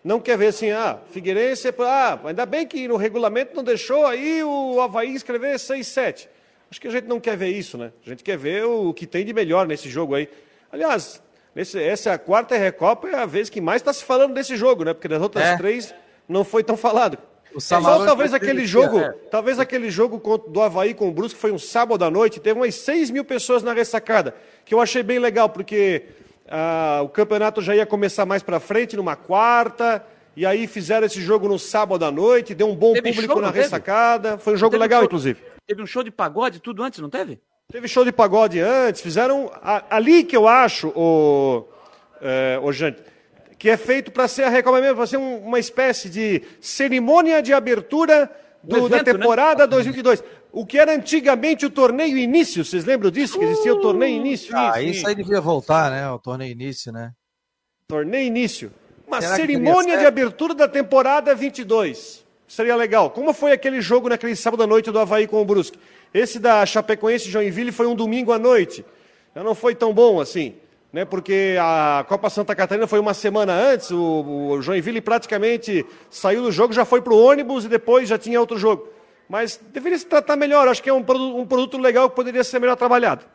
não 0.07 0.21
quer 0.21 0.37
ver 0.37 0.47
assim, 0.47 0.71
ah, 0.71 0.99
Figueirense, 1.11 1.67
ah, 1.79 2.19
ainda 2.23 2.45
bem 2.45 2.65
que 2.65 2.87
no 2.87 2.95
regulamento 2.95 3.53
não 3.53 3.63
deixou 3.63 4.05
aí 4.05 4.41
o 4.41 4.79
Havaí 4.79 5.13
escrever 5.13 5.55
6-7. 5.55 6.29
Acho 6.71 6.81
que 6.81 6.87
a 6.87 6.91
gente 6.91 7.05
não 7.05 7.19
quer 7.19 7.35
ver 7.35 7.49
isso, 7.49 7.77
né? 7.77 7.91
A 8.05 8.09
gente 8.09 8.23
quer 8.23 8.37
ver 8.37 8.63
o 8.63 8.93
que 8.93 9.05
tem 9.05 9.25
de 9.25 9.33
melhor 9.33 9.67
nesse 9.67 9.89
jogo 9.89 10.15
aí. 10.15 10.29
Aliás, 10.71 11.21
nesse, 11.57 11.81
essa 11.81 12.11
é 12.11 12.13
a 12.13 12.19
quarta 12.19 12.55
Recopa, 12.55 13.09
é 13.09 13.15
a 13.15 13.25
vez 13.25 13.49
que 13.49 13.59
mais 13.59 13.81
está 13.81 13.91
se 13.91 14.03
falando 14.03 14.35
desse 14.35 14.55
jogo, 14.55 14.83
né? 14.83 14.93
Porque 14.93 15.07
das 15.07 15.21
outras 15.21 15.43
é. 15.43 15.57
três 15.57 15.93
não 16.29 16.43
foi 16.43 16.63
tão 16.63 16.77
falado. 16.77 17.17
O 17.55 17.59
Só 17.59 18.05
talvez 18.05 18.31
aquele 18.31 18.67
jogo, 18.67 18.99
é. 18.99 19.11
talvez 19.31 19.59
aquele 19.59 19.89
jogo 19.89 20.21
do 20.47 20.61
Havaí 20.61 20.93
com 20.93 21.09
o 21.09 21.11
Brusque 21.11 21.39
foi 21.39 21.51
um 21.51 21.57
sábado 21.57 22.05
à 22.05 22.11
noite, 22.11 22.39
teve 22.39 22.59
umas 22.59 22.75
6 22.75 23.09
mil 23.09 23.25
pessoas 23.25 23.63
na 23.63 23.73
ressacada, 23.73 24.35
que 24.63 24.71
eu 24.71 24.79
achei 24.79 25.01
bem 25.01 25.17
legal, 25.17 25.49
porque 25.49 26.03
ah, 26.47 26.99
o 27.03 27.09
campeonato 27.09 27.59
já 27.59 27.75
ia 27.75 27.85
começar 27.85 28.27
mais 28.27 28.43
para 28.43 28.59
frente, 28.59 28.95
numa 28.95 29.15
quarta, 29.15 30.05
e 30.35 30.45
aí 30.45 30.67
fizeram 30.67 31.07
esse 31.07 31.19
jogo 31.19 31.47
no 31.47 31.57
sábado 31.57 32.05
à 32.05 32.11
noite, 32.11 32.53
deu 32.53 32.69
um 32.69 32.75
bom 32.75 32.93
teve 32.93 33.09
público 33.09 33.33
show, 33.33 33.41
na 33.41 33.49
ressacada. 33.49 34.37
Foi 34.37 34.53
um 34.53 34.57
jogo 34.57 34.77
legal, 34.77 34.99
show, 34.99 35.05
inclusive. 35.07 35.41
Teve 35.65 35.81
um 35.81 35.87
show 35.87 36.03
de 36.03 36.11
pagode, 36.11 36.59
tudo 36.59 36.83
antes, 36.83 36.99
não 36.99 37.09
teve? 37.09 37.39
Teve 37.69 37.85
show 37.89 38.05
de 38.05 38.13
pagode 38.13 38.61
antes, 38.61 39.01
fizeram. 39.01 39.51
Ali 39.89 40.23
que 40.23 40.37
eu 40.37 40.47
acho, 40.47 40.87
o, 40.95 41.67
é, 42.21 42.57
o 42.63 42.71
Jante, 42.71 43.01
que 43.59 43.69
é 43.69 43.75
feito 43.75 44.09
para 44.09 44.25
ser 44.25 44.43
a 44.43 44.63
para 44.95 45.05
ser 45.05 45.17
um, 45.17 45.39
uma 45.39 45.59
espécie 45.59 46.09
de 46.09 46.41
cerimônia 46.61 47.41
de 47.41 47.51
abertura 47.51 48.31
do, 48.63 48.77
evento, 48.77 48.89
da 48.89 48.97
né? 48.97 49.03
temporada 49.03 49.63
né? 49.63 49.67
2022. 49.67 50.23
O 50.49 50.65
que 50.65 50.79
era 50.79 50.95
antigamente 50.95 51.65
o 51.65 51.69
torneio 51.69 52.17
início, 52.17 52.63
vocês 52.63 52.85
lembram 52.85 53.11
disso? 53.11 53.37
Que 53.37 53.43
existia 53.43 53.73
o 53.73 53.81
torneio 53.81 54.15
início? 54.15 54.55
Ah, 54.55 54.81
isso, 54.81 54.99
isso 54.99 55.07
aí 55.09 55.15
devia 55.15 55.41
voltar, 55.41 55.91
né? 55.91 56.09
O 56.09 56.19
torneio 56.19 56.53
início, 56.53 56.93
né? 56.93 57.11
Torneio 57.85 58.27
início. 58.27 58.71
Uma 59.05 59.19
Será 59.19 59.35
cerimônia 59.35 59.97
de 59.97 60.05
abertura 60.05 60.55
da 60.55 60.69
temporada 60.69 61.35
22. 61.35 62.25
Seria 62.47 62.77
legal. 62.77 63.09
Como 63.09 63.33
foi 63.33 63.51
aquele 63.51 63.81
jogo 63.81 64.07
naquele 64.07 64.37
sábado 64.37 64.63
à 64.63 64.67
noite 64.67 64.89
do 64.89 64.99
Havaí 64.99 65.27
com 65.27 65.41
o 65.41 65.45
Brusque? 65.45 65.77
Esse 66.13 66.39
da 66.39 66.65
Chapecoense 66.65 67.29
Joinville 67.29 67.71
foi 67.71 67.87
um 67.87 67.95
domingo 67.95 68.31
à 68.31 68.39
noite. 68.39 68.85
Já 69.35 69.43
não 69.43 69.55
foi 69.55 69.75
tão 69.75 69.93
bom 69.93 70.19
assim 70.19 70.55
né, 70.91 71.05
porque 71.05 71.55
a 71.59 72.05
Copa 72.07 72.29
Santa 72.29 72.55
Catarina 72.55 72.87
foi 72.87 72.99
uma 72.99 73.13
semana 73.13 73.53
antes, 73.53 73.91
o, 73.91 74.49
o 74.49 74.61
Joinville 74.61 75.01
praticamente 75.01 75.85
saiu 76.09 76.41
do 76.41 76.51
jogo, 76.51 76.73
já 76.73 76.85
foi 76.85 77.01
para 77.01 77.13
o 77.13 77.23
ônibus 77.23 77.65
e 77.65 77.69
depois 77.69 78.09
já 78.09 78.17
tinha 78.17 78.39
outro 78.39 78.57
jogo. 78.57 78.89
Mas 79.29 79.59
deveria 79.71 79.97
se 79.97 80.05
tratar 80.05 80.35
melhor, 80.35 80.67
acho 80.67 80.81
que 80.81 80.89
é 80.89 80.93
um 80.93 81.03
produto, 81.03 81.37
um 81.37 81.45
produto 81.45 81.77
legal 81.77 82.09
que 82.09 82.15
poderia 82.15 82.43
ser 82.43 82.59
melhor 82.59 82.77
trabalhado. 82.77 83.25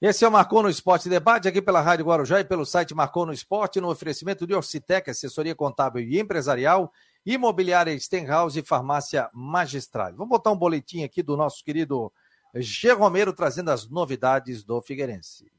Esse 0.00 0.24
é 0.24 0.28
o 0.28 0.32
Marcou 0.32 0.62
no 0.62 0.70
Esporte 0.70 1.10
Debate, 1.10 1.46
aqui 1.46 1.60
pela 1.60 1.80
Rádio 1.80 2.06
Guarujá 2.06 2.40
e 2.40 2.44
pelo 2.44 2.64
site 2.64 2.94
Marcou 2.94 3.26
no 3.26 3.34
Esporte, 3.34 3.80
no 3.80 3.90
oferecimento 3.90 4.46
de 4.46 4.54
Orcitec, 4.54 5.10
assessoria 5.10 5.54
contábil 5.54 6.02
e 6.02 6.18
empresarial, 6.18 6.90
imobiliária 7.24 7.98
Stenhouse 7.98 8.58
e 8.58 8.64
farmácia 8.64 9.28
magistral. 9.32 10.12
Vamos 10.12 10.28
botar 10.28 10.50
um 10.50 10.56
boletim 10.56 11.04
aqui 11.04 11.22
do 11.22 11.36
nosso 11.36 11.64
querido 11.64 12.12
G. 12.54 12.92
Romero, 12.92 13.32
trazendo 13.32 13.70
as 13.70 13.88
novidades 13.88 14.64
do 14.64 14.80
Figueirense. 14.80 15.50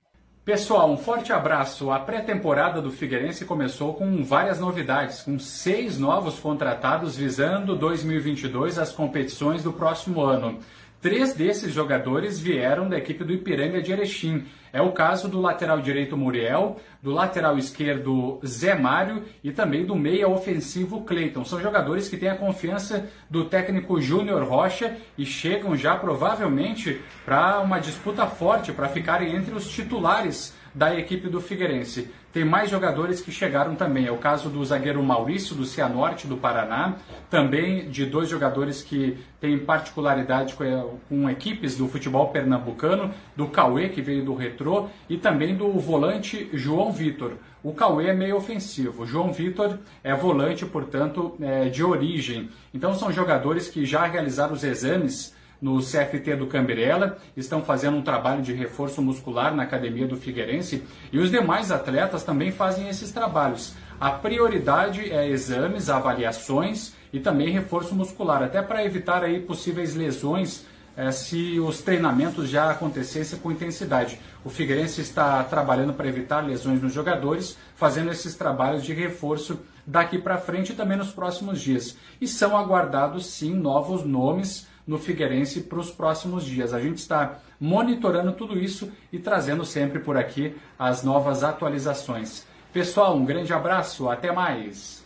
Pessoal, 0.43 0.89
um 0.89 0.97
forte 0.97 1.31
abraço. 1.31 1.91
A 1.91 1.99
pré-temporada 1.99 2.81
do 2.81 2.91
Figueirense 2.91 3.45
começou 3.45 3.93
com 3.93 4.23
várias 4.23 4.59
novidades, 4.59 5.21
com 5.21 5.37
seis 5.37 5.99
novos 5.99 6.39
contratados 6.39 7.15
visando 7.15 7.75
2022 7.75 8.79
as 8.79 8.91
competições 8.91 9.61
do 9.61 9.71
próximo 9.71 10.19
ano. 10.21 10.57
Três 11.01 11.33
desses 11.33 11.73
jogadores 11.73 12.39
vieram 12.39 12.87
da 12.87 12.95
equipe 12.95 13.23
do 13.23 13.33
Ipiranga 13.33 13.81
de 13.81 13.91
Erechim. 13.91 14.45
É 14.71 14.83
o 14.83 14.91
caso 14.91 15.27
do 15.27 15.41
lateral 15.41 15.81
direito 15.81 16.15
Muriel, 16.15 16.79
do 17.01 17.09
lateral 17.09 17.57
esquerdo 17.57 18.39
Zé 18.45 18.75
Mário 18.75 19.23
e 19.43 19.51
também 19.51 19.83
do 19.83 19.95
meia 19.95 20.29
ofensivo 20.29 21.01
Cleiton. 21.01 21.43
São 21.43 21.59
jogadores 21.59 22.07
que 22.07 22.17
têm 22.17 22.29
a 22.29 22.37
confiança 22.37 23.09
do 23.27 23.45
técnico 23.45 23.99
Júnior 23.99 24.43
Rocha 24.43 24.95
e 25.17 25.25
chegam 25.25 25.75
já 25.75 25.95
provavelmente 25.95 27.01
para 27.25 27.59
uma 27.61 27.79
disputa 27.79 28.27
forte 28.27 28.71
para 28.71 28.87
ficarem 28.87 29.35
entre 29.35 29.55
os 29.55 29.67
titulares 29.67 30.53
da 30.73 30.97
equipe 30.97 31.27
do 31.27 31.41
Figueirense. 31.41 32.09
Tem 32.31 32.45
mais 32.45 32.69
jogadores 32.69 33.19
que 33.19 33.31
chegaram 33.31 33.75
também. 33.75 34.05
É 34.07 34.11
o 34.11 34.17
caso 34.17 34.49
do 34.49 34.63
zagueiro 34.63 35.03
Maurício, 35.03 35.53
do 35.53 35.65
Cianorte, 35.65 36.27
do 36.27 36.37
Paraná. 36.37 36.95
Também 37.29 37.89
de 37.89 38.05
dois 38.05 38.29
jogadores 38.29 38.81
que 38.81 39.17
têm 39.39 39.59
particularidade 39.59 40.53
com, 40.53 40.99
com 41.09 41.29
equipes 41.29 41.75
do 41.75 41.89
futebol 41.89 42.29
pernambucano, 42.29 43.13
do 43.35 43.47
Cauê, 43.47 43.89
que 43.89 44.01
veio 44.01 44.23
do 44.23 44.33
Retrô, 44.33 44.87
e 45.09 45.17
também 45.17 45.55
do 45.55 45.73
volante 45.73 46.49
João 46.53 46.91
Vitor. 46.91 47.33
O 47.63 47.73
Cauê 47.73 48.07
é 48.07 48.13
meio 48.13 48.37
ofensivo, 48.37 49.05
João 49.05 49.31
Vitor 49.31 49.77
é 50.03 50.15
volante, 50.15 50.65
portanto, 50.65 51.35
é, 51.39 51.69
de 51.69 51.83
origem. 51.83 52.49
Então 52.73 52.95
são 52.95 53.11
jogadores 53.11 53.67
que 53.67 53.85
já 53.85 54.05
realizaram 54.05 54.53
os 54.53 54.63
exames 54.63 55.35
no 55.61 55.79
CFT 55.79 56.35
do 56.35 56.47
Camberela, 56.47 57.17
estão 57.37 57.63
fazendo 57.63 57.97
um 57.97 58.01
trabalho 58.01 58.41
de 58.41 58.51
reforço 58.51 59.01
muscular 59.01 59.55
na 59.55 59.63
academia 59.63 60.07
do 60.07 60.17
Figueirense 60.17 60.83
e 61.11 61.19
os 61.19 61.29
demais 61.29 61.71
atletas 61.71 62.23
também 62.23 62.51
fazem 62.51 62.89
esses 62.89 63.11
trabalhos. 63.11 63.75
A 63.99 64.09
prioridade 64.09 65.11
é 65.11 65.29
exames, 65.29 65.89
avaliações 65.89 66.93
e 67.13 67.19
também 67.19 67.51
reforço 67.51 67.93
muscular, 67.93 68.41
até 68.41 68.61
para 68.61 68.83
evitar 68.83 69.23
aí 69.23 69.39
possíveis 69.39 69.93
lesões 69.95 70.65
é, 70.95 71.11
se 71.11 71.59
os 71.59 71.81
treinamentos 71.81 72.49
já 72.49 72.71
acontecessem 72.71 73.39
com 73.39 73.51
intensidade. 73.51 74.19
O 74.43 74.49
Figueirense 74.49 75.01
está 75.01 75.43
trabalhando 75.43 75.93
para 75.93 76.07
evitar 76.07 76.41
lesões 76.41 76.81
nos 76.81 76.93
jogadores, 76.93 77.57
fazendo 77.75 78.11
esses 78.11 78.35
trabalhos 78.35 78.83
de 78.83 78.93
reforço 78.93 79.59
daqui 79.85 80.17
para 80.17 80.37
frente 80.37 80.71
e 80.71 80.75
também 80.75 80.97
nos 80.97 81.11
próximos 81.11 81.61
dias. 81.61 81.95
E 82.19 82.27
são 82.27 82.57
aguardados 82.57 83.27
sim 83.27 83.53
novos 83.53 84.03
nomes 84.03 84.67
no 84.91 84.99
Figueirense 84.99 85.61
para 85.61 85.79
os 85.79 85.89
próximos 85.89 86.43
dias. 86.43 86.73
A 86.73 86.81
gente 86.81 86.97
está 86.97 87.39
monitorando 87.57 88.33
tudo 88.33 88.59
isso 88.59 88.91
e 89.09 89.17
trazendo 89.17 89.63
sempre 89.63 89.99
por 89.99 90.17
aqui 90.17 90.53
as 90.77 91.01
novas 91.01 91.45
atualizações. 91.45 92.45
Pessoal, 92.73 93.15
um 93.15 93.23
grande 93.23 93.53
abraço, 93.53 94.09
até 94.09 94.33
mais. 94.33 95.01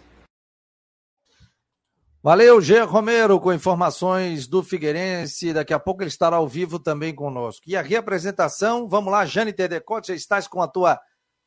Valeu, 2.24 2.60
Gê 2.60 2.80
Romero, 2.80 3.40
com 3.40 3.54
informações 3.54 4.48
do 4.48 4.64
Figueirense. 4.64 5.54
Daqui 5.54 5.72
a 5.72 5.80
pouco 5.80 6.02
ele 6.02 6.10
estará 6.10 6.38
ao 6.38 6.48
vivo 6.48 6.80
também 6.80 7.14
conosco. 7.14 7.62
E 7.68 7.76
a 7.76 7.84
reapresentação, 7.84 8.90
vamos 8.90 9.12
lá, 9.12 9.24
Jane 9.24 9.54
Tedecote, 9.54 10.08
já 10.08 10.16
estás 10.16 10.48
com 10.48 10.64
a 10.64 10.68
tua 10.68 11.00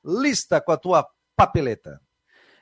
lista, 0.05 0.61
com 0.61 0.71
a 0.71 0.77
tua 0.77 1.05
papeleta. 1.37 2.01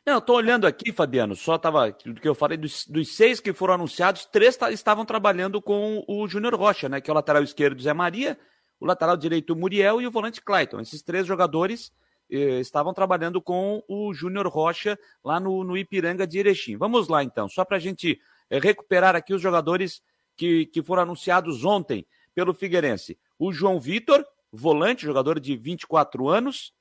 Não, 0.06 0.18
estou 0.18 0.36
olhando 0.36 0.68
aqui, 0.68 0.92
Fabiano, 0.92 1.34
só 1.34 1.56
estava 1.56 1.90
do 1.90 2.20
que 2.20 2.28
eu 2.28 2.34
falei, 2.34 2.56
dos, 2.56 2.86
dos, 2.86 3.16
seis 3.16 3.40
que 3.40 3.52
foram 3.52 3.74
anunciados, 3.74 4.24
três 4.24 4.56
estavam 4.70 5.04
trabalhando 5.04 5.60
com 5.60 6.04
o 6.06 6.28
Júnior 6.28 6.54
Rocha, 6.54 6.88
né? 6.88 7.00
Que 7.00 7.10
é 7.10 7.12
o 7.12 7.14
lateral 7.14 7.42
esquerdo 7.42 7.82
Zé 7.82 7.92
Maria, 7.92 8.38
o 8.78 8.86
lateral 8.86 9.16
direito 9.16 9.56
Muriel 9.56 10.00
e 10.00 10.06
o 10.06 10.10
volante 10.12 10.40
Clayton. 10.40 10.78
Esses 10.78 11.02
três 11.02 11.26
jogadores 11.26 11.92
eh, 12.30 12.60
estavam 12.60 12.94
trabalhando 12.94 13.42
com 13.42 13.82
o 13.88 14.14
Júnior 14.14 14.46
Rocha 14.46 14.96
lá 15.24 15.40
no, 15.40 15.64
no, 15.64 15.76
Ipiranga 15.76 16.24
de 16.24 16.38
Erechim. 16.38 16.76
Vamos 16.76 17.08
lá 17.08 17.24
então, 17.24 17.48
só 17.48 17.64
para 17.64 17.76
a 17.76 17.80
gente 17.80 18.20
eh, 18.48 18.60
recuperar 18.60 19.16
aqui 19.16 19.34
os 19.34 19.42
jogadores 19.42 20.00
que, 20.36 20.66
que 20.66 20.84
foram 20.84 21.02
anunciados 21.02 21.64
ontem 21.64 22.06
pelo 22.32 22.54
Figueirense. 22.54 23.18
O 23.36 23.52
João 23.52 23.80
Vitor, 23.80 24.24
volante, 24.52 25.04
jogador 25.04 25.40
de 25.40 25.56
24 25.56 26.28
anos, 26.28 26.72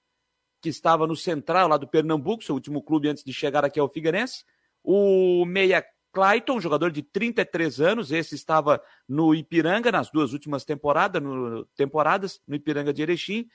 que 0.66 0.70
estava 0.70 1.06
no 1.06 1.16
Central, 1.16 1.68
lá 1.68 1.78
do 1.78 1.88
Pernambuco, 1.88 2.44
seu 2.44 2.56
último 2.56 2.82
clube 2.82 3.08
antes 3.08 3.24
de 3.24 3.32
chegar 3.32 3.64
aqui 3.64 3.80
ao 3.80 3.88
Figueirense. 3.88 4.44
O 4.84 5.46
Meia 5.46 5.86
Clayton, 6.12 6.60
jogador 6.60 6.90
de 6.90 7.04
33 7.04 7.80
anos, 7.80 8.12
esse 8.12 8.34
estava 8.34 8.82
no 9.08 9.36
Ipiranga 9.36 9.92
nas 9.92 10.10
duas 10.10 10.34
últimas 10.34 10.66
temporadas, 10.66 11.22
no, 11.22 11.66
temporadas, 11.76 12.42
no 12.48 12.56
Ipiranga 12.56 12.92
de 12.92 13.04
Erechim. 13.04 13.48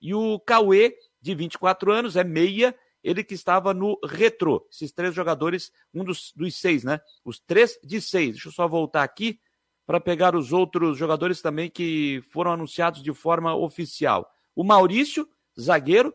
E 0.00 0.14
o 0.14 0.40
Cauê, 0.40 0.96
de 1.20 1.34
24 1.34 1.92
anos, 1.92 2.16
é 2.16 2.24
meia, 2.24 2.74
ele 3.04 3.22
que 3.22 3.34
estava 3.34 3.74
no 3.74 3.98
Retro. 4.02 4.66
Esses 4.72 4.90
três 4.92 5.14
jogadores, 5.14 5.70
um 5.92 6.04
dos, 6.04 6.32
dos 6.34 6.58
seis, 6.58 6.84
né? 6.84 7.02
Os 7.22 7.38
três 7.38 7.78
de 7.84 8.00
seis. 8.00 8.30
Deixa 8.30 8.48
eu 8.48 8.52
só 8.52 8.66
voltar 8.66 9.02
aqui 9.02 9.38
para 9.84 10.00
pegar 10.00 10.34
os 10.34 10.54
outros 10.54 10.96
jogadores 10.96 11.42
também 11.42 11.68
que 11.68 12.22
foram 12.30 12.52
anunciados 12.52 13.02
de 13.02 13.12
forma 13.12 13.54
oficial. 13.54 14.26
O 14.54 14.64
Maurício, 14.64 15.28
zagueiro, 15.60 16.14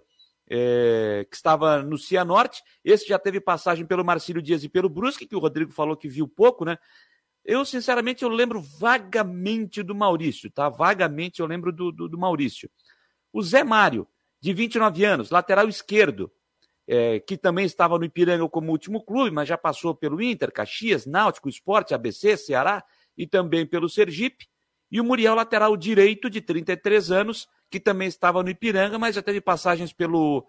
é, 0.53 1.25
que 1.29 1.35
estava 1.37 1.81
no 1.81 1.97
Cianorte. 1.97 2.61
Esse 2.83 3.07
já 3.07 3.17
teve 3.17 3.39
passagem 3.39 3.85
pelo 3.85 4.03
Marcílio 4.03 4.41
Dias 4.41 4.65
e 4.65 4.69
pelo 4.69 4.89
Brusque, 4.89 5.25
que 5.25 5.35
o 5.35 5.39
Rodrigo 5.39 5.71
falou 5.71 5.95
que 5.95 6.09
viu 6.09 6.27
pouco, 6.27 6.65
né? 6.65 6.77
Eu, 7.45 7.63
sinceramente, 7.63 8.23
eu 8.23 8.29
lembro 8.29 8.61
vagamente 8.61 9.81
do 9.81 9.95
Maurício, 9.95 10.51
tá? 10.51 10.67
Vagamente 10.67 11.39
eu 11.39 11.45
lembro 11.45 11.71
do, 11.71 11.89
do, 11.89 12.09
do 12.09 12.17
Maurício. 12.17 12.69
O 13.31 13.41
Zé 13.41 13.63
Mário, 13.63 14.05
de 14.41 14.53
29 14.53 15.05
anos, 15.05 15.29
lateral 15.29 15.69
esquerdo, 15.69 16.29
é, 16.85 17.21
que 17.21 17.37
também 17.37 17.65
estava 17.65 17.97
no 17.97 18.03
Ipiranga 18.03 18.47
como 18.49 18.71
último 18.71 19.01
clube, 19.01 19.31
mas 19.31 19.47
já 19.47 19.57
passou 19.57 19.95
pelo 19.95 20.21
Inter, 20.21 20.51
Caxias, 20.51 21.05
Náutico, 21.05 21.47
Esporte, 21.47 21.93
ABC, 21.93 22.35
Ceará 22.35 22.83
e 23.17 23.25
também 23.25 23.65
pelo 23.65 23.87
Sergipe. 23.87 24.47
E 24.91 24.99
o 24.99 25.03
Muriel, 25.05 25.33
lateral 25.33 25.77
direito, 25.77 26.29
de 26.29 26.41
33 26.41 27.09
anos, 27.09 27.47
que 27.71 27.79
também 27.79 28.09
estava 28.09 28.43
no 28.43 28.49
Ipiranga, 28.49 28.99
mas 28.99 29.15
já 29.15 29.21
teve 29.21 29.39
passagens 29.39 29.93
pelo, 29.93 30.45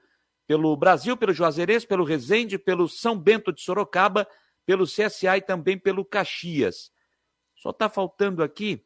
pelo 0.46 0.76
Brasil, 0.76 1.16
pelo 1.16 1.32
Juazeirense, 1.32 1.86
pelo 1.86 2.04
Resende, 2.04 2.58
pelo 2.58 2.88
São 2.88 3.16
Bento 3.16 3.52
de 3.52 3.62
Sorocaba, 3.62 4.26
pelo 4.66 4.84
CSA 4.84 5.36
e 5.36 5.40
também 5.40 5.78
pelo 5.78 6.04
Caxias. 6.04 6.90
Só 7.54 7.70
está 7.70 7.88
faltando 7.88 8.42
aqui. 8.42 8.84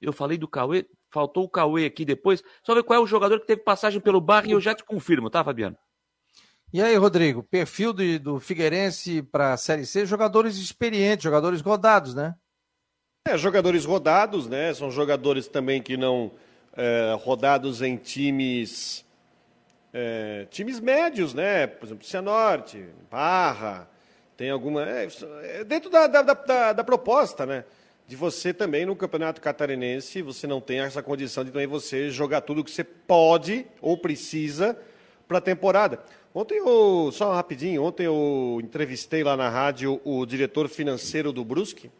Eu 0.00 0.12
falei 0.12 0.36
do 0.36 0.48
Cauê, 0.48 0.84
faltou 1.12 1.44
o 1.44 1.48
Cauê 1.48 1.86
aqui 1.86 2.04
depois. 2.04 2.42
Só 2.64 2.74
ver 2.74 2.82
qual 2.82 2.98
é 2.98 3.02
o 3.02 3.06
jogador 3.06 3.38
que 3.38 3.46
teve 3.46 3.62
passagem 3.62 4.00
pelo 4.00 4.20
Barra 4.20 4.48
e 4.48 4.52
eu 4.52 4.60
já 4.60 4.74
te 4.74 4.84
confirmo, 4.84 5.30
tá, 5.30 5.44
Fabiano? 5.44 5.76
E 6.72 6.82
aí, 6.82 6.96
Rodrigo, 6.96 7.42
perfil 7.42 7.92
do, 7.92 8.18
do 8.18 8.40
Figueirense 8.40 9.22
para 9.22 9.52
a 9.52 9.56
Série 9.56 9.86
C, 9.86 10.06
jogadores 10.06 10.56
experientes, 10.56 11.24
jogadores 11.24 11.60
rodados, 11.60 12.14
né? 12.14 12.34
É, 13.26 13.36
jogadores 13.36 13.84
rodados, 13.84 14.48
né? 14.48 14.72
São 14.74 14.90
jogadores 14.90 15.46
também 15.46 15.82
que 15.82 15.96
não 15.96 16.32
é, 16.76 17.16
rodados 17.18 17.82
em 17.82 17.96
times 17.96 19.04
é, 19.92 20.46
times 20.50 20.80
médios, 20.80 21.34
né? 21.34 21.66
Por 21.66 21.86
exemplo, 21.86 22.06
Cianorte, 22.06 22.84
Barra, 23.10 23.88
tem 24.36 24.50
alguma. 24.50 24.88
É, 24.88 25.08
é 25.42 25.64
dentro 25.64 25.90
da, 25.90 26.06
da, 26.06 26.22
da, 26.22 26.72
da, 26.72 26.84
proposta, 26.84 27.44
né? 27.44 27.64
De 28.06 28.16
você 28.16 28.52
também 28.52 28.86
no 28.86 28.96
Campeonato 28.96 29.40
Catarinense, 29.40 30.22
você 30.22 30.46
não 30.46 30.60
tem 30.60 30.80
essa 30.80 31.02
condição 31.02 31.44
de 31.44 31.50
também 31.50 31.66
você 31.66 32.10
jogar 32.10 32.40
tudo 32.40 32.64
que 32.64 32.70
você 32.70 32.82
pode 32.82 33.66
ou 33.80 33.96
precisa 33.96 34.76
para 35.28 35.38
a 35.38 35.40
temporada. 35.40 36.00
Ontem 36.34 36.58
eu, 36.58 37.10
só 37.12 37.32
rapidinho, 37.32 37.82
ontem 37.82 38.06
eu 38.06 38.60
entrevistei 38.62 39.22
lá 39.22 39.36
na 39.36 39.48
rádio 39.48 40.00
o 40.04 40.24
diretor 40.24 40.68
financeiro 40.68 41.32
do 41.32 41.44
Brusque. 41.44 41.90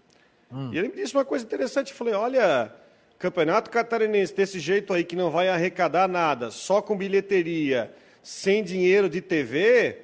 Hum. 0.52 0.70
E 0.72 0.78
ele 0.78 0.88
me 0.88 0.94
disse 0.94 1.14
uma 1.14 1.24
coisa 1.24 1.44
interessante. 1.44 1.90
Eu 1.90 1.96
falei: 1.96 2.14
olha, 2.14 2.72
Campeonato 3.20 3.70
Catarinense 3.70 4.34
desse 4.34 4.58
jeito 4.58 4.94
aí 4.94 5.04
que 5.04 5.14
não 5.14 5.30
vai 5.30 5.50
arrecadar 5.50 6.08
nada, 6.08 6.50
só 6.50 6.80
com 6.80 6.96
bilheteria, 6.96 7.92
sem 8.22 8.64
dinheiro 8.64 9.10
de 9.10 9.20
TV, 9.20 9.98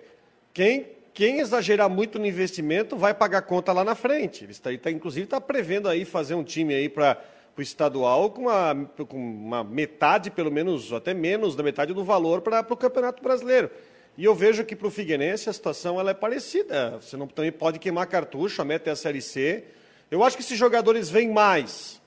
quem, 0.53 0.87
quem 1.15 1.41
exagerar 1.41 1.89
muito 1.89 2.19
no 2.19 2.27
investimento 2.27 2.95
vai 2.95 3.15
pagar 3.15 3.41
conta 3.41 3.73
lá 3.73 3.83
na 3.83 3.95
frente. 3.95 4.45
Ele 4.45 4.53
está, 4.53 4.71
está 4.71 4.91
inclusive 4.91 5.25
está 5.25 5.41
prevendo 5.41 5.89
aí 5.89 6.05
fazer 6.05 6.35
um 6.35 6.45
time 6.45 6.75
aí 6.75 6.91
para 6.91 7.19
o 7.57 7.63
estadual 7.63 8.29
com 8.29 8.43
uma, 8.43 8.87
com 9.09 9.17
uma 9.17 9.65
metade, 9.65 10.31
pelo 10.31 10.53
menos, 10.53 10.93
até 10.93 11.15
menos 11.15 11.57
da 11.57 11.63
metade 11.63 11.95
do 11.95 12.05
valor 12.05 12.43
para 12.43 12.61
o 12.69 12.77
Campeonato 12.77 13.23
Brasileiro. 13.23 13.71
E 14.19 14.27
eu 14.27 14.35
vejo 14.35 14.63
que 14.63 14.77
para 14.77 14.89
o 14.89 14.91
Figueirense 14.91 15.49
a 15.49 15.55
situação 15.55 15.99
ela 15.99 16.11
é 16.11 16.15
parecida. 16.15 16.99
Você 17.01 17.17
não 17.17 17.27
também 17.27 17.51
pode 17.51 17.79
queimar 17.79 18.09
cartucho, 18.09 18.61
a 18.61 18.65
meta 18.65 18.91
é 18.91 18.93
a 18.93 18.97
Série 18.97 19.23
C. 19.23 19.65
Eu 20.11 20.23
acho 20.23 20.37
que 20.37 20.43
esses 20.43 20.59
jogadores 20.59 21.09
vêm 21.09 21.31
mais 21.31 22.05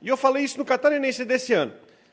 e 0.00 0.08
eu 0.08 0.16
falei 0.16 0.44
isso 0.44 0.58
no 0.58 0.64
Catarinense 0.64 1.24
desse 1.24 1.52
ano. 1.52 1.72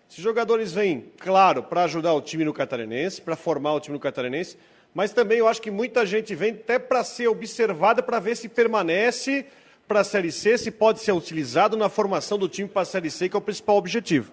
Esses 0.09 0.23
jogadores 0.23 0.71
vêm, 0.71 1.11
claro, 1.17 1.63
para 1.63 1.83
ajudar 1.83 2.13
o 2.13 2.21
time 2.21 2.45
no 2.45 2.53
Catarinense, 2.53 3.21
para 3.21 3.35
formar 3.35 3.73
o 3.73 3.79
time 3.79 3.93
no 3.93 3.99
Catarinense, 3.99 4.57
mas 4.93 5.11
também 5.11 5.39
eu 5.39 5.47
acho 5.47 5.61
que 5.61 5.71
muita 5.71 6.05
gente 6.05 6.33
vem 6.35 6.51
até 6.51 6.79
para 6.79 7.03
ser 7.03 7.27
observada 7.27 8.01
para 8.01 8.19
ver 8.19 8.35
se 8.35 8.47
permanece 8.47 9.45
para 9.87 9.99
a 9.99 10.03
Série 10.03 10.31
C, 10.31 10.57
se 10.57 10.71
pode 10.71 10.99
ser 10.99 11.11
utilizado 11.11 11.75
na 11.77 11.89
formação 11.89 12.37
do 12.37 12.47
time 12.47 12.67
para 12.67 12.83
a 12.83 12.85
Série 12.85 13.11
C, 13.11 13.29
que 13.29 13.35
é 13.35 13.39
o 13.39 13.41
principal 13.41 13.77
objetivo. 13.77 14.31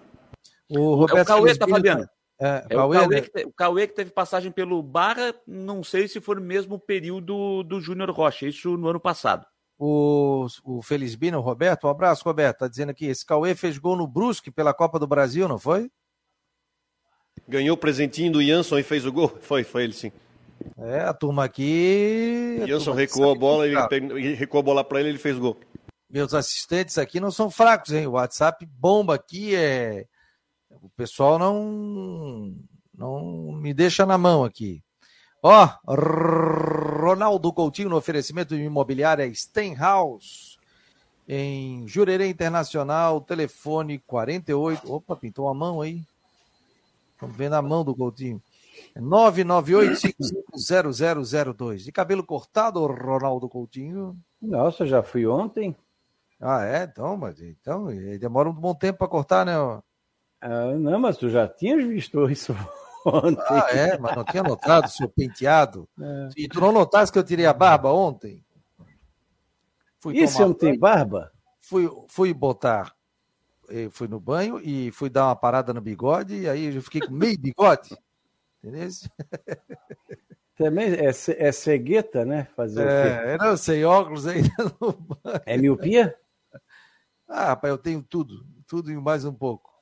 O 0.69 0.95
Roberto 0.95 1.17
é 1.17 1.21
o 1.21 1.25
Cauê, 1.25 1.55
tá, 1.55 1.67
Fabiano? 1.67 2.07
É, 2.39 2.65
é 2.69 2.75
o, 2.75 2.89
Cauê, 2.89 3.07
né? 3.07 3.21
que, 3.21 3.45
o 3.45 3.51
Cauê 3.51 3.87
que 3.87 3.93
teve 3.93 4.11
passagem 4.11 4.51
pelo 4.51 4.81
Barra, 4.81 5.35
não 5.45 5.83
sei 5.83 6.07
se 6.07 6.19
foi 6.19 6.35
no 6.35 6.41
mesmo 6.41 6.79
período 6.79 7.63
do 7.63 7.79
Júnior 7.79 8.09
Rocha, 8.09 8.47
isso 8.47 8.75
no 8.77 8.87
ano 8.87 8.99
passado. 8.99 9.45
O, 9.85 10.47
o 10.63 10.81
Felizbino, 10.81 11.39
o 11.39 11.41
Roberto, 11.41 11.87
um 11.87 11.89
abraço, 11.89 12.23
Roberto. 12.23 12.59
Tá 12.59 12.69
dizendo 12.69 12.91
aqui, 12.91 13.05
esse 13.05 13.25
Cauê 13.25 13.53
fez 13.53 13.77
gol 13.77 13.97
no 13.97 14.07
Brusque 14.07 14.49
pela 14.49 14.73
Copa 14.73 14.97
do 14.97 15.05
Brasil, 15.05 15.45
não 15.45 15.59
foi? 15.59 15.91
Ganhou 17.45 17.75
o 17.75 17.77
presentinho 17.77 18.31
do 18.31 18.41
Jansson 18.41 18.79
e 18.79 18.83
fez 18.83 19.05
o 19.05 19.11
gol? 19.11 19.27
Foi, 19.41 19.65
foi 19.65 19.83
ele 19.83 19.91
sim. 19.91 20.09
É, 20.77 21.01
a 21.01 21.13
turma 21.13 21.43
aqui. 21.43 22.63
Jansson 22.65 22.93
recuou 22.93 23.33
a 23.33 23.35
bola, 23.35 23.67
ele 23.67 24.35
recuou 24.35 24.61
a 24.61 24.63
bola 24.63 24.83
para 24.85 25.01
ele, 25.01 25.09
ele 25.09 25.17
fez 25.17 25.35
o 25.35 25.41
gol. 25.41 25.59
Meus 26.09 26.33
assistentes 26.33 26.97
aqui 26.97 27.19
não 27.19 27.31
são 27.31 27.51
fracos, 27.51 27.91
hein? 27.91 28.07
O 28.07 28.11
WhatsApp 28.11 28.65
bomba 28.65 29.15
aqui 29.15 29.53
é. 29.53 30.05
O 30.81 30.89
pessoal 30.91 31.37
não 31.37 32.55
não 32.97 33.51
me 33.51 33.73
deixa 33.73 34.05
na 34.05 34.17
mão 34.17 34.45
aqui. 34.45 34.81
Ó, 35.45 35.67
Ronaldo 35.85 37.51
Coutinho 37.51 37.89
no 37.89 37.97
oferecimento 37.97 38.55
de 38.55 38.63
imobiliária 38.63 39.29
Stenhouse 39.35 40.57
em 41.27 41.85
Jurerê 41.85 42.29
Internacional, 42.29 43.19
telefone 43.19 43.99
48. 43.99 44.89
Opa, 44.89 45.17
pintou 45.17 45.49
a 45.49 45.53
mão 45.53 45.81
aí. 45.81 46.01
Estamos 47.11 47.35
vendo 47.35 47.55
a 47.55 47.61
mão 47.61 47.83
do 47.83 47.93
Coutinho. 47.93 48.41
998550002. 48.97 51.83
De 51.83 51.91
cabelo 51.91 52.23
cortado, 52.23 52.79
Ronaldo 52.85 53.49
Coutinho? 53.49 54.17
Nossa, 54.41 54.85
já 54.85 55.03
fui 55.03 55.27
ontem. 55.27 55.75
Ah, 56.39 56.63
é? 56.65 56.85
Então, 56.85 57.17
mas 57.17 57.41
então 57.41 57.87
demora 58.17 58.49
um 58.49 58.53
bom 58.53 58.73
tempo 58.73 58.99
para 58.99 59.09
cortar, 59.09 59.45
né? 59.45 59.55
Ah, 60.39 60.71
não, 60.77 60.99
mas 60.99 61.17
tu 61.17 61.29
já 61.29 61.49
tinhas 61.49 61.85
visto 61.85 62.29
isso 62.29 62.55
ontem. 63.05 63.43
Ah, 63.47 63.67
é? 63.71 63.97
Mas 63.97 64.15
não 64.15 64.23
tinha 64.23 64.43
notado 64.43 64.85
o 64.85 64.89
seu 64.89 65.09
penteado? 65.09 65.87
É. 65.99 66.29
E 66.37 66.47
tu 66.47 66.59
não 66.59 66.71
notasse 66.71 67.11
que 67.11 67.17
eu 67.17 67.23
tirei 67.23 67.45
a 67.45 67.53
barba 67.53 67.91
ontem? 67.91 68.43
Fui 69.99 70.17
Isso 70.17 70.41
não 70.41 70.53
tem 70.53 70.77
barba? 70.77 71.31
Fui, 71.61 71.89
fui 72.09 72.33
botar, 72.33 72.93
eh, 73.69 73.87
fui 73.89 74.07
no 74.07 74.19
banho 74.19 74.59
e 74.59 74.91
fui 74.91 75.09
dar 75.09 75.27
uma 75.27 75.35
parada 75.35 75.73
no 75.73 75.79
bigode, 75.79 76.41
e 76.41 76.49
aí 76.49 76.75
eu 76.75 76.81
fiquei 76.81 76.99
com 76.99 77.13
meio 77.13 77.39
bigode. 77.39 77.97
Entendeu? 78.61 78.89
Também 80.55 80.93
é, 80.93 81.07
é 81.07 81.51
cegueta, 81.51 82.23
né? 82.25 82.47
Fazer 82.55 82.85
é, 82.85 83.37
não, 83.37 83.57
sem 83.57 83.83
óculos 83.83 84.27
ainda 84.27 84.53
no 84.79 84.93
banho. 84.93 85.41
É 85.45 85.57
miopia? 85.57 86.15
Ah, 87.25 87.47
rapaz, 87.47 87.71
eu 87.71 87.77
tenho 87.79 88.03
tudo, 88.03 88.45
tudo 88.67 88.91
e 88.91 88.95
mais 88.95 89.25
um 89.25 89.33
pouco. 89.33 89.72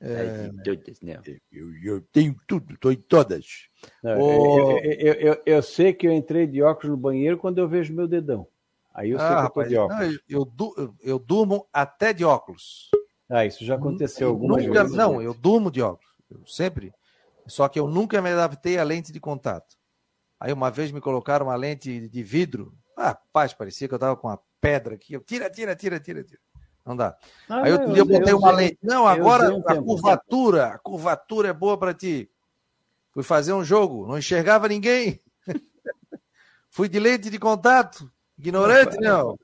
É, 0.00 0.52
não. 0.52 1.22
Eu, 1.50 1.74
eu, 1.82 2.00
tenho 2.12 2.36
tudo, 2.46 2.74
estou 2.74 2.92
em 2.92 2.96
todas. 2.96 3.68
Não, 4.02 4.20
oh... 4.20 4.78
eu, 4.78 5.12
eu, 5.14 5.42
eu, 5.44 5.62
sei 5.62 5.92
que 5.92 6.06
eu 6.06 6.12
entrei 6.12 6.46
de 6.46 6.62
óculos 6.62 6.90
no 6.90 6.96
banheiro 6.96 7.36
quando 7.36 7.58
eu 7.58 7.68
vejo 7.68 7.92
meu 7.92 8.06
dedão. 8.06 8.46
Aí 8.94 9.10
eu 9.10 9.18
sei 9.18 9.26
ah, 9.28 9.50
que 9.50 9.58
eu 9.58 9.68
de 9.68 9.76
óculos. 9.76 10.20
Não, 10.28 10.94
eu, 11.02 11.18
durmo 11.18 11.68
até 11.72 12.12
de 12.12 12.24
óculos. 12.24 12.90
Ah, 13.28 13.44
isso 13.44 13.64
já 13.64 13.74
aconteceu 13.74 14.28
algumas 14.28 14.64
nunca, 14.64 14.82
vezes. 14.82 14.96
Não, 14.96 15.20
eu 15.20 15.34
durmo 15.34 15.70
de 15.70 15.82
óculos. 15.82 16.08
Sempre. 16.46 16.92
Só 17.46 17.68
que 17.68 17.78
eu 17.78 17.88
nunca 17.88 18.22
me 18.22 18.30
adaptei 18.30 18.78
à 18.78 18.84
lente 18.84 19.12
de 19.12 19.18
contato. 19.18 19.76
Aí 20.38 20.52
uma 20.52 20.70
vez 20.70 20.92
me 20.92 21.00
colocaram 21.00 21.46
uma 21.46 21.56
lente 21.56 22.08
de 22.08 22.22
vidro. 22.22 22.72
Ah, 22.96 23.18
paz, 23.32 23.52
parecia 23.52 23.88
que 23.88 23.94
eu 23.94 23.96
estava 23.96 24.16
com 24.16 24.28
uma 24.28 24.40
pedra 24.60 24.94
aqui. 24.94 25.14
Eu, 25.14 25.20
tira, 25.20 25.50
tira, 25.50 25.74
tira, 25.74 25.98
tira, 25.98 26.22
tira. 26.22 26.40
Não 26.88 26.96
dá. 26.96 27.14
Ah, 27.46 27.64
Aí 27.64 27.72
outro 27.72 27.92
dia 27.92 28.00
eu 28.00 28.06
botei 28.06 28.32
uma 28.32 28.50
lente. 28.50 28.78
Não, 28.82 29.06
agora 29.06 29.54
um 29.54 29.62
a 29.66 29.76
curvatura, 29.76 30.66
a 30.68 30.78
curvatura 30.78 31.48
é 31.48 31.52
boa 31.52 31.76
para 31.76 31.92
ti. 31.92 32.30
Fui 33.10 33.22
fazer 33.22 33.52
um 33.52 33.62
jogo, 33.62 34.06
não 34.06 34.16
enxergava 34.16 34.66
ninguém. 34.66 35.20
Fui 36.70 36.88
de 36.88 36.98
lente 36.98 37.28
de 37.28 37.38
contato. 37.38 38.10
Ignorante, 38.38 38.96
não. 39.00 39.38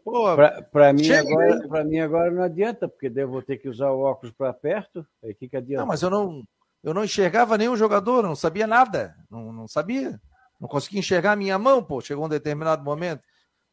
Para 0.73 0.95
mim, 0.95 1.11
agora, 1.11 1.85
mim 1.85 1.99
agora 1.99 2.31
não 2.31 2.43
adianta, 2.45 2.89
porque 2.89 3.11
devo 3.11 3.43
ter 3.43 3.59
que 3.59 3.69
usar 3.69 3.91
o 3.91 4.01
óculos 4.01 4.35
para 4.35 4.55
perto. 4.55 5.07
Aí 5.23 5.35
que, 5.35 5.47
que 5.47 5.57
adianta? 5.59 5.83
Não, 5.83 5.89
mas 5.89 6.01
eu 6.01 6.09
não, 6.09 6.43
eu 6.83 6.95
não 6.95 7.05
enxergava 7.05 7.59
nenhum 7.59 7.77
jogador, 7.77 8.23
não 8.23 8.35
sabia 8.35 8.67
nada. 8.67 9.15
Não, 9.31 9.53
não 9.53 9.69
sabia. 9.69 10.19
Não 10.59 10.67
conseguia 10.67 11.01
enxergar 11.01 11.33
a 11.33 11.37
minha 11.37 11.59
mão, 11.59 11.85
pô. 11.85 12.01
Chegou 12.01 12.25
um 12.25 12.29
determinado 12.29 12.83
momento. 12.83 13.23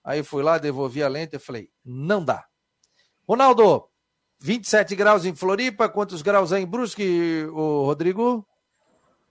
Aí 0.03 0.24
fui 0.24 0.43
lá, 0.43 0.57
devolvi 0.57 1.01
a 1.01 1.07
lente 1.07 1.38
e 1.38 1.39
falei, 1.39 1.69
não 1.86 2.26
dá. 2.26 2.50
Ronaldo, 3.28 3.86
27 4.39 4.95
graus 4.95 5.26
em 5.26 5.36
Floripa, 5.36 5.88
quantos 5.88 6.22
graus 6.22 6.51
aí 6.51 6.63
em 6.63 6.67
Brusque, 6.67 7.45
o 7.51 7.86
Rodrigo? 7.86 8.45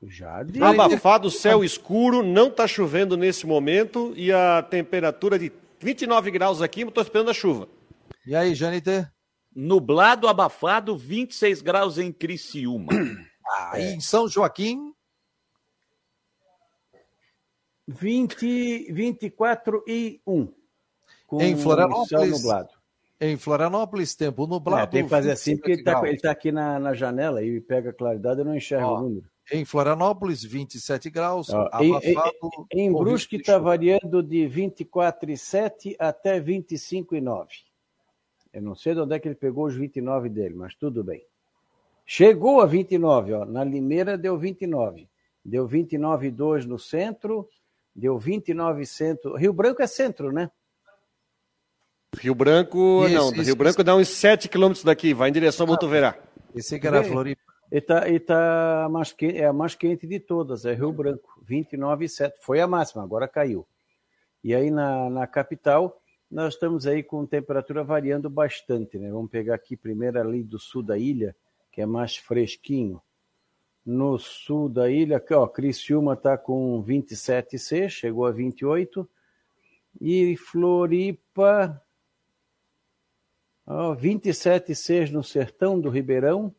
Já 0.02 0.42
de... 0.42 0.62
Abafado, 0.62 1.30
céu 1.30 1.62
escuro, 1.62 2.22
não 2.22 2.48
está 2.48 2.66
chovendo 2.66 3.16
nesse 3.16 3.46
momento 3.46 4.12
e 4.16 4.32
a 4.32 4.62
temperatura 4.62 5.38
de 5.38 5.52
29 5.78 6.30
graus 6.30 6.62
aqui, 6.62 6.82
estou 6.82 7.02
esperando 7.02 7.30
a 7.30 7.34
chuva. 7.34 7.68
E 8.26 8.34
aí, 8.34 8.54
Janiter? 8.54 9.10
Nublado, 9.54 10.28
abafado, 10.28 10.96
26 10.96 11.60
graus 11.60 11.98
em 11.98 12.12
Criciúma. 12.12 12.92
Ah, 13.52 13.72
é. 13.74 13.94
em 13.94 14.00
São 14.00 14.28
Joaquim? 14.28 14.94
20, 17.88 18.92
24 18.92 19.82
e 19.88 20.20
1. 20.24 20.52
Com 21.26 21.42
em 21.42 21.56
Florianópolis? 21.56 22.08
Céu 22.08 22.26
nublado. 22.26 22.79
Em 23.20 23.36
Florianópolis, 23.36 24.14
tempo 24.14 24.46
nublado. 24.46 24.84
É, 24.84 24.86
tem 24.86 25.04
que 25.04 25.10
fazer 25.10 25.32
assim, 25.32 25.54
porque 25.56 25.72
ele 25.72 25.80
está 25.82 26.00
tá 26.22 26.30
aqui 26.30 26.50
na, 26.50 26.78
na 26.78 26.94
janela 26.94 27.42
e 27.44 27.60
pega 27.60 27.92
claridade, 27.92 28.40
eu 28.40 28.46
não 28.46 28.56
enxergo 28.56 28.86
Ó, 28.86 28.98
o 28.98 29.02
número. 29.02 29.30
Em 29.52 29.62
Florianópolis, 29.64 30.42
27 30.42 31.10
graus, 31.10 31.50
Ó, 31.50 31.68
abafado. 31.70 32.32
Em, 32.72 32.84
em, 32.84 32.86
em 32.86 32.92
Brusque 32.92 33.36
está 33.36 33.58
variando 33.58 34.22
de 34.22 34.48
24,7 34.48 35.96
até 35.98 36.40
25,9. 36.40 37.46
Eu 38.52 38.62
não 38.62 38.74
sei 38.74 38.94
de 38.94 39.00
onde 39.00 39.14
é 39.14 39.18
que 39.18 39.28
ele 39.28 39.34
pegou 39.34 39.66
os 39.66 39.76
29 39.76 40.30
dele, 40.30 40.54
mas 40.54 40.74
tudo 40.74 41.04
bem. 41.04 41.22
Chegou 42.06 42.60
a 42.60 42.66
29, 42.66 43.34
ó, 43.34 43.44
na 43.44 43.62
Limeira 43.62 44.16
deu 44.16 44.36
29. 44.38 45.08
deu 45.44 45.68
29,2 45.68 46.64
no 46.64 46.78
centro, 46.78 47.48
deu 47.94 48.18
29 48.18 48.86
centro. 48.86 49.36
Rio 49.36 49.52
Branco 49.52 49.82
é 49.82 49.86
centro, 49.86 50.32
né? 50.32 50.50
Rio 52.18 52.34
Branco, 52.34 53.04
isso, 53.06 53.14
não. 53.14 53.32
Isso, 53.32 53.42
Rio 53.42 53.56
Branco 53.56 53.84
dá 53.84 53.94
uns 53.94 54.08
7 54.08 54.48
quilômetros 54.48 54.84
daqui, 54.84 55.14
vai 55.14 55.28
em 55.28 55.32
direção 55.32 55.64
a 55.66 55.68
ah, 55.68 55.72
Botuverá. 55.72 56.18
Esse 56.54 56.78
que 56.78 56.86
era 56.86 57.04
Floripa. 57.04 57.40
E 57.72 57.80
tá, 57.80 58.08
e 58.08 58.18
tá 58.18 58.88
mais 58.90 59.12
quente, 59.12 59.38
é 59.38 59.46
a 59.46 59.52
mais 59.52 59.76
quente 59.76 60.06
de 60.06 60.18
todas, 60.18 60.64
é 60.64 60.74
Rio 60.74 60.92
Branco, 60.92 61.40
29,7. 61.48 62.32
Foi 62.40 62.60
a 62.60 62.66
máxima, 62.66 63.02
agora 63.02 63.28
caiu. 63.28 63.64
E 64.42 64.54
aí 64.54 64.70
na, 64.70 65.08
na 65.08 65.26
capital, 65.26 66.00
nós 66.30 66.54
estamos 66.54 66.86
aí 66.86 67.02
com 67.02 67.24
temperatura 67.24 67.84
variando 67.84 68.28
bastante, 68.28 68.98
né? 68.98 69.10
Vamos 69.10 69.30
pegar 69.30 69.54
aqui 69.54 69.76
primeiro 69.76 70.20
ali 70.20 70.42
do 70.42 70.58
sul 70.58 70.82
da 70.82 70.98
ilha, 70.98 71.34
que 71.70 71.80
é 71.80 71.86
mais 71.86 72.16
fresquinho. 72.16 73.00
No 73.86 74.18
sul 74.18 74.68
da 74.68 74.90
ilha, 74.90 75.16
aqui, 75.16 75.32
ó, 75.32 75.46
Criciúma 75.46 76.14
está 76.14 76.36
com 76.36 76.84
27,6, 76.84 77.88
chegou 77.88 78.26
a 78.26 78.32
28. 78.32 79.08
E 80.00 80.36
Floripa, 80.36 81.80
ó, 83.70 83.94
27,6 83.94 85.10
no 85.10 85.22
sertão 85.22 85.80
do 85.80 85.88
Ribeirão, 85.88 86.54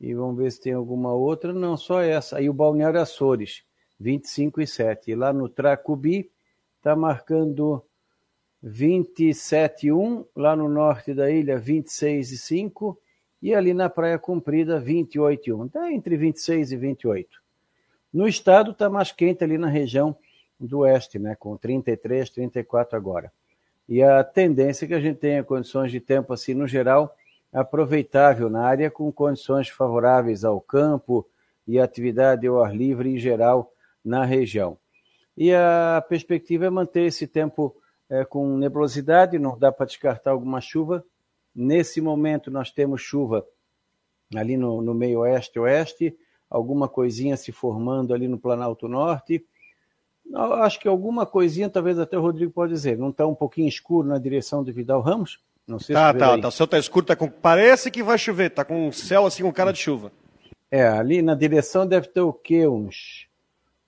e 0.00 0.14
vamos 0.14 0.38
ver 0.38 0.50
se 0.50 0.60
tem 0.60 0.72
alguma 0.72 1.12
outra. 1.12 1.52
Não, 1.52 1.76
só 1.76 2.00
essa. 2.00 2.38
Aí 2.38 2.48
o 2.48 2.54
Balneário 2.54 3.00
Açores, 3.00 3.62
25 3.98 4.62
e 4.62 4.66
7. 4.66 5.10
E 5.10 5.14
lá 5.14 5.32
no 5.32 5.48
Tracubi 5.48 6.30
está 6.78 6.96
marcando 6.96 7.84
27 8.62 9.88
e 9.88 9.92
1. 9.92 10.24
Lá 10.34 10.56
no 10.56 10.68
norte 10.68 11.12
da 11.12 11.30
ilha, 11.30 11.58
26 11.58 12.32
e 12.32 12.38
5. 12.38 12.98
E 13.42 13.54
ali 13.54 13.74
na 13.74 13.90
Praia 13.90 14.18
Comprida, 14.18 14.80
28 14.80 15.50
e 15.50 15.52
1. 15.52 15.66
Está 15.66 15.92
entre 15.92 16.16
26 16.16 16.72
e 16.72 16.76
28. 16.76 17.42
No 18.12 18.26
estado 18.26 18.70
está 18.70 18.88
mais 18.88 19.12
quente 19.12 19.44
ali 19.44 19.58
na 19.58 19.68
região 19.68 20.16
do 20.58 20.80
oeste, 20.80 21.18
né, 21.18 21.36
com 21.38 21.56
33, 21.56 22.28
34 22.28 22.96
agora. 22.96 23.32
E 23.90 24.04
a 24.04 24.22
tendência 24.22 24.84
é 24.84 24.88
que 24.88 24.94
a 24.94 25.00
gente 25.00 25.18
tenha 25.18 25.42
condições 25.42 25.90
de 25.90 25.98
tempo 25.98 26.32
assim 26.32 26.54
no 26.54 26.64
geral 26.64 27.12
aproveitável 27.52 28.48
na 28.48 28.62
área 28.62 28.88
com 28.88 29.10
condições 29.10 29.68
favoráveis 29.68 30.44
ao 30.44 30.60
campo 30.60 31.26
e 31.66 31.80
atividade 31.80 32.46
ao 32.46 32.62
ar 32.62 32.72
livre 32.72 33.10
em 33.10 33.18
geral 33.18 33.72
na 34.04 34.24
região. 34.24 34.78
E 35.36 35.52
a 35.52 36.04
perspectiva 36.08 36.66
é 36.66 36.70
manter 36.70 37.02
esse 37.02 37.26
tempo 37.26 37.74
é, 38.08 38.24
com 38.24 38.56
nebulosidade, 38.56 39.40
não 39.40 39.58
dá 39.58 39.72
para 39.72 39.86
descartar 39.86 40.30
alguma 40.30 40.60
chuva. 40.60 41.04
Nesse 41.52 42.00
momento 42.00 42.48
nós 42.48 42.70
temos 42.70 43.00
chuva 43.00 43.44
ali 44.36 44.56
no, 44.56 44.80
no 44.80 44.94
meio 44.94 45.20
oeste-oeste, 45.20 46.16
alguma 46.48 46.88
coisinha 46.88 47.36
se 47.36 47.50
formando 47.50 48.14
ali 48.14 48.28
no 48.28 48.38
Planalto 48.38 48.86
Norte. 48.86 49.44
Acho 50.34 50.78
que 50.78 50.88
alguma 50.88 51.26
coisinha, 51.26 51.68
talvez 51.68 51.98
até 51.98 52.16
o 52.16 52.20
Rodrigo 52.20 52.52
pode 52.52 52.72
dizer, 52.72 52.96
não 52.96 53.10
está 53.10 53.26
um 53.26 53.34
pouquinho 53.34 53.68
escuro 53.68 54.08
na 54.08 54.18
direção 54.18 54.62
de 54.62 54.70
Vidal 54.70 55.00
Ramos? 55.00 55.40
Não 55.66 55.78
sei 55.78 55.94
tá, 55.94 56.12
se 56.12 56.18
tá, 56.18 56.38
tá. 56.38 56.48
O 56.48 56.50
céu 56.50 56.66
tá 56.66 56.78
escuro, 56.78 57.06
tá 57.06 57.16
com... 57.16 57.28
parece 57.28 57.90
que 57.90 58.02
vai 58.02 58.18
chover, 58.18 58.50
tá 58.50 58.64
com 58.64 58.88
o 58.88 58.92
céu 58.92 59.26
assim 59.26 59.42
com 59.42 59.52
cara 59.52 59.72
de 59.72 59.78
chuva. 59.78 60.12
É, 60.70 60.86
ali 60.86 61.20
na 61.20 61.34
direção 61.34 61.86
deve 61.86 62.08
ter 62.08 62.20
o 62.20 62.32
quê? 62.32 62.66
Uns, 62.66 63.26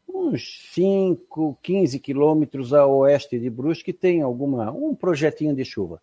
uns 0.09 0.61
5, 0.73 1.59
15 1.63 1.99
quilômetros 2.01 2.75
a 2.75 2.87
oeste 2.87 3.39
de 3.39 3.49
Brusque 3.49 3.93
tem 3.93 4.23
alguma, 4.23 4.71
um 4.71 4.95
projetinho 4.95 5.55
de 5.55 5.65
chuva. 5.65 6.01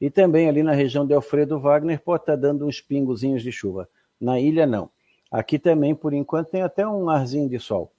E 0.00 0.10
também 0.10 0.48
ali 0.48 0.62
na 0.62 0.72
região 0.72 1.06
de 1.06 1.12
Alfredo 1.14 1.58
Wagner 1.58 2.00
pode 2.00 2.22
estar 2.22 2.34
tá 2.34 2.38
dando 2.38 2.66
uns 2.66 2.80
pingozinhos 2.80 3.42
de 3.42 3.50
chuva. 3.50 3.88
Na 4.20 4.38
ilha, 4.38 4.66
não. 4.66 4.90
Aqui 5.30 5.58
também, 5.58 5.94
por 5.94 6.12
enquanto, 6.12 6.50
tem 6.50 6.62
até 6.62 6.86
um 6.86 7.08
arzinho 7.10 7.48
de 7.48 7.58
sol. 7.58 7.92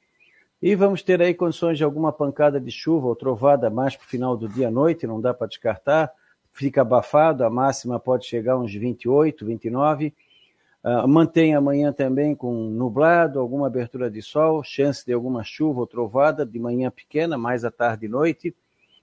E 0.62 0.76
vamos 0.76 1.02
ter 1.02 1.22
aí 1.22 1.34
condições 1.34 1.78
de 1.78 1.84
alguma 1.84 2.12
pancada 2.12 2.60
de 2.60 2.72
chuva 2.72 3.08
ou 3.08 3.16
trovada 3.16 3.70
mais 3.70 3.96
para 3.96 4.06
o 4.06 4.08
final 4.08 4.36
do 4.36 4.48
dia 4.48 4.68
à 4.68 4.72
noite, 4.72 5.08
não 5.08 5.22
dá 5.22 5.34
para 5.34 5.48
descartar 5.48 6.12
fica 6.52 6.82
abafado, 6.82 7.44
a 7.44 7.50
máxima 7.50 8.00
pode 8.00 8.26
chegar 8.26 8.58
uns 8.58 8.74
28, 8.74 9.46
29. 9.46 10.14
Uh, 10.84 11.08
mantém 11.08 11.56
amanhã 11.56 11.92
também 11.92 12.36
com 12.36 12.54
nublado, 12.54 13.40
alguma 13.40 13.68
abertura 13.68 14.10
de 14.10 14.22
sol, 14.22 14.64
chance 14.64 15.06
de 15.06 15.14
alguma 15.14 15.44
chuva 15.44 15.82
ou 15.82 15.88
trovada, 15.88 16.46
de 16.46 16.60
manhã 16.60 16.90
pequena, 16.90 17.38
mais 17.38 17.66
à 17.66 17.72
tarde 17.72 18.06
e 18.06 18.10
noite. 18.10 18.56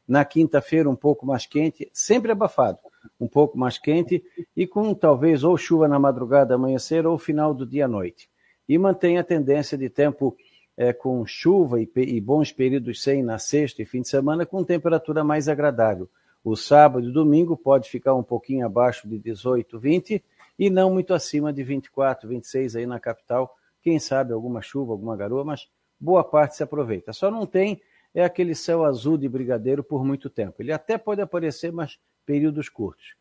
Na 0.07 0.25
quinta-feira, 0.25 0.89
um 0.89 0.95
pouco 0.95 1.27
mais 1.27 1.47
quente, 1.47 1.89
sempre 1.93 2.31
abafado, 2.31 2.79
um 3.21 3.27
pouco 3.27 3.59
mais 3.59 3.77
quente, 3.77 4.23
e 4.57 4.67
com 4.67 4.95
talvez 4.95 5.43
ou 5.43 5.57
chuva 5.57 5.89
na 5.89 5.99
madrugada, 5.99 6.55
amanhecer, 6.55 7.07
ou 7.07 7.19
final 7.19 7.53
do 7.53 7.67
dia 7.67 7.87
à 7.87 7.89
noite. 7.89 8.29
E 8.69 8.79
mantém 8.79 9.19
a 9.19 9.25
tendência 9.25 9.77
de 9.77 9.89
tempo 9.89 10.37
é, 10.77 10.93
com 10.93 11.25
chuva 11.27 11.81
e, 11.81 11.91
e 11.97 12.21
bons 12.21 12.53
períodos 12.53 13.03
sem 13.03 13.23
na 13.23 13.39
sexta 13.39 13.83
e 13.83 13.85
fim 13.85 14.03
de 14.03 14.09
semana, 14.09 14.45
com 14.45 14.63
temperatura 14.63 15.25
mais 15.25 15.49
agradável 15.49 16.09
o 16.47 16.55
sábado 16.55 17.09
e 17.09 17.13
domingo 17.13 17.57
pode 17.57 17.91
ficar 17.91 18.15
um 18.15 18.23
pouquinho 18.23 18.65
abaixo 18.65 19.09
de 19.09 19.19
18, 19.19 19.81
20 19.81 20.25
e 20.57 20.71
não 20.71 20.95
muito 20.95 21.13
acima 21.13 21.53
de 21.53 21.65
24, 21.65 22.29
26 22.29 22.77
aí 22.77 22.87
na 22.87 23.01
capital. 23.01 23.57
Quem 23.83 23.99
sabe 23.99 24.33
alguma 24.33 24.63
chuva, 24.63 24.93
alguma 24.93 25.17
garoa, 25.17 25.45
mas 25.45 25.69
boa 25.99 26.23
parte 26.23 26.55
se 26.55 26.63
aproveita. 26.63 27.13
Só 27.13 27.33
não 27.33 27.47
tem 27.47 27.83
é 28.15 28.23
aquele 28.23 28.55
céu 28.55 28.85
azul 28.85 29.19
de 29.19 29.29
brigadeiro 29.29 29.83
por 29.83 30.05
muito 30.05 30.31
tempo. 30.31 30.63
Ele 30.63 30.71
até 30.71 30.97
pode 30.97 31.21
aparecer, 31.21 31.73
mas 31.73 31.99
períodos 32.25 32.69
curtos. 32.69 33.17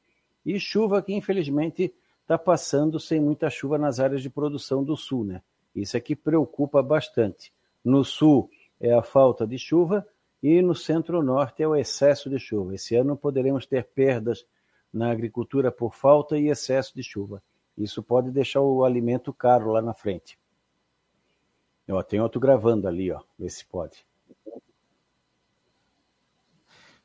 E 0.45 0.60
chuva 0.60 1.01
que 1.01 1.12
infelizmente 1.12 1.91
está 2.22 2.38
passando 2.38 2.99
sem 2.99 3.20
muita 3.20 3.49
chuva 3.49 3.80
nas 3.80 3.99
áreas 3.99 4.22
de 4.22 4.30
produção 4.30 4.84
do 4.84 4.95
sul, 4.95 5.26
né? 5.26 5.41
Isso 5.76 5.97
aqui 5.97 6.15
preocupa 6.15 6.82
bastante. 6.82 7.53
No 7.84 8.03
sul 8.03 8.49
é 8.80 8.93
a 8.93 9.03
falta 9.03 9.45
de 9.45 9.57
chuva 9.59 10.07
e 10.41 10.61
no 10.61 10.73
centro-norte 10.73 11.61
é 11.61 11.67
o 11.67 11.76
excesso 11.76 12.30
de 12.30 12.39
chuva. 12.39 12.76
Esse 12.76 12.95
ano 12.95 13.17
poderemos 13.17 13.65
ter 13.65 13.86
perdas 13.86 14.45
na 14.93 15.11
agricultura 15.11 15.71
por 15.71 15.93
falta 15.93 16.38
e 16.38 16.47
excesso 16.47 16.95
de 16.95 17.03
chuva. 17.03 17.43
Isso 17.78 18.01
pode 18.01 18.32
deixar 18.32 18.61
o 18.61 18.86
alimento 18.86 19.34
caro 19.34 19.71
lá 19.71 19.82
na 19.82 19.93
frente. 19.93 20.39
Ó, 21.89 22.01
tem 22.01 22.21
outro 22.21 22.39
gravando 22.39 22.88
ali, 22.88 23.11
ó. 23.11 23.21
Vê 23.38 23.49
se 23.49 23.65
pode. 23.65 24.05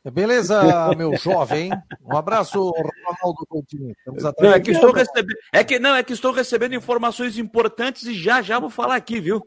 Beleza, 0.09 0.95
meu 0.97 1.15
jovem. 1.17 1.71
Um 2.03 2.17
abraço, 2.17 2.71
Ronaldo 2.71 3.47
Coutinho. 3.47 3.95
Não, 4.39 4.53
é 4.53 4.61
que 4.61 4.71
estou 4.71 4.93
recebendo, 4.93 5.37
é 5.53 5.63
que 5.63 5.79
não, 5.79 5.95
é 5.95 6.03
que 6.03 6.15
estou 6.15 6.33
recebendo 6.33 6.75
informações 6.75 7.37
importantes 7.37 8.05
e 8.05 8.15
já 8.15 8.41
já 8.41 8.59
vou 8.59 8.71
falar 8.71 8.97
aqui, 8.97 9.21
viu? 9.21 9.43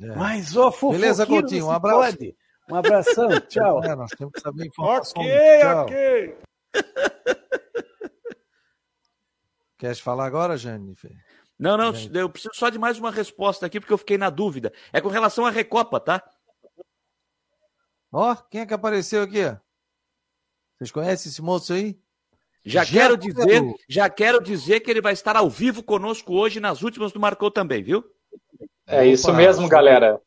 É. 0.00 0.16
Mas 0.16 0.56
ô, 0.56 0.72
Beleza, 0.90 1.24
Coutinho, 1.24 1.66
um 1.66 1.70
abraço. 1.70 2.16
Pode. 2.16 2.36
Um 2.68 2.74
abração, 2.74 3.28
tchau. 3.48 3.84
É, 3.84 3.94
nós 3.94 4.10
temos 4.10 4.32
que 4.32 4.40
saber 4.40 4.66
informação. 4.66 5.22
Ok, 5.22 5.60
tchau. 5.60 5.82
ok. 5.82 6.36
Quer 9.78 9.94
falar 9.96 10.26
agora, 10.26 10.56
Jennifer? 10.56 11.12
Não, 11.58 11.76
não, 11.76 11.92
eu 12.12 12.28
preciso 12.28 12.54
só 12.54 12.68
de 12.70 12.78
mais 12.78 12.98
uma 12.98 13.10
resposta 13.10 13.64
aqui, 13.64 13.78
porque 13.78 13.92
eu 13.92 13.98
fiquei 13.98 14.18
na 14.18 14.30
dúvida. 14.30 14.72
É 14.92 15.00
com 15.00 15.08
relação 15.08 15.46
à 15.46 15.50
Recopa, 15.50 16.00
tá? 16.00 16.22
Ó, 18.12 18.32
oh, 18.32 18.36
quem 18.50 18.62
é 18.62 18.66
que 18.66 18.74
apareceu 18.74 19.22
aqui? 19.22 19.42
Vocês 20.76 20.90
conhecem 20.90 21.30
esse 21.30 21.42
moço 21.42 21.72
aí? 21.72 21.98
Já, 22.64 22.84
quero 22.84 23.16
dizer, 23.16 23.62
já 23.88 24.10
quero 24.10 24.42
dizer 24.42 24.80
que 24.80 24.90
ele 24.90 25.00
vai 25.00 25.12
estar 25.12 25.36
ao 25.36 25.48
vivo 25.48 25.82
conosco 25.82 26.34
hoje 26.34 26.58
nas 26.58 26.82
últimas 26.82 27.12
do 27.12 27.20
Marcou 27.20 27.50
também, 27.50 27.82
viu? 27.82 28.04
É 28.86 29.06
isso 29.06 29.32
mesmo, 29.32 29.68
galera. 29.68 30.20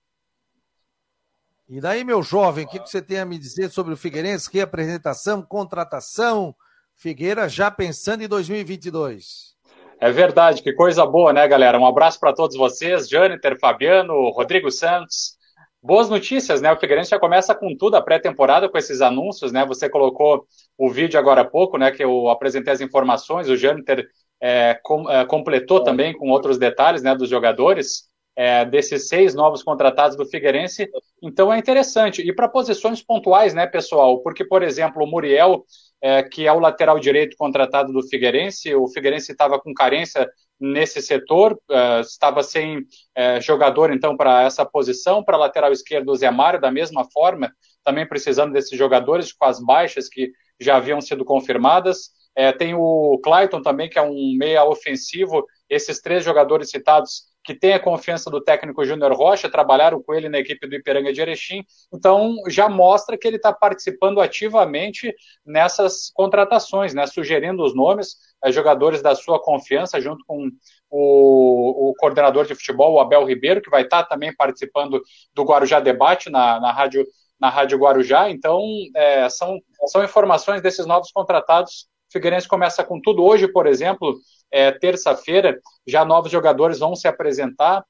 E 1.67 1.79
daí, 1.79 2.03
meu 2.03 2.23
jovem, 2.23 2.65
o 2.65 2.67
que, 2.67 2.79
você 2.79 3.01
tem 3.01 3.19
a 3.19 3.25
me 3.25 3.37
dizer 3.37 3.69
sobre 3.69 3.93
o 3.93 3.97
Figueirense? 3.97 4.49
Que 4.49 4.59
apresentação, 4.59 5.41
contratação? 5.41 6.55
Figueira 6.95 7.47
já 7.47 7.69
pensando 7.69 8.23
em 8.23 8.27
2022. 8.27 9.55
É 9.99 10.11
verdade, 10.11 10.63
que 10.63 10.73
coisa 10.73 11.05
boa, 11.05 11.31
né, 11.31 11.47
galera? 11.47 11.77
Um 11.77 11.85
abraço 11.85 12.19
para 12.19 12.33
todos 12.33 12.57
vocês, 12.57 13.07
Jâniter, 13.07 13.59
Fabiano, 13.59 14.29
Rodrigo 14.29 14.71
Santos. 14.71 15.37
Boas 15.81 16.09
notícias, 16.09 16.61
né? 16.61 16.71
O 16.73 16.77
Figueirense 16.77 17.11
já 17.11 17.19
começa 17.19 17.55
com 17.55 17.75
tudo 17.75 17.95
a 17.95 18.01
pré-temporada 18.01 18.67
com 18.67 18.77
esses 18.77 18.99
anúncios, 18.99 19.53
né? 19.53 19.65
Você 19.65 19.89
colocou 19.89 20.45
o 20.77 20.89
vídeo 20.89 21.17
agora 21.17 21.41
há 21.41 21.45
pouco, 21.45 21.77
né? 21.77 21.89
Que 21.89 22.03
eu 22.03 22.29
apresentei 22.29 22.73
as 22.73 22.81
informações. 22.81 23.47
O 23.47 23.55
Jâniter 23.55 24.05
é, 24.41 24.77
com, 24.83 25.09
é, 25.09 25.25
completou 25.25 25.81
também 25.81 26.13
com 26.13 26.29
outros 26.29 26.57
detalhes, 26.57 27.01
né? 27.01 27.15
Dos 27.15 27.29
jogadores 27.29 28.09
é, 28.35 28.65
desses 28.65 29.07
seis 29.07 29.33
novos 29.33 29.63
contratados 29.63 30.17
do 30.17 30.25
Figueirense. 30.25 30.89
Então 31.23 31.51
é 31.51 31.57
interessante. 31.57 32.21
E 32.21 32.33
para 32.35 32.49
posições 32.49 33.01
pontuais, 33.01 33.53
né, 33.53 33.65
pessoal? 33.65 34.21
Porque, 34.21 34.43
por 34.43 34.63
exemplo, 34.63 35.03
o 35.03 35.07
Muriel, 35.07 35.65
é, 36.01 36.23
que 36.23 36.45
é 36.45 36.51
o 36.51 36.59
lateral 36.59 36.99
direito 36.99 37.37
contratado 37.37 37.93
do 37.93 38.05
Figueirense, 38.05 38.75
o 38.75 38.87
Figueirense 38.89 39.31
estava 39.31 39.57
com 39.57 39.73
carência 39.73 40.29
nesse 40.59 41.01
setor, 41.01 41.59
é, 41.69 42.01
estava 42.01 42.43
sem 42.43 42.85
é, 43.15 43.39
jogador, 43.39 43.91
então, 43.91 44.17
para 44.17 44.43
essa 44.43 44.65
posição. 44.65 45.23
Para 45.23 45.37
lateral 45.37 45.71
esquerdo, 45.71 46.09
o 46.09 46.15
Zé 46.15 46.29
Mário, 46.29 46.59
da 46.59 46.71
mesma 46.71 47.05
forma, 47.11 47.51
também 47.83 48.07
precisando 48.07 48.53
desses 48.53 48.77
jogadores 48.77 49.31
com 49.31 49.45
as 49.45 49.59
baixas 49.63 50.09
que 50.09 50.31
já 50.59 50.77
haviam 50.77 50.99
sido 50.99 51.23
confirmadas. 51.23 52.11
É, 52.35 52.51
tem 52.51 52.73
o 52.73 53.19
Clayton 53.23 53.61
também, 53.61 53.89
que 53.89 53.97
é 53.97 54.01
um 54.01 54.35
meia 54.37 54.63
ofensivo. 54.63 55.45
Esses 55.69 56.01
três 56.01 56.23
jogadores 56.23 56.69
citados 56.69 57.29
que 57.43 57.55
tem 57.55 57.73
a 57.73 57.79
confiança 57.79 58.29
do 58.29 58.41
técnico 58.41 58.85
Júnior 58.85 59.13
Rocha, 59.13 59.49
trabalharam 59.49 60.01
com 60.03 60.13
ele 60.13 60.29
na 60.29 60.39
equipe 60.39 60.67
do 60.67 60.75
Ipiranga 60.75 61.11
de 61.11 61.21
Erechim, 61.21 61.65
então 61.91 62.35
já 62.47 62.69
mostra 62.69 63.17
que 63.17 63.27
ele 63.27 63.37
está 63.37 63.51
participando 63.51 64.21
ativamente 64.21 65.13
nessas 65.45 66.11
contratações, 66.13 66.93
né, 66.93 67.07
sugerindo 67.07 67.63
os 67.63 67.73
nomes, 67.75 68.17
jogadores 68.47 69.01
da 69.01 69.15
sua 69.15 69.41
confiança, 69.41 69.99
junto 69.99 70.23
com 70.25 70.49
o, 70.89 71.89
o, 71.89 71.93
coordenador 71.95 72.45
de 72.45 72.55
futebol, 72.55 72.93
o 72.93 72.99
Abel 72.99 73.25
Ribeiro, 73.25 73.61
que 73.61 73.69
vai 73.69 73.83
estar 73.83 74.03
também 74.05 74.33
participando 74.35 75.01
do 75.33 75.43
Guarujá 75.43 75.79
Debate 75.79 76.29
na, 76.29 76.59
na 76.59 76.71
Rádio 76.71 77.05
na 77.39 77.49
Rádio 77.49 77.77
Guarujá. 77.77 78.29
Então, 78.29 78.61
é, 78.95 79.29
são, 79.29 79.57
são 79.87 80.03
informações 80.03 80.61
desses 80.61 80.85
novos 80.85 81.11
contratados. 81.11 81.87
O 82.09 82.11
Figueirense 82.11 82.47
começa 82.47 82.83
com 82.83 82.99
tudo. 82.99 83.23
Hoje, 83.23 83.47
por 83.47 83.65
exemplo, 83.65 84.19
é, 84.51 84.71
terça-feira, 84.71 85.57
já 85.87 86.03
novos 86.03 86.31
jogadores 86.31 86.79
vão 86.79 86.95
se 86.95 87.07
apresentar. 87.07 87.85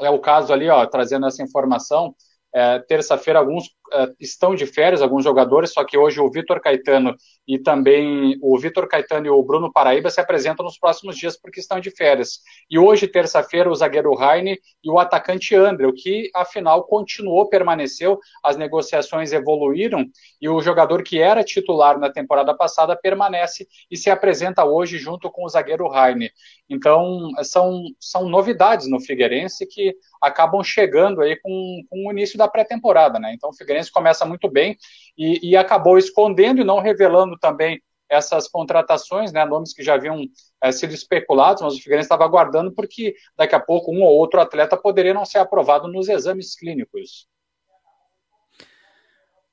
É 0.00 0.08
o 0.08 0.20
caso 0.20 0.52
ali, 0.52 0.68
ó, 0.68 0.86
trazendo 0.86 1.26
essa 1.26 1.42
informação. 1.42 2.14
É, 2.54 2.78
Terça-feira, 2.80 3.38
alguns 3.40 3.70
é, 3.92 4.12
estão 4.20 4.54
de 4.54 4.66
férias, 4.66 5.02
alguns 5.02 5.24
jogadores, 5.24 5.72
só 5.72 5.84
que 5.84 5.96
hoje 5.96 6.20
o 6.20 6.30
Vitor 6.30 6.60
Caetano 6.60 7.14
e 7.46 7.58
também 7.58 8.38
o 8.42 8.58
Vitor 8.58 8.86
Caetano 8.88 9.26
e 9.26 9.30
o 9.30 9.42
Bruno 9.42 9.72
Paraíba 9.72 10.10
se 10.10 10.20
apresentam 10.20 10.64
nos 10.64 10.78
próximos 10.78 11.16
dias 11.16 11.36
porque 11.36 11.60
estão 11.60 11.80
de 11.80 11.90
férias. 11.90 12.40
E 12.70 12.78
hoje, 12.78 13.08
terça-feira, 13.08 13.70
o 13.70 13.74
zagueiro 13.74 14.14
Raine 14.14 14.58
e 14.82 14.90
o 14.90 14.98
atacante 14.98 15.54
André, 15.54 15.86
o 15.86 15.92
que 15.92 16.30
afinal 16.34 16.84
continuou, 16.84 17.48
permaneceu, 17.48 18.18
as 18.42 18.56
negociações 18.56 19.32
evoluíram 19.32 20.04
e 20.40 20.48
o 20.48 20.60
jogador 20.60 21.02
que 21.02 21.18
era 21.18 21.42
titular 21.42 21.98
na 21.98 22.10
temporada 22.10 22.54
passada 22.54 22.96
permanece 22.96 23.66
e 23.90 23.96
se 23.96 24.10
apresenta 24.10 24.64
hoje 24.64 24.98
junto 24.98 25.30
com 25.30 25.44
o 25.44 25.48
zagueiro 25.48 25.88
Raine. 25.88 26.30
Então, 26.68 27.30
são, 27.42 27.82
são 27.98 28.28
novidades 28.28 28.88
no 28.88 29.00
Figueirense 29.00 29.66
que 29.66 29.94
acabam 30.20 30.62
chegando 30.62 31.22
aí 31.22 31.36
com, 31.36 31.82
com 31.88 32.06
o 32.06 32.12
início 32.12 32.36
da 32.36 32.46
pré-temporada, 32.46 33.18
né? 33.18 33.32
Então 33.34 33.50
o 33.50 33.54
Figueirense 33.54 33.79
começa 33.88 34.26
muito 34.26 34.50
bem 34.50 34.76
e, 35.16 35.50
e, 35.50 35.56
acabou 35.56 35.96
escondendo 35.96 36.60
e 36.60 36.64
não 36.64 36.80
revelando 36.80 37.38
também 37.38 37.80
essas 38.08 38.48
contratações, 38.48 39.32
né? 39.32 39.44
Nomes 39.44 39.72
que 39.72 39.84
já 39.84 39.94
haviam 39.94 40.24
é, 40.60 40.72
sido 40.72 40.92
especulados, 40.92 41.62
mas 41.62 41.74
o 41.74 41.78
Figueirense 41.78 42.06
estava 42.06 42.24
aguardando 42.24 42.72
porque 42.72 43.14
daqui 43.36 43.54
a 43.54 43.60
pouco 43.60 43.92
um 43.92 44.02
ou 44.02 44.10
outro 44.10 44.40
atleta 44.40 44.76
poderia 44.76 45.14
não 45.14 45.24
ser 45.24 45.38
aprovado 45.38 45.86
nos 45.86 46.08
exames 46.08 46.56
clínicos. 46.56 47.28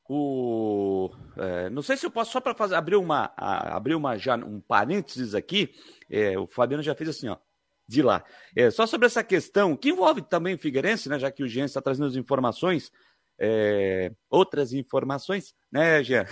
O, 0.09 1.11
é, 1.37 1.69
não 1.69 1.83
sei 1.83 1.97
se 1.97 2.05
eu 2.05 2.11
posso 2.11 2.31
só 2.31 2.41
para 2.41 2.55
fazer 2.55 2.75
abrir 2.75 2.95
uma 2.95 3.31
abrir 3.37 3.93
uma 3.93 4.17
já 4.17 4.35
um 4.35 4.59
parênteses 4.59 5.35
aqui. 5.35 5.75
É, 6.09 6.37
o 6.39 6.47
Fabiano 6.47 6.81
já 6.81 6.95
fez 6.95 7.09
assim, 7.09 7.29
ó 7.29 7.37
de 7.87 8.01
lá. 8.01 8.23
É, 8.55 8.69
só 8.69 8.85
sobre 8.85 9.05
essa 9.05 9.23
questão, 9.23 9.75
que 9.75 9.89
envolve 9.89 10.21
também 10.21 10.55
o 10.55 10.59
Figueirense, 10.59 11.07
né, 11.07 11.17
já 11.17 11.31
que 11.31 11.41
o 11.41 11.47
Jean 11.47 11.65
está 11.65 11.81
trazendo 11.81 12.07
as 12.07 12.15
informações, 12.15 12.91
é, 13.39 14.11
outras 14.29 14.73
informações, 14.73 15.53
né, 15.71 16.03
Jean? 16.03 16.25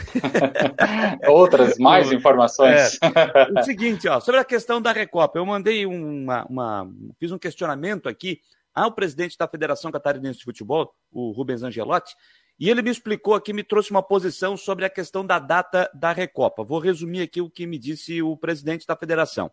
outras, 1.30 1.78
mais 1.78 2.12
informações. 2.12 2.98
É, 3.02 3.60
o 3.60 3.64
seguinte, 3.64 4.08
ó, 4.08 4.20
sobre 4.20 4.42
a 4.42 4.46
questão 4.46 4.82
da 4.82 4.92
Recopa, 4.92 5.38
eu 5.38 5.46
mandei 5.46 5.86
uma, 5.86 6.46
uma, 6.46 6.90
fiz 7.20 7.32
um 7.32 7.38
questionamento 7.38 8.10
aqui 8.10 8.40
ao 8.74 8.92
presidente 8.92 9.38
da 9.38 9.48
Federação 9.48 9.92
Catarinense 9.92 10.40
de 10.40 10.46
Futebol, 10.46 10.94
o 11.12 11.32
Rubens 11.32 11.64
Angelotti, 11.64 12.14
e 12.60 12.70
ele 12.70 12.82
me 12.82 12.90
explicou 12.90 13.34
aqui, 13.34 13.54
me 13.54 13.64
trouxe 13.64 13.92
uma 13.92 14.04
posição 14.04 14.58
sobre 14.58 14.86
a 14.86 14.90
questão 14.90 15.26
da 15.26 15.40
data 15.40 15.90
da 15.94 16.12
Recopa. 16.12 16.64
Vou 16.64 16.80
resumir 16.80 17.22
aqui 17.22 17.42
o 17.42 17.50
que 17.50 17.68
me 17.68 17.78
disse 17.78 18.22
o 18.22 18.36
presidente 18.36 18.86
da 18.88 18.96
federação. 18.96 19.52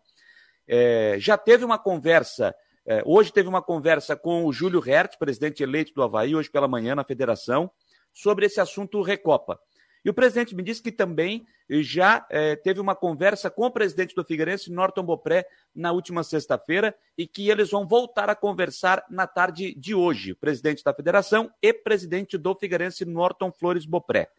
É, 0.67 1.15
já 1.19 1.37
teve 1.37 1.65
uma 1.65 1.77
conversa, 1.77 2.55
é, 2.85 3.01
hoje 3.05 3.31
teve 3.31 3.47
uma 3.47 3.61
conversa 3.61 4.15
com 4.15 4.45
o 4.45 4.51
Júlio 4.51 4.79
Hertz, 4.79 5.15
presidente 5.15 5.63
eleito 5.63 5.93
do 5.93 6.03
Havaí, 6.03 6.35
hoje 6.35 6.49
pela 6.49 6.67
manhã 6.67 6.95
na 6.95 7.03
federação, 7.03 7.71
sobre 8.11 8.45
esse 8.45 8.59
assunto 8.59 9.01
Recopa. 9.01 9.59
E 10.03 10.09
o 10.09 10.13
presidente 10.13 10.53
me 10.53 10.61
disse 10.61 10.83
que 10.83 10.91
também 10.91 11.45
já 11.69 12.25
é, 12.29 12.57
teve 12.57 12.81
uma 12.81 12.93
conversa 12.93 13.49
com 13.49 13.65
o 13.65 13.71
presidente 13.71 14.13
do 14.13 14.23
Figueirense, 14.23 14.71
Norton 14.71 15.03
Bopré, 15.03 15.45
na 15.73 15.93
última 15.93 16.23
sexta-feira, 16.23 16.93
e 17.17 17.25
que 17.25 17.49
eles 17.49 17.69
vão 17.69 17.87
voltar 17.87 18.29
a 18.29 18.35
conversar 18.35 19.05
na 19.09 19.25
tarde 19.25 19.73
de 19.75 19.95
hoje, 19.95 20.35
presidente 20.35 20.83
da 20.83 20.93
federação 20.93 21.49
e 21.61 21.71
presidente 21.71 22.37
do 22.37 22.53
Figueirense, 22.53 23.05
Norton 23.05 23.51
Flores 23.51 23.85
Bopré. 23.85 24.29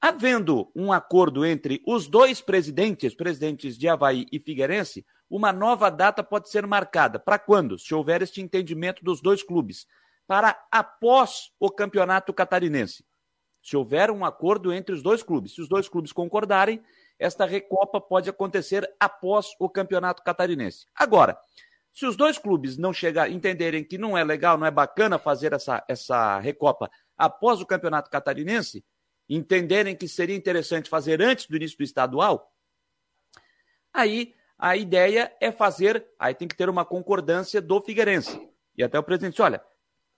Havendo 0.00 0.70
um 0.76 0.92
acordo 0.92 1.44
entre 1.44 1.82
os 1.84 2.06
dois 2.06 2.40
presidentes, 2.40 3.14
presidentes 3.16 3.76
de 3.76 3.88
Havaí 3.88 4.26
e 4.30 4.38
Figueirense, 4.38 5.04
uma 5.28 5.52
nova 5.52 5.90
data 5.90 6.22
pode 6.22 6.48
ser 6.48 6.66
marcada. 6.66 7.18
Para 7.18 7.38
quando? 7.38 7.76
Se 7.76 7.92
houver 7.92 8.22
este 8.22 8.40
entendimento 8.40 9.04
dos 9.04 9.20
dois 9.20 9.42
clubes. 9.42 9.86
Para 10.26 10.56
após 10.70 11.50
o 11.58 11.68
campeonato 11.68 12.32
catarinense. 12.32 13.04
Se 13.60 13.76
houver 13.76 14.10
um 14.10 14.24
acordo 14.24 14.72
entre 14.72 14.94
os 14.94 15.02
dois 15.02 15.22
clubes. 15.22 15.54
Se 15.54 15.60
os 15.60 15.68
dois 15.68 15.88
clubes 15.88 16.12
concordarem, 16.12 16.80
esta 17.18 17.44
recopa 17.44 18.00
pode 18.00 18.30
acontecer 18.30 18.88
após 19.00 19.48
o 19.58 19.68
campeonato 19.68 20.22
catarinense. 20.22 20.86
Agora, 20.94 21.36
se 21.90 22.06
os 22.06 22.16
dois 22.16 22.38
clubes 22.38 22.76
não 22.76 22.92
chegar, 22.92 23.28
entenderem 23.30 23.82
que 23.82 23.98
não 23.98 24.16
é 24.16 24.22
legal, 24.22 24.56
não 24.56 24.66
é 24.66 24.70
bacana 24.70 25.18
fazer 25.18 25.52
essa, 25.52 25.84
essa 25.88 26.38
recopa 26.38 26.88
após 27.16 27.60
o 27.60 27.66
campeonato 27.66 28.08
catarinense, 28.08 28.84
entenderem 29.28 29.94
que 29.94 30.08
seria 30.08 30.36
interessante 30.36 30.88
fazer 30.88 31.20
antes 31.20 31.46
do 31.46 31.56
início 31.56 31.76
do 31.76 31.84
estadual, 31.84 32.52
aí 33.92 34.34
a 34.58 34.76
ideia 34.76 35.32
é 35.40 35.52
fazer, 35.52 36.06
aí 36.18 36.34
tem 36.34 36.48
que 36.48 36.56
ter 36.56 36.68
uma 36.68 36.84
concordância 36.84 37.60
do 37.60 37.80
Figueirense. 37.80 38.40
E 38.76 38.82
até 38.82 38.98
o 38.98 39.02
presidente 39.02 39.32
disse, 39.32 39.42
olha, 39.42 39.62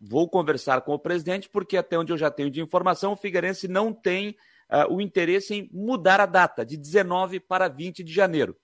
vou 0.01 0.29
conversar 0.29 0.81
com 0.83 0.95
o 0.95 0.99
presidente, 0.99 1.49
porque 1.49 1.77
até 1.77 1.99
onde 1.99 2.13
eu 2.13 2.17
já 2.17 2.31
tenho 2.31 2.51
de 2.51 2.61
informação, 2.61 3.13
o 3.13 3.17
Figueirense 3.17 3.69
não 3.69 3.93
tem 3.93 4.31
uh, 4.71 4.95
o 4.95 5.01
interesse 5.01 5.55
em 5.55 5.71
mudar 5.73 6.21
a 6.21 6.27
data, 6.27 6.65
de 6.65 6.77
19 6.77 7.41
para 7.41 7.69
20 7.69 8.03
de 8.03 8.13
janeiro. 8.13 8.57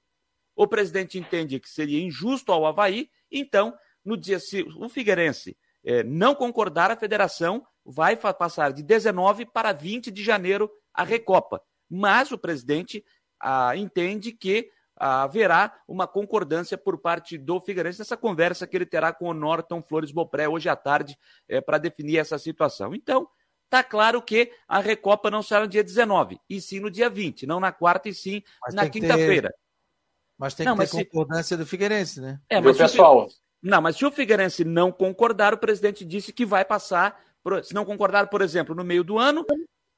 O 0.54 0.66
presidente 0.66 1.18
entende 1.18 1.60
que 1.60 1.68
seria 1.68 2.02
injusto 2.02 2.50
ao 2.50 2.64
Havaí, 2.64 3.10
então, 3.30 3.76
no 4.02 4.16
dia 4.16 4.38
se 4.38 4.62
o 4.78 4.88
Figueirense 4.88 5.58
eh, 5.84 6.02
não 6.02 6.34
concordar, 6.34 6.90
a 6.90 6.96
federação 6.96 7.66
vai 7.86 8.16
passar 8.16 8.72
de 8.72 8.82
19 8.82 9.46
para 9.46 9.72
20 9.72 10.10
de 10.10 10.22
janeiro 10.22 10.70
a 10.92 11.04
Recopa. 11.04 11.62
Mas 11.88 12.32
o 12.32 12.38
presidente 12.38 13.04
ah, 13.40 13.76
entende 13.76 14.32
que 14.32 14.70
haverá 14.96 15.78
uma 15.86 16.06
concordância 16.06 16.76
por 16.76 16.98
parte 16.98 17.36
do 17.36 17.60
Figueirense 17.60 17.98
nessa 17.98 18.16
conversa 18.16 18.66
que 18.66 18.76
ele 18.76 18.86
terá 18.86 19.12
com 19.12 19.28
o 19.28 19.34
Norton 19.34 19.82
Flores 19.82 20.10
Bopré 20.10 20.48
hoje 20.48 20.68
à 20.68 20.74
tarde 20.74 21.16
é, 21.48 21.60
para 21.60 21.78
definir 21.78 22.16
essa 22.16 22.38
situação. 22.38 22.94
Então, 22.94 23.28
está 23.64 23.84
claro 23.84 24.22
que 24.22 24.50
a 24.66 24.80
Recopa 24.80 25.30
não 25.30 25.42
será 25.42 25.60
no 25.60 25.68
dia 25.68 25.84
19, 25.84 26.40
e 26.48 26.60
sim 26.60 26.80
no 26.80 26.90
dia 26.90 27.10
20, 27.10 27.46
não 27.46 27.60
na 27.60 27.72
quarta 27.72 28.08
e 28.08 28.14
sim 28.14 28.42
mas 28.62 28.74
na 28.74 28.88
quinta-feira. 28.88 29.50
Ter... 29.50 29.56
Mas 30.38 30.54
tem 30.54 30.66
não, 30.66 30.76
que 30.76 30.86
ter 30.86 31.04
concordância 31.04 31.56
se... 31.56 31.56
do 31.56 31.66
Figueirense, 31.66 32.20
né? 32.20 32.40
É, 32.48 32.60
mas 32.60 32.76
pessoal. 32.76 33.28
Não, 33.62 33.80
mas 33.80 33.96
se 33.96 34.04
o 34.04 34.10
Figueirense 34.10 34.64
não 34.64 34.92
concordar, 34.92 35.52
o 35.52 35.58
presidente 35.58 36.04
disse 36.04 36.32
que 36.32 36.46
vai 36.46 36.64
passar, 36.64 37.20
se 37.62 37.74
não 37.74 37.84
concordar, 37.84 38.28
por 38.28 38.42
exemplo, 38.42 38.74
no 38.74 38.84
meio 38.84 39.04
do 39.04 39.18
ano, 39.18 39.44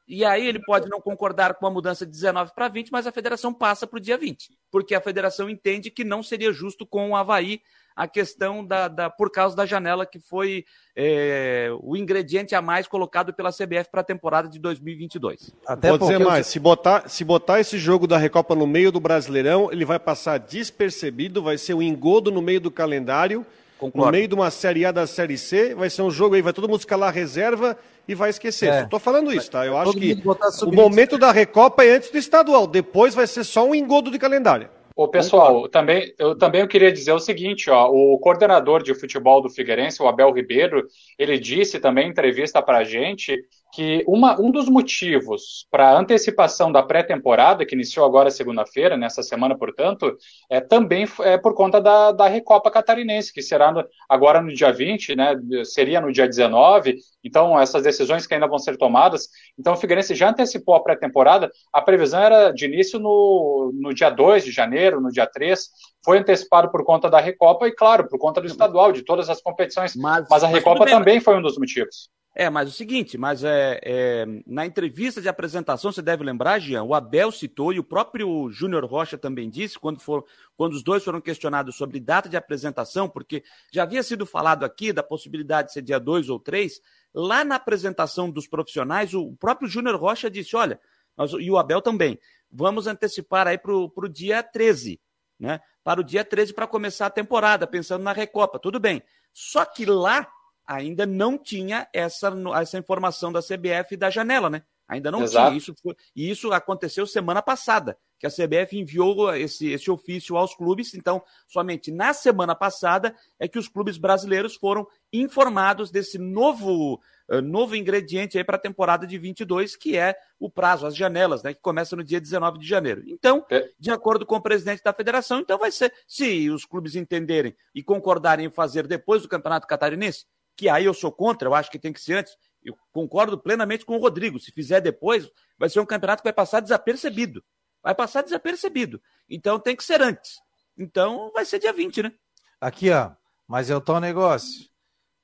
e 0.09 0.25
aí 0.25 0.47
ele 0.47 0.59
pode 0.65 0.89
não 0.89 1.01
concordar 1.01 1.55
com 1.55 1.67
a 1.67 1.71
mudança 1.71 2.07
de 2.07 2.13
19 2.13 2.53
para 2.55 2.69
20, 2.69 2.91
mas 2.91 3.07
a 3.07 3.13
federação 3.13 3.53
passa 3.53 3.87
para 3.87 3.99
o 3.99 4.01
dia 4.01 4.17
20, 4.17 4.51
porque 4.71 4.95
a 4.95 5.01
federação 5.01 5.51
entende 5.51 5.91
que 5.91 6.03
não 6.03 6.23
seria 6.23 6.51
justo 6.51 6.87
com 6.87 7.11
o 7.11 7.17
Havaí 7.17 7.61
a 7.95 8.07
questão 8.07 8.65
da, 8.65 8.87
da 8.87 9.11
por 9.11 9.31
causa 9.31 9.57
da 9.57 9.67
janela 9.67 10.07
que 10.07 10.21
foi 10.21 10.65
é, 10.97 11.69
o 11.83 11.97
ingrediente 11.97 12.55
a 12.55 12.63
mais 12.63 12.87
colocado 12.87 13.35
pela 13.35 13.51
CBF 13.51 13.91
para 13.91 14.01
a 14.01 14.05
temporada 14.05 14.49
de 14.49 14.59
2022. 14.61 15.53
Até 15.67 15.89
Vou 15.89 15.99
dizer 15.99 16.19
mais, 16.21 16.47
eu... 16.47 16.53
se, 16.53 16.61
botar, 16.61 17.09
se 17.09 17.25
botar 17.25 17.61
esse 17.61 17.77
jogo 17.77 18.07
da 18.07 18.17
Recopa 18.17 18.55
no 18.55 18.69
meio 18.69 18.93
do 18.93 19.01
Brasileirão, 19.01 19.71
ele 19.73 19.85
vai 19.85 19.99
passar 19.99 20.39
despercebido, 20.39 21.43
vai 21.43 21.59
ser 21.59 21.75
um 21.75 21.83
engodo 21.83 22.31
no 22.31 22.41
meio 22.41 22.61
do 22.61 22.71
calendário, 22.71 23.45
Concordo. 23.79 24.07
no 24.07 24.13
meio 24.13 24.27
de 24.27 24.35
uma 24.35 24.51
Série 24.51 24.85
A 24.85 24.91
da 24.91 25.07
Série 25.07 25.39
C, 25.39 25.75
vai 25.75 25.89
ser 25.89 26.03
um 26.03 26.11
jogo 26.11 26.35
aí, 26.35 26.43
vai 26.43 26.53
todo 26.53 26.69
mundo 26.69 26.81
escalar 26.81 27.15
reserva 27.15 27.77
e 28.09 28.15
vai 28.15 28.31
esquecer. 28.31 28.69
É. 28.69 28.83
Só 28.83 28.89
tô 28.89 28.99
falando 28.99 29.33
isso, 29.33 29.51
tá? 29.51 29.65
Eu 29.65 29.79
acho 29.79 29.93
que 29.93 30.21
o 30.67 30.73
momento 30.73 31.17
da 31.17 31.31
Recopa 31.31 31.85
é 31.85 31.93
antes 31.93 32.11
do 32.11 32.19
estadual, 32.19 32.67
depois 32.67 33.15
vai 33.15 33.27
ser 33.27 33.45
só 33.45 33.65
um 33.65 33.75
engodo 33.75 34.11
de 34.11 34.19
calendário. 34.19 34.69
Ô, 34.99 35.07
pessoal, 35.07 35.69
também, 35.69 36.13
eu 36.19 36.37
também 36.37 36.67
queria 36.67 36.91
dizer 36.91 37.13
o 37.13 37.21
seguinte, 37.21 37.71
ó, 37.71 37.89
o 37.89 38.19
coordenador 38.19 38.83
de 38.83 38.93
futebol 38.97 39.41
do 39.41 39.49
Figueirense, 39.49 40.03
o 40.03 40.09
Abel 40.09 40.33
Ribeiro, 40.33 40.89
ele 41.17 41.39
disse 41.39 41.79
também 41.79 42.09
em 42.09 42.11
entrevista 42.11 42.61
para 42.61 42.79
a 42.79 42.85
gente 42.85 43.41
que 43.79 44.03
uma, 44.09 44.41
um 44.41 44.51
dos 44.51 44.69
motivos 44.69 45.65
para 45.71 45.91
a 45.91 46.01
antecipação 46.01 46.73
da 46.73 46.83
pré-temporada, 46.83 47.65
que 47.65 47.77
iniciou 47.77 48.05
agora 48.05 48.29
segunda-feira, 48.29 48.97
nessa 48.97 49.23
semana, 49.23 49.57
portanto, 49.57 50.17
é 50.51 50.61
também 50.61 51.07
é 51.21 51.39
por 51.39 51.55
conta 51.55 51.81
da, 51.81 52.11
da 52.11 52.27
Recopa 52.27 52.73
Catarinense, 52.73 53.33
que 53.33 53.41
será 53.41 53.71
no, 53.71 53.85
agora 54.09 54.43
no 54.43 54.53
dia 54.53 54.73
20, 54.73 55.15
né, 55.15 55.37
seria 55.65 56.01
no 56.01 56.11
dia 56.11 56.27
19, 56.27 56.97
então 57.23 57.57
essas 57.57 57.85
decisões 57.85 58.27
que 58.27 58.35
ainda 58.35 58.49
vão 58.49 58.59
ser 58.59 58.77
tomadas. 58.77 59.29
Então 59.57 59.75
o 59.75 59.77
Figueirense 59.77 60.13
já 60.13 60.31
antecipou 60.31 60.75
a 60.75 60.83
pré-temporada, 60.83 61.49
a 61.73 61.81
previsão 61.81 62.21
era 62.21 62.51
de 62.51 62.65
início 62.65 62.99
no, 62.99 63.71
no 63.81 63.95
dia 63.95 64.11
2 64.11 64.45
de 64.45 64.51
janeiro, 64.51 65.01
no 65.01 65.13
dia 65.13 65.25
3, 65.25 65.69
foi 66.05 66.19
antecipado 66.19 66.69
por 66.73 66.85
conta 66.85 67.09
da 67.09 67.21
Recopa 67.21 67.69
e, 67.69 67.73
claro, 67.73 68.09
por 68.09 68.19
conta 68.19 68.41
do 68.41 68.49
estadual, 68.49 68.91
de 68.91 69.03
todas 69.03 69.31
as 69.31 69.41
competições, 69.41 69.95
mas, 69.95 70.27
mas 70.29 70.43
a 70.43 70.49
Recopa 70.49 70.81
mas 70.81 70.91
também 70.91 71.21
foi 71.21 71.37
um 71.39 71.43
dos 71.43 71.57
motivos. 71.57 72.11
É, 72.41 72.49
mas 72.49 72.69
o 72.69 72.73
seguinte, 72.73 73.19
mas 73.19 73.43
é, 73.43 73.81
é, 73.83 74.25
na 74.47 74.65
entrevista 74.65 75.21
de 75.21 75.29
apresentação, 75.29 75.91
você 75.91 76.01
deve 76.01 76.23
lembrar, 76.23 76.61
Jean, 76.61 76.85
o 76.85 76.95
Abel 76.95 77.33
citou 77.33 77.73
e 77.73 77.81
o 77.81 77.85
próprio 77.85 78.49
Júnior 78.49 78.85
Rocha 78.85 79.19
também 79.19 79.51
disse, 79.51 79.77
quando, 79.77 79.99
for, 79.99 80.25
quando 80.57 80.75
os 80.75 80.85
dois 80.85 81.03
foram 81.03 81.21
questionados 81.21 81.75
sobre 81.75 81.99
data 81.99 82.29
de 82.29 82.37
apresentação, 82.37 83.09
porque 83.09 83.43
já 83.73 83.83
havia 83.83 84.05
sido 84.05 84.25
falado 84.25 84.63
aqui 84.65 84.93
da 84.93 85.03
possibilidade 85.03 85.67
de 85.67 85.75
ser 85.75 85.83
dia 85.83 85.99
2 85.99 86.29
ou 86.29 86.39
3, 86.39 86.81
lá 87.13 87.45
na 87.45 87.57
apresentação 87.57 88.31
dos 88.31 88.47
profissionais, 88.47 89.15
o 89.15 89.35
próprio 89.35 89.69
Júnior 89.69 89.97
Rocha 89.97 90.31
disse, 90.31 90.55
olha, 90.55 90.79
nós, 91.17 91.33
e 91.33 91.51
o 91.51 91.59
Abel 91.59 91.83
também, 91.83 92.21
vamos 92.49 92.87
antecipar 92.87 93.49
aí 93.49 93.59
para 93.59 93.75
o 93.75 94.09
dia 94.09 94.45
13, 94.45 95.01
né? 95.41 95.61
Para 95.83 96.03
o 96.03 96.05
dia 96.05 96.25
13 96.25 96.55
para 96.55 96.69
começar 96.69 97.07
a 97.07 97.11
temporada, 97.11 97.67
pensando 97.67 98.05
na 98.05 98.13
Recopa, 98.13 98.61
tudo 98.61 98.79
bem. 98.79 99.03
Só 99.33 99.65
que 99.65 99.85
lá 99.85 100.25
ainda 100.69 101.07
não 101.07 101.39
tinha 101.39 101.89
essa, 101.95 102.31
essa 102.61 102.79
informação 102.79 103.33
da 103.33 103.41
CBF 103.41 103.97
da 103.97 104.11
janela, 104.11 104.51
né? 104.51 104.63
Ainda 104.87 105.11
não 105.11 105.23
Exato. 105.23 105.49
tinha. 105.49 105.59
Isso 105.59 105.75
foi, 105.83 105.95
e 106.15 106.31
isso 106.31 106.51
aconteceu 106.53 107.07
semana 107.07 107.43
passada, 107.43 107.99
que 108.19 108.27
a 108.27 108.31
CBF 108.31 108.79
enviou 108.79 109.35
esse, 109.35 109.71
esse 109.71 109.91
ofício 109.91 110.37
aos 110.37 110.55
clubes. 110.55 110.95
Então, 110.95 111.23
somente 111.47 111.91
na 111.91 112.15
semana 112.15 112.55
passada 112.55 113.15
é 113.39 113.47
que 113.47 113.59
os 113.59 113.69
clubes 113.69 113.99
brasileiros 113.99 114.57
foram 114.57 114.87
informados 115.13 115.91
desse 115.91 116.19
novo, 116.19 116.95
uh, 117.31 117.43
novo 117.43 117.77
ingrediente 117.77 118.39
aí 118.39 118.45
para 118.45 118.57
a 118.57 118.61
temporada 118.61 119.07
de 119.07 119.19
22, 119.19 119.77
que 119.77 119.97
é 119.97 120.17
o 120.39 120.51
prazo, 120.51 120.87
as 120.87 120.97
janelas, 120.97 121.43
né? 121.43 121.53
Que 121.53 121.61
começa 121.61 121.95
no 121.95 122.03
dia 122.03 122.21
19 122.21 122.59
de 122.59 122.67
janeiro. 122.67 123.03
Então, 123.07 123.45
é. 123.51 123.69
de 123.79 123.91
acordo 123.91 124.25
com 124.25 124.37
o 124.37 124.43
presidente 124.43 124.83
da 124.83 124.93
federação, 124.95 125.41
então 125.41 125.59
vai 125.59 125.71
ser, 125.71 125.93
se 126.07 126.49
os 126.49 126.65
clubes 126.65 126.97
entenderem 126.97 127.55
e 127.75 127.83
concordarem 127.83 128.47
em 128.47 128.51
fazer 128.51 128.87
depois 128.87 129.21
do 129.21 129.29
Campeonato 129.29 129.67
Catarinense, 129.67 130.25
que 130.59 130.69
aí 130.69 130.87
eu 130.87 130.93
sou 130.93 131.13
contra, 131.13 131.49
eu 131.49 131.55
acho 131.55 131.71
que 131.71 131.79
tem 131.79 131.93
que 131.93 132.01
ser 132.01 132.15
antes. 132.15 132.37
Eu 132.65 132.77
concordo 132.93 133.39
plenamente 133.39 133.87
com 133.87 133.97
o 133.97 134.01
Rodrigo. 134.01 134.41
Se 134.41 134.51
fizer 134.51 134.81
depois, 134.81 135.31
vai 135.57 135.69
ser 135.69 135.79
um 135.79 135.87
campeonato 135.87 136.21
que 136.21 136.27
vai 136.27 136.33
passar 136.33 136.59
desapercebido. 136.59 137.45
Vai 137.81 137.95
passar 137.95 138.23
desapercebido. 138.23 139.01
Então 139.31 139.61
tem 139.61 139.77
que 139.77 139.85
ser 139.85 140.03
antes. 140.03 140.41
Então 140.77 141.31
vai 141.33 141.45
ser 141.45 141.61
dia 141.61 141.73
20, 141.73 142.03
né? 142.03 142.13
Aqui, 142.61 142.91
ó. 142.91 143.13
Mas 143.47 143.71
é 143.71 143.77
o 143.77 143.81
tal 143.81 144.01
negócio. 144.01 144.69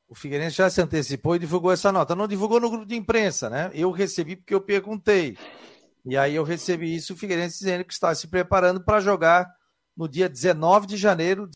O 0.09 0.15
Figueirense 0.15 0.57
já 0.57 0.71
se 0.71 0.81
antecipou 0.81 1.35
e 1.35 1.41
divulgou 1.41 1.73
essa 1.73 1.91
nota. 1.91 2.15
Não 2.15 2.29
divulgou 2.29 2.61
no 2.61 2.71
grupo 2.71 2.87
de 2.87 2.95
imprensa, 2.95 3.51
né? 3.51 3.73
Eu 3.75 3.91
recebi 3.91 4.37
porque 4.37 4.55
eu 4.55 4.61
perguntei. 4.61 5.37
E 6.07 6.17
aí 6.17 6.37
eu 6.37 6.45
recebi 6.45 6.95
isso, 6.95 7.15
o 7.15 7.17
Figueirense 7.17 7.59
dizendo 7.59 7.85
que 7.85 7.93
está 7.93 8.15
se 8.15 8.29
preparando 8.29 8.85
para 8.85 9.01
jogar 9.01 9.53
no 9.97 10.09
dia 10.09 10.29
19 10.29 10.87
de 10.87 10.97
janeiro 10.97 11.49